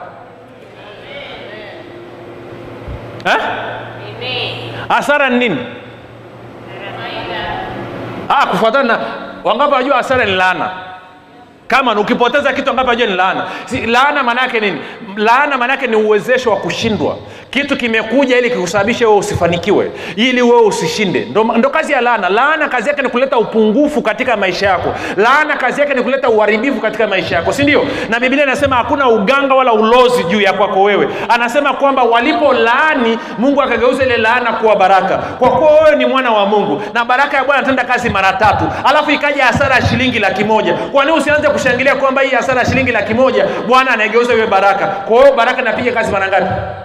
eh? 3.24 3.36
hasara 4.88 5.30
ni 5.30 5.38
nini? 5.38 5.66
Ah, 8.28 8.46
kufuatana 8.46 8.84
na 8.96 8.98
wangapi 9.44 9.74
wajua 9.74 9.96
hasara 9.96 10.24
ni 10.24 10.32
laana? 10.34 10.70
Kama 11.66 12.00
ukipoteza 12.00 12.52
kitu 12.52 12.68
wangapi 12.68 12.88
wajua 12.88 13.06
ni 13.06 13.14
laana? 13.14 13.44
Si, 13.66 13.86
laana 13.86 14.22
maana 14.22 14.42
yake 14.42 14.60
nini? 14.60 14.80
Laana 15.16 15.58
maana 15.58 15.72
yake 15.72 15.86
ni 15.86 15.96
uwezesho 15.96 16.50
wa 16.50 16.56
kushindwa 16.56 17.16
kitu 17.54 17.76
kimekuja 17.76 18.38
ili 18.38 18.50
kikusababishe 18.50 19.06
wewe 19.06 19.18
usifanikiwe 19.18 19.90
ili 20.16 20.42
wewe 20.42 20.60
usishinde. 20.62 21.20
Ndo, 21.30 21.44
ndo 21.44 21.70
kazi 21.70 21.92
ya 21.92 22.00
laana. 22.00 22.28
Laana 22.28 22.68
kazi 22.68 22.88
yake 22.88 23.02
ni 23.02 23.08
kuleta 23.08 23.38
upungufu 23.38 24.02
katika 24.02 24.36
maisha 24.36 24.66
yako. 24.66 24.94
Laana 25.16 25.56
kazi 25.56 25.80
yake 25.80 25.94
ni 25.94 26.02
kuleta 26.02 26.28
uharibifu 26.28 26.80
katika 26.80 27.06
maisha 27.06 27.36
yako 27.36 27.52
si 27.52 27.62
ndio? 27.62 27.86
Na 28.08 28.20
biblia 28.20 28.42
inasema 28.44 28.76
hakuna 28.76 29.08
uganga 29.08 29.54
wala 29.54 29.72
ulozi 29.72 30.24
juu 30.24 30.40
ya 30.40 30.52
kwako 30.52 30.82
wewe. 30.82 31.08
Anasema 31.28 31.72
kwamba 31.72 32.02
walipo 32.02 32.52
laani 32.52 33.18
mungu 33.38 33.62
akageuza 33.62 34.04
ile 34.04 34.16
laana 34.16 34.52
kuwa 34.52 34.76
baraka. 34.76 35.18
Kwa 35.18 35.50
kuwa 35.50 35.70
wewe 35.72 35.96
ni 35.96 36.06
mwana 36.06 36.30
wa 36.30 36.46
mungu 36.46 36.82
na 36.94 37.04
baraka 37.04 37.36
ya 37.36 37.44
bwana 37.44 37.58
anatenda 37.58 37.84
kazi 37.84 38.10
mara 38.10 38.32
tatu. 38.32 38.64
Alafu 38.84 39.10
ikaja 39.10 39.44
hasara 39.44 39.74
ya 39.76 39.82
shilingi 39.86 40.18
laki 40.18 40.44
moja. 40.44 40.74
Kwa 40.74 41.14
usianze 41.14 41.48
kushangilia 41.48 41.94
kwamba 41.94 42.22
hii 42.22 42.30
hasara 42.30 42.60
ya 42.60 42.66
shilingi 42.66 42.92
laki 42.92 43.14
moja 43.14 43.46
bwana 43.68 43.90
anaigeuza 43.90 44.34
iwe 44.34 44.46
baraka? 44.46 44.86
Kwa 44.86 45.20
hiyo 45.22 45.32
baraka 45.36 45.60
inapiga 45.62 45.92
kazi 45.92 46.12
mara 46.12 46.28
ngapi 46.28 46.83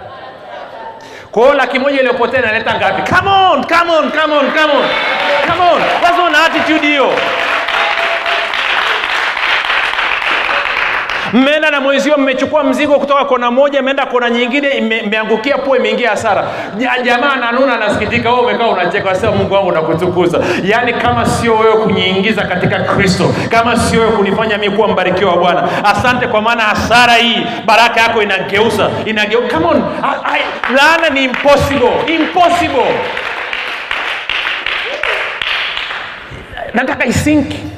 kwa 1.32 1.42
hiyo 1.42 1.54
laki 1.54 1.78
moja 1.78 1.96
iliyopotea 1.98 2.40
inaleta 2.40 2.74
ngapi? 2.74 3.12
Come 3.14 3.30
on 3.30 3.64
come 3.64 3.90
on 3.92 4.10
come 4.10 4.34
on 4.34 4.50
come 4.52 4.72
on. 4.72 4.84
Come 5.48 5.70
on. 5.72 5.82
Lazima 6.02 6.24
una 6.28 6.44
attitude 6.44 6.86
hiyo 6.86 7.12
mmeenda 11.32 11.70
na 11.70 11.80
mwenzio 11.80 12.16
mmechukua 12.16 12.64
mzigo 12.64 12.98
kutoka 12.98 13.24
kona 13.24 13.50
moja 13.50 13.82
mmeenda 13.82 14.06
kona 14.06 14.30
nyingine 14.30 14.68
imeangukia 14.70 15.58
pua 15.58 15.76
imeingia 15.76 16.10
hasara. 16.10 16.44
Jamaa 17.04 17.36
nanuna 17.36 17.74
anasikitika 17.74 18.30
wewe 18.30 18.42
umekaa 18.42 18.66
unacheka 18.66 19.14
sema 19.14 19.32
mungu 19.32 19.54
wangu 19.54 19.72
nakutukuza. 19.72 20.40
Yaani 20.64 20.92
kama 20.92 21.26
sio 21.26 21.54
wewe 21.54 21.72
kuniingiza 21.76 22.42
katika 22.42 22.78
kristo 22.78 23.34
kama 23.50 23.76
sio 23.76 24.00
wewe 24.00 24.12
kunifanya 24.12 24.58
mi 24.58 24.70
kuwa 24.70 24.88
mbarikiwa 24.88 25.30
wa 25.32 25.36
bwana. 25.38 25.68
Asante 25.84 26.26
kwa 26.26 26.42
maana 26.42 26.62
hasara 26.62 27.12
hii 27.12 27.46
baraka 27.66 28.00
yako 28.00 28.22
inageuza 28.22 28.90
inageuza. 29.04 29.48
come 29.54 29.66
on 29.66 29.82
I, 30.02 30.38
I, 30.38 30.40
laana 30.74 31.10
ni 31.10 31.24
impossible 31.24 31.92
impossible. 32.14 32.94
Nataka 36.74 37.06
isinki 37.06 37.69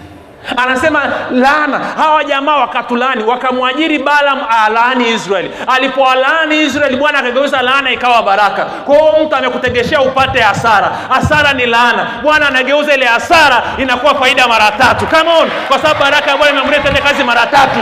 anasema 0.56 1.02
laana. 1.30 1.78
Hawa 1.96 2.24
jamaa 2.24 2.56
wakatulani 2.56 3.24
wakamwajiri 3.24 3.98
balam 3.98 4.38
alaani 4.64 5.08
israeli. 5.08 5.50
Alipoalaani 5.66 6.60
israeli 6.62 6.96
bwana 6.96 7.18
akageuza 7.18 7.62
laana 7.62 7.90
ikawa 7.90 8.22
baraka. 8.22 8.64
Kwa 8.64 8.96
hiyo 8.96 9.12
mtu 9.24 9.36
amekutegeshea 9.36 10.00
upate 10.00 10.40
hasara. 10.40 10.92
Hasara 11.08 11.52
ni 11.52 11.66
laana. 11.66 12.06
Bwana 12.22 12.48
anageuza 12.48 12.94
ile 12.94 13.06
hasara 13.06 13.62
inakuwa 13.78 14.14
faida 14.14 14.48
mara 14.48 14.70
tatu. 14.70 15.06
Come 15.06 15.30
on! 15.30 15.50
Kwa 15.68 15.78
sababu 15.78 16.00
baraka 16.00 16.30
ya 16.30 16.36
bwana 16.36 16.52
imeamuria 16.52 16.80
tende 16.80 17.00
kazi 17.00 17.24
mara 17.24 17.46
tatu. 17.46 17.78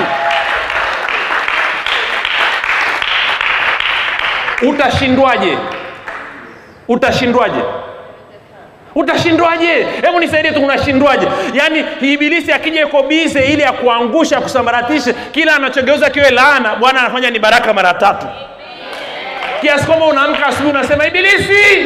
Utashindwaje? 4.63 5.59
Utashindwaje 6.89 7.61
utashindwaje? 8.95 9.87
Hebu 10.03 10.21
nisaidie 10.21 10.53
tu 10.53 10.65
unashindwaje? 10.65 11.29
Yaani 11.55 11.85
ibilisi 12.01 12.53
akija 12.53 12.83
iko 12.83 13.03
bize 13.03 13.41
ili 13.45 13.63
ya 13.63 13.73
kuangusha 13.73 14.41
kusambaratisha 14.41 15.13
kila 15.13 15.57
anachogeuza 15.57 16.11
kiwe 16.11 16.31
laana 16.31 16.75
bwana 16.77 17.01
anafanya 17.01 17.31
ni 17.31 17.39
baraka 17.39 17.73
mara 17.73 17.95
tatu. 17.95 18.27
Kiasi 19.61 19.87
kwamba 19.87 20.07
unaamka 20.07 20.47
asubuhi 20.47 20.71
unasema 20.71 21.07
ibilisi 21.07 21.85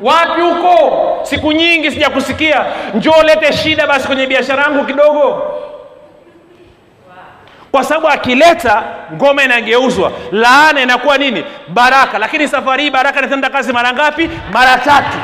wapi 0.00 0.40
huko? 0.40 0.96
Siku 1.22 1.52
nyingi 1.52 1.90
sijakusikia. 1.90 2.64
Njoo 2.94 3.22
lete 3.22 3.52
shida 3.52 3.86
basi 3.86 4.06
kwenye 4.06 4.26
biashara 4.26 4.62
yangu 4.62 4.84
kidogo. 4.84 5.42
Kwa 7.72 7.84
sababu 7.84 8.08
akileta 8.08 8.82
ngoma 9.14 9.44
inageuzwa. 9.44 10.12
Laana 10.32 10.80
inakuwa 10.82 11.18
nini? 11.18 11.44
Baraka. 11.68 12.18
Lakini 12.18 12.48
safari 12.48 12.82
hii 12.82 12.90
baraka 12.90 13.18
inatenda 13.18 13.50
kazi 13.50 13.72
mara 13.72 13.92
ngapi? 13.92 14.30
Mara 14.52 14.78
tatu 14.78 15.18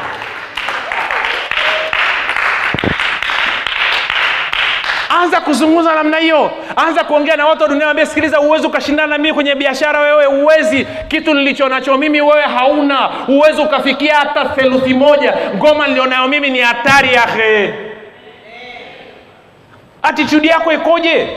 anza 5.22 5.40
kuzungumza 5.40 5.94
namna 5.94 6.16
hiyo. 6.16 6.50
Anza 6.76 7.04
kuongea 7.04 7.36
na 7.36 7.46
watu 7.46 7.62
wa 7.62 7.68
dunia 7.68 7.90
ambia 7.90 8.06
sikiliza 8.06 8.40
uwezi 8.40 8.66
ukashindana 8.66 9.06
na 9.08 9.18
mimi 9.18 9.34
kwenye 9.34 9.54
biashara 9.54 10.00
wewe 10.00 10.26
uwezi 10.26 10.86
kitu 11.08 11.34
nilicho 11.34 11.68
nacho 11.68 11.96
mimi 11.96 12.20
wewe 12.20 12.42
hauna. 12.42 13.10
Uwezi 13.28 13.60
ukafikia 13.60 14.14
hata 14.14 14.44
theluthi 14.44 14.94
moja. 14.94 15.34
Ngoma 15.56 15.86
nilionayo 15.86 16.28
mimi 16.28 16.50
ni 16.50 16.58
hatari 16.60 17.14
yahe 17.14 17.74
atitudi 20.02 20.48
yako 20.48 20.72
ikoje? 20.72 21.28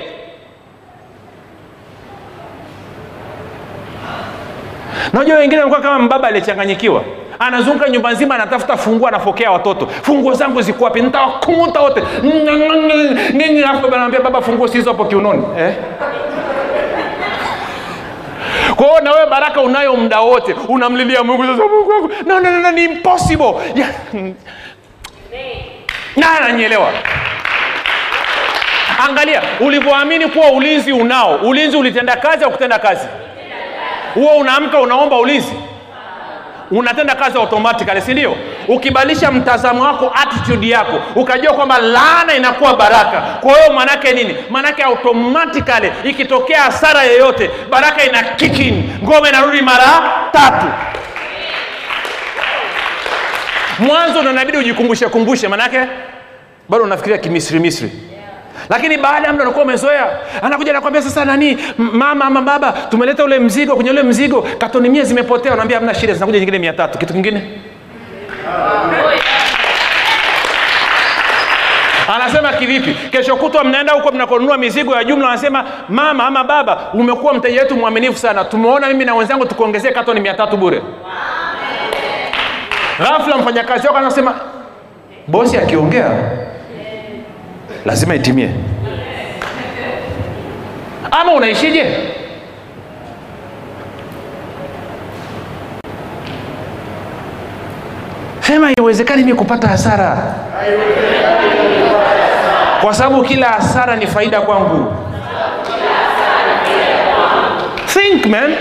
Najua 5.13 5.37
wengine 5.37 5.61
wanakuwa 5.61 5.81
kama 5.81 5.99
mbaba 5.99 6.27
aliyechanganyikiwa 6.27 7.03
anazunguka 7.39 7.89
nyumba 7.89 8.11
nzima 8.11 8.35
anatafuta 8.35 8.77
funguo 8.77 9.07
anafokea 9.07 9.51
watoto. 9.51 9.87
Funguo 9.87 10.33
zangu 10.33 10.61
ziko 10.61 10.83
wapi? 10.83 11.01
Nitawakunguta 11.01 11.79
wote. 11.81 12.03
Naambia 13.91 14.19
baba 14.19 14.41
funguo 14.41 14.67
sizo 14.67 14.89
hapo 14.91 15.05
kiunoni 15.05 15.43
eh? 15.59 15.73
kwa 18.75 19.01
na 19.01 19.11
wewe 19.11 19.25
baraka 19.29 19.61
unayo 19.61 19.95
muda 19.95 20.19
wote. 20.19 20.55
Unamlilia 20.67 21.23
mungu 21.23 21.43
sasa 21.45 21.63
mungu 21.67 21.89
wangu 21.89 22.09
no, 22.25 22.39
no, 22.39 22.51
no, 22.51 22.59
no, 22.59 22.71
ni 22.71 22.83
impossible. 22.83 23.53
Yeah. 23.75 23.89
na 26.15 26.31
ananyelewa 26.37 26.87
angalia 29.09 29.41
ulivyoamini 29.59 30.27
kuwa 30.27 30.51
ulinzi 30.51 30.91
unao 30.91 31.35
ulinzi 31.35 31.77
ulitenda 31.77 32.15
kazi 32.15 32.43
au 32.43 32.51
kutenda 32.51 32.79
kazi? 32.79 33.07
Huo 34.13 34.31
unaamka 34.37 34.79
unaomba 34.81 35.17
ulinzi 35.17 35.53
unatenda 36.71 37.15
kazi 37.15 37.37
automatically 37.37 38.01
si 38.01 38.11
ndio? 38.13 38.35
Ukibadilisha 38.67 39.31
mtazamo 39.31 39.83
wako 39.83 40.11
attitude 40.15 40.69
yako 40.69 40.99
ukajua 41.15 41.53
kwamba 41.53 41.77
laana 41.77 42.35
inakuwa 42.35 42.75
baraka. 42.75 43.21
Kwa 43.21 43.57
hiyo 43.59 43.73
maanake 43.73 44.13
nini? 44.13 44.35
Maanake 44.49 44.83
automatically 44.83 45.91
ikitokea 46.03 46.61
hasara 46.61 47.03
yoyote 47.03 47.49
baraka 47.69 48.03
ina 48.05 48.23
kikin 48.23 48.89
ngome 49.03 49.29
inarudi 49.29 49.61
mara 49.61 50.01
tatu. 50.31 50.65
Mwanzo 53.79 54.21
ndo 54.21 54.31
inabidi 54.31 54.57
ujikumbushe 54.57 55.07
kumbushe 55.07 55.47
maanake 55.47 55.79
bado 56.69 56.83
unafikiria 56.83 57.17
kimisri 57.17 57.59
misri 57.59 57.91
lakini 58.69 58.97
baada 58.97 59.27
ya 59.27 59.33
mtu 59.33 59.41
anakuwa 59.41 59.65
umezoea 59.65 60.07
anakuja 60.41 60.73
nakwambia 60.73 61.01
sasa 61.01 61.25
nani 61.25 61.57
mama 61.77 62.25
ama 62.25 62.41
baba 62.41 62.71
tumeleta 62.71 63.23
ule 63.23 63.39
mzigo 63.39 63.75
kwenye 63.75 63.89
ule 63.91 64.03
mzigo 64.03 64.41
katoni 64.57 64.89
mia 64.89 65.03
zimepotea. 65.03 65.53
Unaambia 65.53 65.77
hamna 65.77 65.93
shida 65.93 66.13
zinakuja 66.13 66.39
nyingine 66.39 66.59
mia 66.59 66.73
tatu. 66.73 66.97
Kitu 66.99 67.13
kingine? 67.13 67.59
Anasema 72.15 72.53
kivipi? 72.53 72.93
Kesho 72.93 73.35
kutwa 73.35 73.63
mnaenda 73.63 73.93
huko 73.93 74.11
mnakonunua 74.11 74.57
mizigo 74.57 74.95
ya 74.95 75.03
jumla 75.03 75.27
anasema 75.29 75.65
mama 75.89 76.25
ama 76.25 76.43
baba 76.43 76.77
umekuwa 76.93 77.33
mteja 77.33 77.61
wetu 77.61 77.75
mwaminifu 77.75 78.17
sana. 78.17 78.45
Tumeona 78.45 78.87
mimi 78.87 79.05
na 79.05 79.15
wenzangu 79.15 79.45
tukuongezee 79.45 79.91
katoni 79.91 80.19
mia 80.19 80.33
tatu 80.33 80.57
bure. 80.57 80.81
Ghafla 82.99 83.37
mfanyakazi 83.37 83.87
wako 83.87 83.99
anasema 83.99 84.33
bosi 85.27 85.57
akiongea 85.57 86.11
lazima 87.85 88.15
itimie. 88.15 88.49
Ama 91.11 91.33
unaishije? 91.33 91.85
Sema 98.41 98.65
haiwezekani 98.67 99.23
mi 99.23 99.33
kupata 99.33 99.67
hasara. 99.67 100.17
Kwa 102.81 102.93
sababu 102.93 103.23
kila 103.23 103.47
hasara 103.47 103.95
ni 103.95 104.07
faida 104.07 104.41
kwangu. 104.41 104.93
Think 107.85 108.25
man 108.25 108.55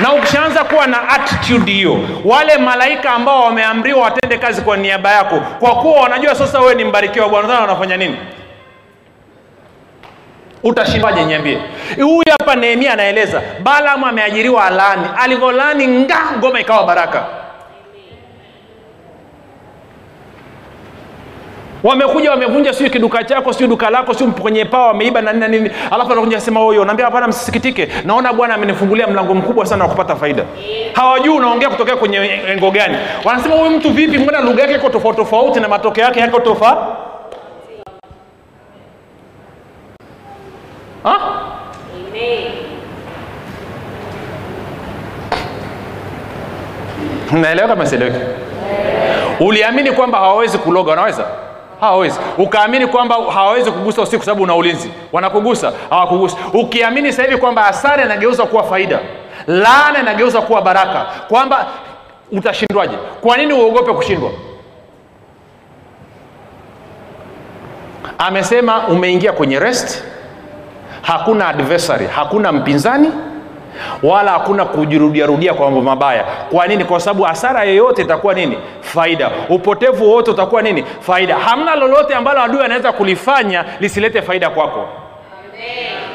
na 0.00 0.12
ukishaanza 0.12 0.64
kuwa 0.64 0.86
na 0.86 1.08
attitude 1.08 1.72
hiyo 1.72 1.98
wale 2.24 2.58
malaika 2.58 3.10
ambao 3.10 3.44
wameamriwa 3.44 4.02
watende 4.02 4.38
kazi 4.38 4.62
kwa 4.62 4.76
niaba 4.76 5.10
yako 5.12 5.40
kwa 5.60 5.74
kuwa 5.74 6.00
wanajua 6.00 6.34
sasa 6.34 6.60
wewe 6.60 6.74
ni 6.74 6.84
mbarikiwa 6.84 7.28
bwana 7.28 7.48
Unadhani 7.48 7.66
wanafanya 7.68 7.96
nini? 7.96 8.16
Utashindaje? 10.62 11.24
Niambie. 11.24 11.58
Huyu 11.96 12.22
hapa 12.30 12.56
nehemia 12.56 12.92
anaeleza 12.92 13.42
balamu 13.62 14.06
ameajiriwa 14.06 14.64
alani. 14.64 15.06
Alivyolani 15.18 15.86
nga 15.88 16.18
ngoma 16.38 16.60
ikawa 16.60 16.84
baraka 16.86 17.26
wamekuja 21.82 22.30
wamevunja 22.30 22.72
siu 22.72 22.90
kiduka 22.90 23.24
chako 23.24 23.52
sio 23.52 23.66
duka 23.66 23.90
lako 23.90 24.14
sio 24.14 24.26
kwenye 24.26 24.64
paa 24.64 24.86
wameiba 24.86 25.20
na 25.22 25.32
nini 25.32 25.48
nini. 25.58 25.70
Alafu 25.90 26.12
anakuja 26.12 26.40
sema 26.40 26.60
huyo 26.60 26.84
naambia 26.84 27.04
hapana 27.06 27.28
msisikitike. 27.28 27.88
Naona 28.04 28.32
bwana 28.32 28.54
amenifungulia 28.54 29.06
mlango 29.06 29.34
mkubwa 29.34 29.66
sana 29.66 29.84
wa 29.84 29.90
kupata 29.90 30.16
faida. 30.16 30.44
Hawajui 30.92 31.34
unaongea 31.36 31.68
kutokea 31.70 31.96
kwenye 31.96 32.16
engo 32.48 32.70
gani. 32.70 32.96
Wanasema 33.24 33.54
huyu 33.54 33.70
mtu 33.70 33.90
vipi? 33.90 34.18
Mbona 34.18 34.40
lugha 34.40 34.62
yake 34.62 34.74
iko 34.74 34.88
tofauti 34.88 35.16
tofauti 35.18 35.60
na 35.60 35.68
matokeo 35.68 36.04
yake 36.04 36.20
yako 36.20 36.40
tofauti 36.40 36.80
Ha? 41.04 41.18
Amen. 42.10 42.52
naelewa 47.32 47.68
kama 47.68 47.86
sieleweki 47.86 48.18
uliamini 49.40 49.92
kwamba 49.92 50.18
hawawezi 50.18 50.58
kuloga 50.58 50.90
wanaweza 50.90 51.24
hawawezi. 51.80 52.20
Ukaamini 52.38 52.86
kwamba 52.86 53.14
hawawezi 53.34 53.70
kugusa 53.70 54.02
usiku 54.02 54.24
sababu 54.24 54.42
una 54.42 54.54
ulinzi. 54.54 54.90
Wanakugusa 55.12 55.72
hawakugusa 55.90 56.36
ukiamini 56.52 57.12
sasa 57.12 57.22
hivi 57.22 57.36
kwamba 57.36 57.62
hasara 57.62 58.04
inageuza 58.04 58.44
kuwa 58.46 58.64
faida 58.64 58.98
laana 59.46 60.00
inageuza 60.00 60.40
kuwa 60.42 60.62
baraka 60.62 61.06
kwamba 61.28 61.66
utashindwaje? 62.32 62.96
Kwa 63.20 63.36
nini 63.36 63.52
uogope 63.52 63.92
kushindwa? 63.92 64.30
Amesema 68.18 68.86
umeingia 68.88 69.32
kwenye 69.32 69.58
rest 69.58 70.04
hakuna 71.02 71.48
adversary 71.48 72.06
hakuna 72.06 72.52
mpinzani 72.52 73.10
wala 74.02 74.30
hakuna 74.32 74.64
kujirudiarudia 74.64 75.54
kwa 75.54 75.64
mambo 75.66 75.80
mabaya. 75.82 76.24
Kwa 76.50 76.66
nini? 76.66 76.84
Kwa 76.84 77.00
sababu 77.00 77.22
hasara 77.22 77.64
yoyote 77.64 78.02
itakuwa 78.02 78.34
nini? 78.34 78.58
Faida. 78.80 79.30
Upotevu 79.48 80.04
wowote 80.04 80.30
utakuwa 80.30 80.62
nini? 80.62 80.84
Faida. 81.00 81.38
Hamna 81.38 81.74
lolote 81.74 82.14
ambalo 82.14 82.42
adui 82.42 82.62
anaweza 82.64 82.92
kulifanya 82.92 83.64
lisilete 83.80 84.22
faida 84.22 84.50
kwako. 84.50 84.88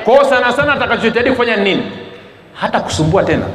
Kwao 0.04 0.24
sana 0.26 0.52
sana 0.52 0.74
atakachohitaji 0.74 1.30
kufanya 1.30 1.56
nini? 1.56 1.92
Hata 2.54 2.80
kusumbua 2.80 3.24
tena. 3.24 3.46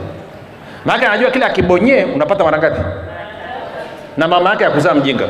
Maake 0.84 1.06
anajua 1.06 1.30
kile 1.30 1.44
akibonyee 1.44 2.04
unapata 2.04 2.44
mara 2.44 2.58
ngapi? 2.58 2.80
Na 4.16 4.28
mama 4.28 4.50
yake 4.50 4.64
yakuzaa 4.64 4.94
mjinga. 4.94 5.24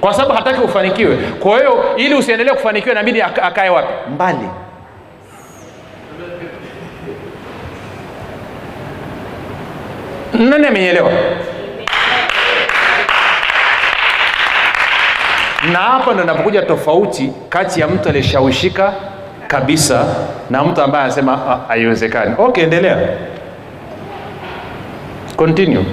Kwa 0.00 0.14
sababu 0.14 0.34
hataki 0.34 0.60
ufanikiwe. 0.60 1.16
Kwa 1.16 1.58
hiyo 1.58 1.84
ili 1.96 2.14
usiendelee 2.14 2.52
kufanikiwa 2.52 2.92
inabidi 2.92 3.22
akae 3.22 3.68
wapi? 3.68 3.92
Mbali 4.14 4.48
nani 10.34 10.66
amenielewa? 10.66 11.10
Na 15.72 15.78
hapa 15.78 16.14
ndo 16.14 16.24
napokuja 16.24 16.62
tofauti 16.62 17.32
kati 17.48 17.80
ya 17.80 17.88
mtu 17.88 18.08
aliyeshawishika 18.08 18.92
kabisa 19.46 20.04
na 20.50 20.64
mtu 20.64 20.82
ambaye 20.82 21.04
anasema 21.04 21.32
"Ah, 21.48 21.58
haiwezekani. 21.68 22.34
Okay 22.38 22.64
endelea. 22.64 22.98
Continue. 25.36 25.84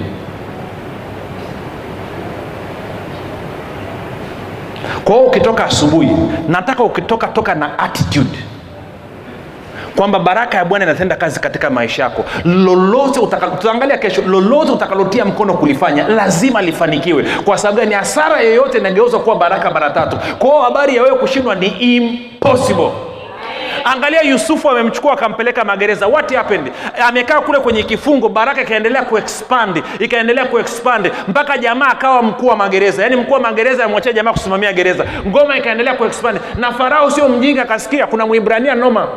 Kwa 5.04 5.14
hiyo 5.14 5.26
ukitoka 5.26 5.64
asubuhi 5.64 6.16
nataka 6.48 6.82
ukitoka 6.84 7.26
toka 7.26 7.54
na 7.54 7.78
attitude 7.78 8.38
kwamba 9.96 10.18
baraka 10.18 10.56
ya 10.56 10.64
bwana 10.64 10.84
inatenda 10.84 11.16
kazi 11.16 11.40
katika 11.40 11.70
maisha 11.70 12.02
yako. 12.02 12.24
Lolote 12.44 13.20
tutaangalia 13.56 13.98
kesho 13.98 14.22
lolote 14.22 14.72
utakalotia 14.72 15.24
mkono 15.24 15.54
kulifanya 15.54 16.08
lazima 16.08 16.62
lifanikiwe. 16.62 17.24
Kwa 17.44 17.58
sababu 17.58 17.78
gani? 17.80 17.94
Hasara 17.94 18.40
yoyote 18.40 18.78
inageuzwa 18.78 19.20
kuwa 19.20 19.36
baraka 19.36 19.70
mara 19.70 19.90
tatu. 19.90 20.16
Kwao 20.38 20.62
habari 20.62 20.96
ya 20.96 21.02
wewe 21.02 21.16
kushindwa 21.18 21.54
ni 21.54 21.66
impossible. 21.66 22.90
Angalia 23.84 24.22
yusufu 24.22 24.70
amemchukua 24.70 25.12
akampeleka 25.12 25.64
magereza. 25.64 26.06
What 26.06 26.34
happened? 26.34 26.72
Amekaa 27.06 27.40
kule 27.40 27.58
kwenye 27.58 27.82
kifungo 27.82 28.28
baraka 28.28 28.62
ikaendelea 28.62 29.02
kuexpand 29.02 29.82
ikaendelea 29.98 30.44
kuexpand 30.44 31.10
mpaka 31.28 31.58
jamaa 31.58 31.86
akawa 31.88 32.22
mkuu 32.22 32.46
wa 32.46 32.56
magereza. 32.56 33.02
Yaani 33.02 33.16
mkuu 33.16 33.32
wa 33.32 33.40
magereza 33.40 33.84
amwachia 33.84 34.12
jamaa 34.12 34.32
kusimamia 34.32 34.72
gereza. 34.72 35.04
Ngoma 35.26 35.58
ikaendelea 35.58 35.94
kuexpand. 35.94 36.40
Na 36.56 36.72
farao 36.72 37.10
sio 37.10 37.28
mjinga 37.28 37.62
akasikia 37.62 38.06
kuna 38.06 38.26
mwibrania 38.26 38.74
noma 38.74 39.08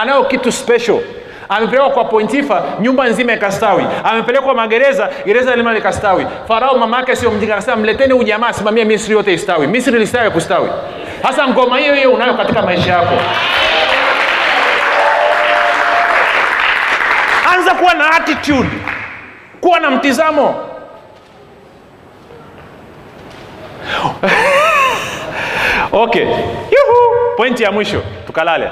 anayo 0.00 0.24
kitu 0.24 0.52
special. 0.52 1.00
Amepelekwa 1.48 1.90
kwa 1.90 2.04
pointifa 2.04 2.62
nyumba 2.80 3.08
nzima 3.08 3.32
ikastawi. 3.32 3.84
Amepelekwa 4.04 4.54
magereza 4.54 5.10
gereza 5.26 5.56
lima 5.56 5.72
likastawi. 5.72 6.26
Farao 6.48 6.78
mama 6.78 6.96
yake 6.96 7.16
sio 7.16 7.30
mjinga 7.30 7.54
akasema 7.54 7.76
mleteni 7.76 8.12
huyu 8.12 8.24
jamaa 8.24 8.46
asimamie 8.46 8.84
misri 8.84 9.14
yote 9.14 9.32
istawi. 9.32 9.66
Misri 9.66 9.98
listawi 9.98 10.30
kustawi. 10.30 10.68
Hasa 11.22 11.48
ngoma 11.48 11.78
hiyo 11.78 11.94
hiyo 11.94 12.12
unayo 12.12 12.34
katika 12.34 12.62
maisha 12.62 12.92
yako. 12.92 13.14
Anza 17.54 17.74
kuwa 17.74 17.94
na 17.94 18.10
attitude. 18.10 18.70
Kuwa 19.60 19.80
na 19.80 19.90
mtizamo. 19.90 20.54
Okay. 25.92 26.26
Pointi 27.36 27.62
ya 27.62 27.72
mwisho. 27.72 28.02
Tukalale 28.26 28.70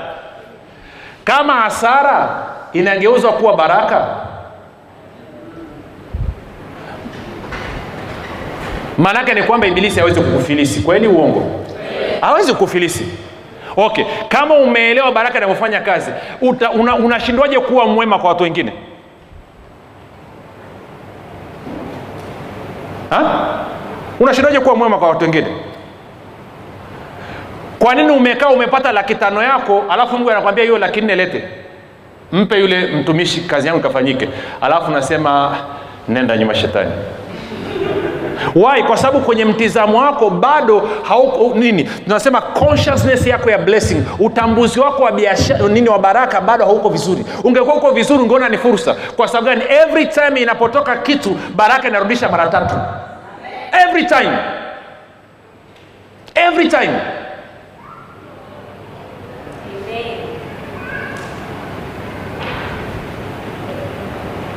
kama 1.24 1.53
hasara 1.53 2.28
inageuzwa 2.73 3.32
kuwa 3.32 3.57
baraka? 3.57 4.07
Maanake 8.99 9.35
ni 9.35 9.43
kwamba 9.43 9.66
ibilisi 9.66 9.99
hawezi 10.01 10.20
kukufilisi. 10.20 10.81
Kweli 10.81 11.07
uongo? 11.09 11.61
Hawezi 12.20 12.53
kukufilisi. 12.53 13.07
Okay 13.77 14.05
kama 14.28 14.55
umeelewa 14.55 15.12
baraka 15.12 15.39
inavyofanya 15.39 15.81
kazi 15.81 16.11
unashindwaje 17.03 17.57
una- 17.57 17.66
kuwa 17.69 17.86
mwema 17.86 18.19
kwa 18.19 18.28
watu 18.28 18.43
wengine? 18.43 18.73
Ha? 23.11 23.49
unashindwaje 24.20 24.61
kuwa 24.61 24.77
mwema 24.77 24.99
kwa 24.99 25.09
watu 25.09 25.24
wengine 25.24 25.47
kwa 27.83 27.95
nini 27.95 28.11
umekaa 28.11 28.49
umepata 28.49 28.93
laki 28.93 29.15
tano 29.15 29.43
yako 29.43 29.85
alafu 29.91 30.17
mungu 30.17 30.31
anakwambia 30.31 30.65
hiyo 30.65 30.79
laki 30.79 31.01
nne 31.01 31.15
lete? 31.17 31.45
Mpe 32.33 32.59
yule 32.61 32.87
mtumishi 32.87 33.41
kazi 33.41 33.67
yangu 33.67 33.81
ikafanyike. 33.81 34.29
Alafu 34.61 34.91
nasema 34.91 35.57
nenda 36.09 36.37
nyuma 36.37 36.55
shetani. 36.55 36.91
Why? 38.55 38.83
Kwa 38.83 38.97
sababu 38.97 39.21
kwenye 39.25 39.45
mtizamo 39.45 39.99
wako 39.99 40.31
bado 40.31 40.89
hauko 41.09 41.59
nini? 41.59 41.85
Tunasema 41.85 42.41
consciousness 42.41 43.27
yako 43.27 43.51
ya 43.51 43.59
blessing 43.59 44.03
utambuzi 44.19 44.81
wako 44.81 45.03
wa 45.03 45.13
biashara 45.13 45.69
nini 45.69 45.89
wa 45.89 45.99
baraka 45.99 46.41
bado 46.41 46.65
hauko 46.65 46.89
vizuri. 46.89 47.25
Ungekuwa 47.45 47.75
uko 47.77 47.91
vizuri 47.91 48.23
ungeona 48.23 48.49
ni 48.49 48.59
fursa. 48.59 48.95
Kwa 49.17 49.29
sababu 49.29 49.47
gani? 49.47 49.63
Every 49.69 50.07
time 50.07 50.41
inapotoka 50.41 50.97
kitu 50.97 51.37
baraka 51.57 51.89
inarudisha 51.89 52.29
mara 52.29 52.47
tatu. 52.47 52.75
Every 53.89 54.05
time. 54.07 54.39
Every 56.35 56.69
time 56.69 56.91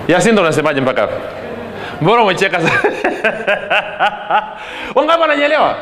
yasindo 0.07 0.41
unasemaje 0.41 0.82
mpaka 0.82 1.02
hapo 1.02 1.14
mbona 2.02 2.23
umecheka 2.23 2.60
wangapi 4.95 5.22
wananyelewa 5.22 5.76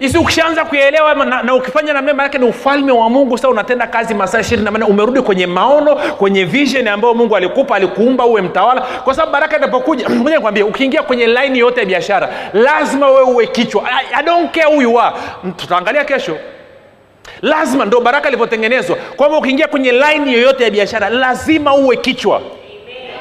isi 0.00 0.18
ukishaanza 0.18 0.64
kuelewa 0.64 1.14
na, 1.14 1.42
na 1.42 1.54
ukifanya 1.54 1.92
na 1.92 2.02
mema 2.02 2.28
ni 2.28 2.44
ufalme 2.44 2.92
wa 2.92 3.10
mungu 3.10 3.38
sasa 3.38 3.48
unatenda 3.48 3.86
kazi 3.86 4.14
masaa 4.14 4.40
ishirini 4.40 4.70
manne 4.70 4.84
umerudi 4.86 5.20
kwenye 5.20 5.46
maono 5.46 5.96
kwenye 5.96 6.44
vision 6.44 6.88
ambayo 6.88 7.14
mungu 7.14 7.36
alikupa 7.36 7.76
alikuumba 7.76 8.26
uwe 8.26 8.42
mtawala. 8.42 8.80
Kwa 8.80 9.14
sababu 9.14 9.32
baraka 9.32 9.56
inapokuja 9.56 10.08
moja 10.24 10.36
nikwambie 10.36 10.62
ukiingia 10.62 11.02
kwenye 11.02 11.26
laini 11.26 11.58
yote 11.58 11.80
ya 11.80 11.86
biashara 11.86 12.28
lazima 12.52 13.06
wewe 13.06 13.22
uwe 13.22 13.46
kichwa. 13.46 13.82
I, 13.90 14.06
I 14.14 14.22
don't 14.24 14.50
care 14.54 14.74
who 14.74 14.82
you 14.82 15.00
tutaangalia 15.56 16.04
kesho. 16.04 16.36
Lazima 17.42 17.84
ndo 17.84 18.00
baraka 18.00 18.28
ilivyotengenezwa 18.28 18.96
kwamba 19.16 19.38
ukiingia 19.38 19.68
kwenye 19.68 19.92
laini 19.92 20.32
yoyote 20.32 20.64
ya 20.64 20.70
biashara 20.70 21.10
lazima 21.10 21.74
uwe 21.74 21.96
kichwa 21.96 22.40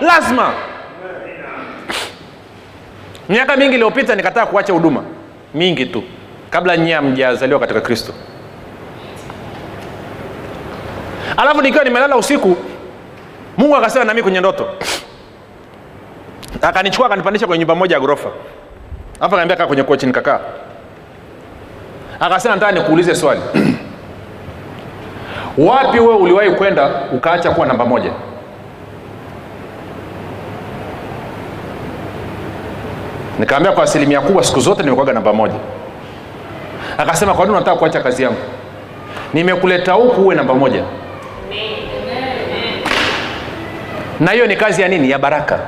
lazima. 0.02 0.54
Miaka 3.30 3.56
mingi 3.58 3.74
iliyopita 3.76 4.16
nikataa 4.16 4.46
kuacha 4.46 4.74
huduma. 4.74 5.04
Mingi 5.54 5.86
tu. 5.86 6.04
Kabla 6.50 6.78
nyie 6.78 7.00
mjazaliwa 7.00 7.60
katika 7.60 7.82
kristo. 7.82 8.14
Alafu 11.38 11.62
nikiwa 11.62 11.84
nimelala 11.84 12.16
usiku 12.18 12.58
mungu 13.58 13.76
akasema 13.76 14.06
nami 14.06 14.24
kwenye 14.24 14.40
ndoto. 14.40 14.68
Akanichukua 16.62 17.06
akanipandisha 17.08 17.48
kwenye 17.48 17.60
nyumba 17.60 17.76
moja 17.76 17.96
ya 17.96 18.00
ghorofa. 18.02 18.30
Alafu 19.20 19.26
akaniambia 19.36 19.56
kaa 19.58 19.68
kwenye 19.68 19.84
kochi. 19.84 20.06
Nikakaa. 20.06 20.40
Akasema 22.20 22.56
nataka 22.56 22.72
nikuulize 22.72 23.16
swali. 23.16 23.42
Wapi 25.68 26.00
wewe 26.00 26.16
uliwahi 26.16 26.52
kwenda 26.52 26.90
ukaacha 27.12 27.52
kuwa 27.52 27.68
namba 27.68 27.86
moja 27.86 28.12
nikaambia 33.40 33.72
kwa 33.72 33.84
asilimia 33.84 34.22
kubwa 34.22 34.44
siku 34.44 34.60
zote 34.60 34.84
nimekuaga 34.84 35.14
namba 35.14 35.34
moja. 35.34 35.56
Akasema 36.98 37.34
kwa 37.34 37.46
nini 37.46 37.58
unataka 37.58 37.78
kuacha 37.78 38.00
kazi 38.00 38.24
yangu? 38.24 38.38
Nimekuleta 39.34 39.94
huku 39.94 40.22
uwe 40.22 40.36
namba 40.36 40.54
moja. 40.54 40.84
Na 44.20 44.32
hiyo 44.32 44.48
ni 44.48 44.56
kazi 44.56 44.82
ya 44.82 44.88
nini? 44.88 45.10
Ya 45.10 45.20
baraka. 45.20 45.60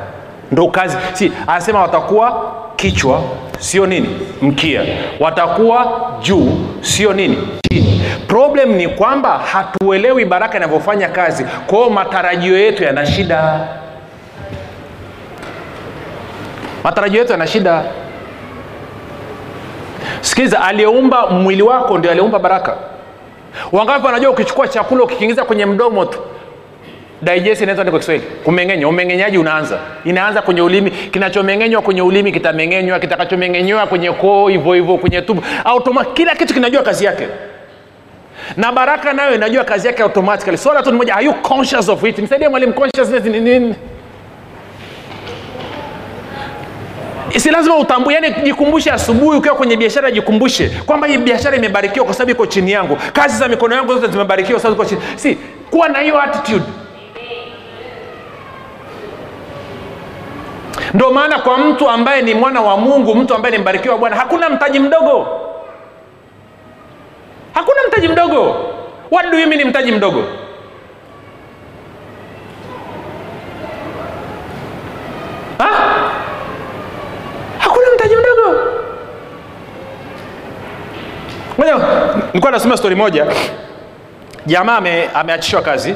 Ndo 0.52 0.68
kazi. 0.68 0.98
Si 1.14 1.32
anasema 1.48 1.82
watakuwa 1.82 2.52
kichwa 2.76 3.22
sio 3.60 3.86
nini? 3.86 4.10
Mkia. 4.42 4.82
Watakuwa 5.20 6.02
juu 6.22 6.52
sio 6.82 7.14
nini? 7.14 7.38
Chini. 7.72 8.02
Problem 8.28 8.72
ni 8.76 8.88
kwamba 8.88 9.38
hatuelewi 9.38 10.26
baraka 10.26 10.58
inavyofanya 10.58 11.08
kazi. 11.10 11.46
Kwao 11.68 11.90
matarajio 11.90 12.58
yetu 12.58 12.84
yana 12.84 13.06
shida 13.06 13.60
matarajio 16.84 17.20
yetu 17.20 17.32
yana 17.32 17.48
shida. 17.48 17.84
Sikiza 20.22 20.62
aliyeumba 20.62 21.28
mwili 21.28 21.62
wako 21.62 21.98
ndio 21.98 22.12
aliyeumba 22.12 22.40
baraka. 22.40 22.76
Wangapi 23.72 24.06
wanajua 24.06 24.30
ukichukua 24.32 24.68
chakula 24.68 25.04
ukikiingiza 25.04 25.44
kwenye 25.44 25.66
mdomo 25.66 26.06
tu 26.06 26.20
digest 27.22 27.62
ni 27.62 27.76
kwa 27.76 28.00
kiswahili. 28.00 28.26
Kumeng'enya. 28.44 28.88
Umeng'enyaji 28.88 29.38
unaanza. 29.38 29.78
Inaanza 30.06 30.42
kwenye 30.42 30.62
ulimi. 30.62 30.92
Kinachomeng'enywa 30.92 31.82
kwenye 31.82 32.02
ulimi 32.02 32.32
kitameng'enywa 32.32 33.00
kitakachomeng'enywa 33.00 33.88
kwenye 33.88 34.12
koo 34.12 34.48
hivyo 34.48 34.74
hivyo 34.74 34.98
kwenye 34.98 35.22
tubu. 35.22 35.44
Automa 35.66 36.06
kila 36.06 36.36
kitu 36.36 36.54
kinajua 36.54 36.82
kazi 36.84 37.06
yake. 37.06 37.28
Na 38.58 38.72
baraka 38.72 39.14
nayo 39.14 39.36
inajua 39.36 39.64
kazi 39.64 39.88
yake 39.88 40.04
automatically. 40.04 40.58
Swala 40.58 40.84
tu 40.84 40.92
ni 40.92 40.98
moja 40.98 41.16
are 41.16 41.26
you 41.26 41.34
conscious 41.34 41.90
of 41.90 42.04
it? 42.04 42.18
Nisaidie 42.18 42.50
mwalimu 42.50 42.74
consciousness 42.74 43.24
ni 43.26 43.40
nini 43.40 43.76
si 47.38 47.50
lazima 47.52 47.76
utambue 47.76 48.14
yani 48.14 48.36
jikumbushe 48.44 48.92
asubuhi 48.92 49.38
ukiwa 49.38 49.56
kwenye 49.56 49.78
biashara 49.78 50.12
jikumbushe 50.12 50.70
kwamba 50.86 51.08
hii 51.08 51.18
biashara 51.18 51.58
imebarikiwa 51.58 52.06
kwa 52.06 52.14
sababu 52.14 52.32
iko 52.32 52.46
chini 52.46 52.72
yangu. 52.72 52.98
Kazi 53.14 53.38
za 53.38 53.48
mikono 53.48 53.76
yangu 53.76 53.94
zote 53.94 54.08
zimebarikiwa 54.12 54.60
kwa 54.60 54.86
chini. 54.86 55.02
Si 55.16 55.36
kuwa 55.72 55.90
na 55.90 56.00
hiyo 56.00 56.22
attitude. 56.22 56.66
Ndio 60.94 61.12
maana 61.12 61.40
kwa 61.40 61.58
mtu 61.58 61.90
ambaye 61.90 62.22
ni 62.22 62.34
mwana 62.34 62.62
wa 62.62 62.78
mungu 62.78 63.16
mtu 63.16 63.36
ambaye 63.36 63.56
ni 63.56 63.62
mbarikiwa 63.62 63.98
bwana 63.98 64.16
hakuna 64.16 64.50
mtaji 64.50 64.80
mdogo. 64.80 65.28
Hakuna 67.54 67.78
mtaji 67.88 68.08
mdogo. 68.08 68.56
What 69.12 69.32
do 69.32 69.40
you 69.40 69.48
mean 69.48 69.68
mtaji 69.68 69.92
mdogo 69.92 70.24
ha? 75.60 75.70
hakuna 77.60 77.88
mtaji 77.96 78.16
mdogo 78.16 78.60
moja 81.58 81.76
nilikuwa 82.34 82.52
nasoma 82.52 82.78
stori 82.78 82.96
moja. 82.96 83.26
Jamaa 84.46 84.82
ameachishwa 85.14 85.62
kazi 85.62 85.96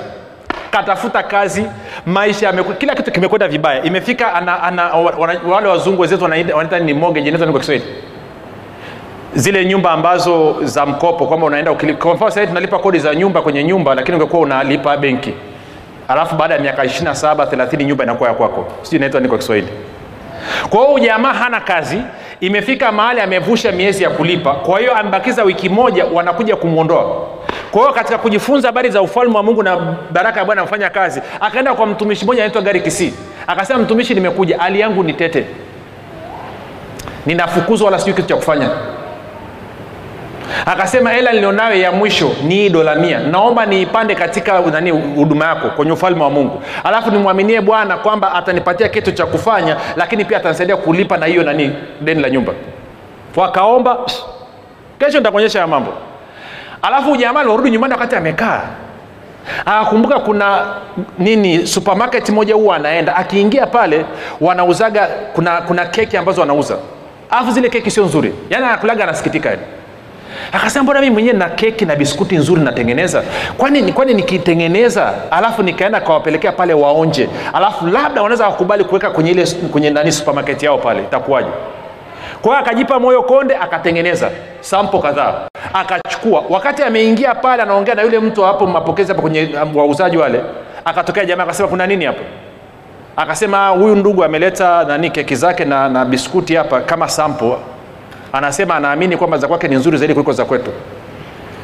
katafuta 0.71 1.23
kazi 1.23 1.65
maisha 2.05 2.45
yameku, 2.47 2.73
kila 2.73 2.95
kitu 2.95 3.11
kimekwenda 3.11 3.47
vibaya. 3.47 3.83
Imefika 3.83 4.33
ana, 4.33 4.63
ana, 4.63 4.87
wana, 4.93 5.39
wale 5.49 5.67
wazungu 5.67 6.01
wenzetu 6.01 6.23
wanaita 6.23 6.79
ni 6.79 6.93
mortgage 6.93 7.29
inaitwa 7.29 7.59
kiswahili. 7.59 7.85
Zile 9.35 9.65
nyumba 9.65 9.91
ambazo 9.91 10.55
za 10.63 10.85
mkopo 10.85 11.25
kwamba 11.27 11.45
unaenda 11.45 11.73
kwa 11.73 12.31
tunalipa 12.31 12.79
kodi 12.79 12.99
za 12.99 13.15
nyumba 13.15 13.41
kwenye 13.41 13.63
nyumba 13.63 13.95
lakini 13.95 14.17
ungekuwa 14.17 14.41
unalipa 14.41 14.97
benki. 14.97 15.33
Alafu 16.07 16.35
baada 16.35 16.53
ya 16.53 16.59
miaka 16.59 16.83
27 16.83 17.35
30 17.35 17.83
nyumba 17.85 18.03
inakuwa 18.03 18.29
ya 18.29 18.35
kwako. 18.35 18.65
Sijui 18.81 18.97
inaitwa 18.97 19.21
ni 19.21 19.27
kwa 19.27 19.37
kiswahili 19.37 19.67
kwa 20.69 20.85
hiyo 20.85 20.99
jamaa 20.99 21.33
hana 21.33 21.59
kazi 21.61 22.01
imefika 22.39 22.91
mahali 22.91 23.21
amevusha 23.21 23.71
miezi 23.71 24.03
ya 24.03 24.09
kulipa. 24.09 24.53
Kwa 24.53 24.79
hiyo 24.79 24.95
amebakiza 24.97 25.43
wiki 25.43 25.69
moja 25.69 26.05
wanakuja 26.05 26.55
kumwondoa. 26.55 27.27
Kwa 27.71 27.81
hiyo 27.81 27.93
katika 27.93 28.17
kujifunza 28.17 28.67
habari 28.67 28.89
za 28.89 29.01
ufalme 29.01 29.35
wa 29.37 29.43
mungu 29.43 29.63
na 29.63 29.77
baraka 30.11 30.39
ya 30.39 30.45
bwana 30.45 30.61
amefanya 30.61 30.89
kazi 30.89 31.21
akaenda 31.39 31.73
kwa 31.73 31.85
mtumishi 31.85 32.25
mmoja 32.25 32.41
anaitwa 32.43 32.61
gari 32.61 32.81
kisii. 32.81 33.13
Akasema 33.47 33.79
mtumishi 33.79 34.13
nimekuja. 34.13 34.57
Hali 34.57 34.79
yangu 34.79 35.03
ni 35.03 35.13
tete. 35.13 35.45
Ninafukuzwa 37.25 37.85
wala 37.85 37.99
sijui 37.99 38.13
kitu 38.13 38.27
cha 38.27 38.35
kufanya 38.35 38.69
akasema 40.65 41.09
hela 41.11 41.31
nilionayo 41.31 41.75
ya 41.81 41.91
mwisho 41.91 42.31
ni 42.43 42.55
hii 42.55 42.69
dola 42.69 42.95
mia. 42.95 43.19
Naomba 43.19 43.65
niipande 43.65 44.15
katika 44.15 44.61
nani 44.61 44.91
huduma 44.91 45.45
yako 45.45 45.69
kwenye 45.69 45.91
ufalme 45.91 46.23
wa 46.23 46.29
mungu. 46.29 46.61
Alafu 46.83 47.11
nimwaminie 47.11 47.61
bwana 47.61 47.97
kwamba 47.97 48.33
atanipatia 48.33 48.89
kitu 48.89 49.11
cha 49.11 49.25
kufanya 49.25 49.77
lakini 49.95 50.25
pia 50.25 50.37
atanisaidia 50.37 50.77
kulipa 50.77 51.17
na 51.17 51.25
hiyo 51.25 51.43
nani 51.43 51.71
deni 52.01 52.21
la 52.21 52.29
nyumba. 52.29 52.53
Wakaomba 53.35 53.97
kesho 54.99 55.17
nitakuonyesha 55.17 55.59
ya 55.59 55.67
mambo. 55.67 55.93
Alafu 56.81 57.15
jamaa 57.17 57.39
alirudi 57.39 57.71
nyumbani 57.71 57.93
wakati 57.93 58.15
amekaa 58.15 58.61
akakumbuka 59.65 60.19
kuna 60.19 60.65
nini 61.19 61.67
supermarket 61.67 62.29
moja 62.29 62.55
huwa 62.55 62.75
anaenda. 62.75 63.15
Akiingia 63.15 63.67
pale 63.67 64.05
wanauzaga 64.41 65.07
kuna 65.33 65.61
kuna 65.61 65.85
keki 65.85 66.17
ambazo 66.17 66.41
wanauza. 66.41 66.77
Alafu 67.29 67.51
zile 67.51 67.69
keki 67.69 67.91
sio 67.91 68.05
nzuri. 68.05 68.33
Yaani 68.49 68.65
anakulaga 68.65 69.03
anasikitika 69.03 69.49
yani 69.49 69.61
akasema 70.53 70.83
mbona 70.83 71.01
mii 71.01 71.09
mwenyewe 71.09 71.37
na 71.37 71.49
keki 71.49 71.85
na 71.85 71.95
biskuti 71.95 72.35
nzuri 72.37 72.61
natengeneza? 72.61 73.23
Kwani 73.57 73.93
kwani 73.93 74.13
nikitengeneza 74.13 75.13
alafu 75.31 75.63
nikaenda 75.63 76.01
kawapelekea 76.01 76.51
pale 76.51 76.73
waonje? 76.73 77.29
Alafu 77.53 77.87
labda 77.87 78.21
wanaweza 78.21 78.45
wakubali 78.47 78.83
kuweka 78.83 79.09
kwenye 79.09 79.31
ile 79.31 79.47
kwenye 79.71 79.89
nani 79.89 80.11
supermarket 80.11 80.63
yao 80.63 80.77
pale. 80.77 81.01
Itakuwaje? 81.01 81.49
Kwa 82.41 82.51
hiyo 82.55 82.65
akajipa 82.65 82.99
moyo 82.99 83.23
konde 83.23 83.55
akatengeneza 83.55 84.29
sampo 84.61 84.99
kadhaa. 84.99 85.33
Akachukua. 85.73 86.43
Wakati 86.49 86.83
ameingia 86.83 87.35
pale 87.35 87.63
anaongea 87.63 87.95
na 87.95 88.01
yule 88.01 88.19
mtu 88.19 88.43
hapo 88.43 88.65
mapokezi 88.67 89.09
hapo 89.11 89.21
kwenye 89.21 89.49
um, 89.63 89.75
wauzaji 89.77 90.17
wale. 90.17 90.41
Akatokea 90.85 91.25
jamaa 91.25 91.43
akasema 91.43 91.69
kuna 91.69 91.87
nini 91.87 92.05
hapo? 92.05 92.21
Akasema 93.17 93.67
huyu 93.67 93.95
ndugu 93.95 94.23
ameleta 94.23 94.83
nani 94.83 95.09
keki 95.09 95.35
zake 95.35 95.65
na, 95.65 95.89
na 95.89 96.05
biskuti 96.05 96.55
hapa 96.55 96.81
kama 96.81 97.09
sampo 97.09 97.57
anasema 98.33 98.75
anaamini 98.75 99.17
kwamba 99.17 99.37
za 99.37 99.47
kwake 99.47 99.67
ni 99.67 99.75
nzuri 99.75 99.97
zaidi 99.97 100.13
kuliko 100.13 100.31
za 100.33 100.45
kwetu. 100.45 100.71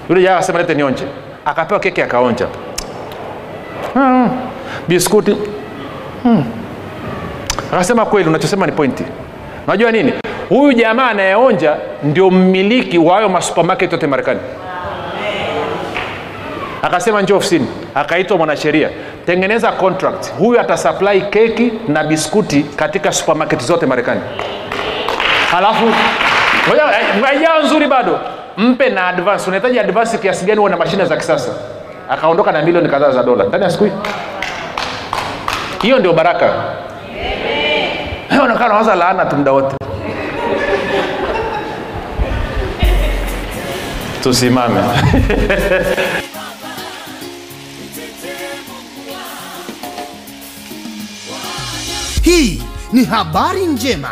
Yule 0.10 0.22
jamaa 0.22 0.36
akasema 0.38 0.60
lete 0.60 0.74
nionje. 0.74 1.04
Akapewa 1.46 1.80
keki 1.80 2.02
akaonja. 2.02 2.48
Hmm. 3.94 4.30
biskuti. 4.88 5.38
Hmm. 6.24 6.44
akasema 7.74 8.06
kweli 8.06 8.30
unachosema 8.30 8.66
ni 8.66 8.72
pointi. 8.72 9.04
Unajua 9.68 9.92
nini? 9.92 10.14
Huyu 10.50 10.74
jamaa 10.74 11.10
anayeonja 11.10 11.76
ndio 12.04 12.30
mmiliki 12.30 12.98
wa 12.98 13.16
hayo 13.16 13.30
masupermarket 13.30 13.92
yote 13.92 14.08
marekani. 14.08 14.40
Akasema 16.82 17.22
njoo 17.22 17.38
ofisini. 17.38 17.68
Akaitwa 17.96 18.38
mwanasheria. 18.38 18.90
Tengeneza 19.26 19.72
contract. 19.72 20.32
Huyu 20.38 20.60
atasupply 20.60 21.22
keki 21.22 21.72
na 21.88 22.04
biskuti 22.04 22.64
katika 22.64 23.12
supermarket 23.12 23.62
zote 23.64 23.86
marekani. 23.86 24.22
Halafu 25.52 25.86
ajao 27.30 27.64
nzuri 27.64 27.88
bado. 27.88 28.20
Mpe 28.58 28.90
na 28.90 29.08
advance. 29.08 29.48
Unahitaji 29.48 29.80
advance 29.80 30.18
kiasi 30.18 30.46
gani 30.46 30.66
na 30.70 30.78
mashine 30.78 31.06
za 31.06 31.18
kisasa? 31.18 31.52
Akaondoka 32.10 32.52
na 32.52 32.62
milioni 32.62 32.90
kadhaa 32.90 33.12
za 33.12 33.24
dola. 33.24 33.44
Ndani 33.44 33.64
ya 33.64 33.70
siku 33.70 33.84
hii. 33.86 33.92
Hiyo 35.82 36.00
ndio 36.00 36.14
baraka. 36.14 36.54
Unakaa 38.44 38.68
nawaza 38.68 38.96
laana 38.96 39.26
tu 39.26 39.36
muda 39.36 39.52
wote. 39.52 39.76
Tusimame. 44.24 44.82
Hii 52.24 52.64
ni 52.94 53.06
habari 53.06 53.66
njema 53.66 54.12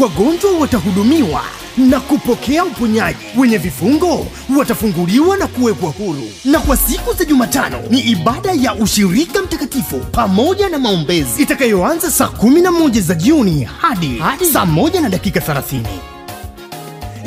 wagonjwa 0.00 0.52
watahudumiwa 0.58 1.42
na 1.76 2.00
kupokea 2.00 2.64
uponyaji. 2.64 3.18
Wenye 3.36 3.58
vifungo 3.58 4.26
watafunguliwa 4.58 5.36
na 5.36 5.46
kuwekwa 5.46 5.90
huru. 5.90 6.22
Na 6.44 6.60
kwa 6.60 6.76
siku 6.76 7.12
za 7.12 7.24
jumatano 7.24 7.78
ni 7.90 8.00
ibada 8.00 8.52
ya 8.52 8.74
ushirika 8.74 9.42
mtakatifu 9.42 9.98
pamoja 9.98 10.68
na 10.68 10.78
maombezi. 10.78 11.42
Itakayoanza 11.42 12.10
saa 12.10 12.26
11 12.42 13.00
za 13.00 13.14
jioni 13.14 13.64
hadi, 13.64 14.18
hadi. 14.18 14.44
saa 14.46 14.64
1 14.64 15.00
na 15.00 15.08
dakika 15.08 15.40
30 15.40 15.80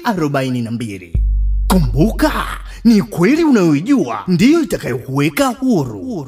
6735242 0.01 1.13
kumbuka 1.69 2.33
ni 2.85 3.03
kweli 3.03 3.45
unayoijua 3.45 4.25
ndiyo 4.29 4.63
itakayokuweka 4.63 5.47
huru. 5.47 6.27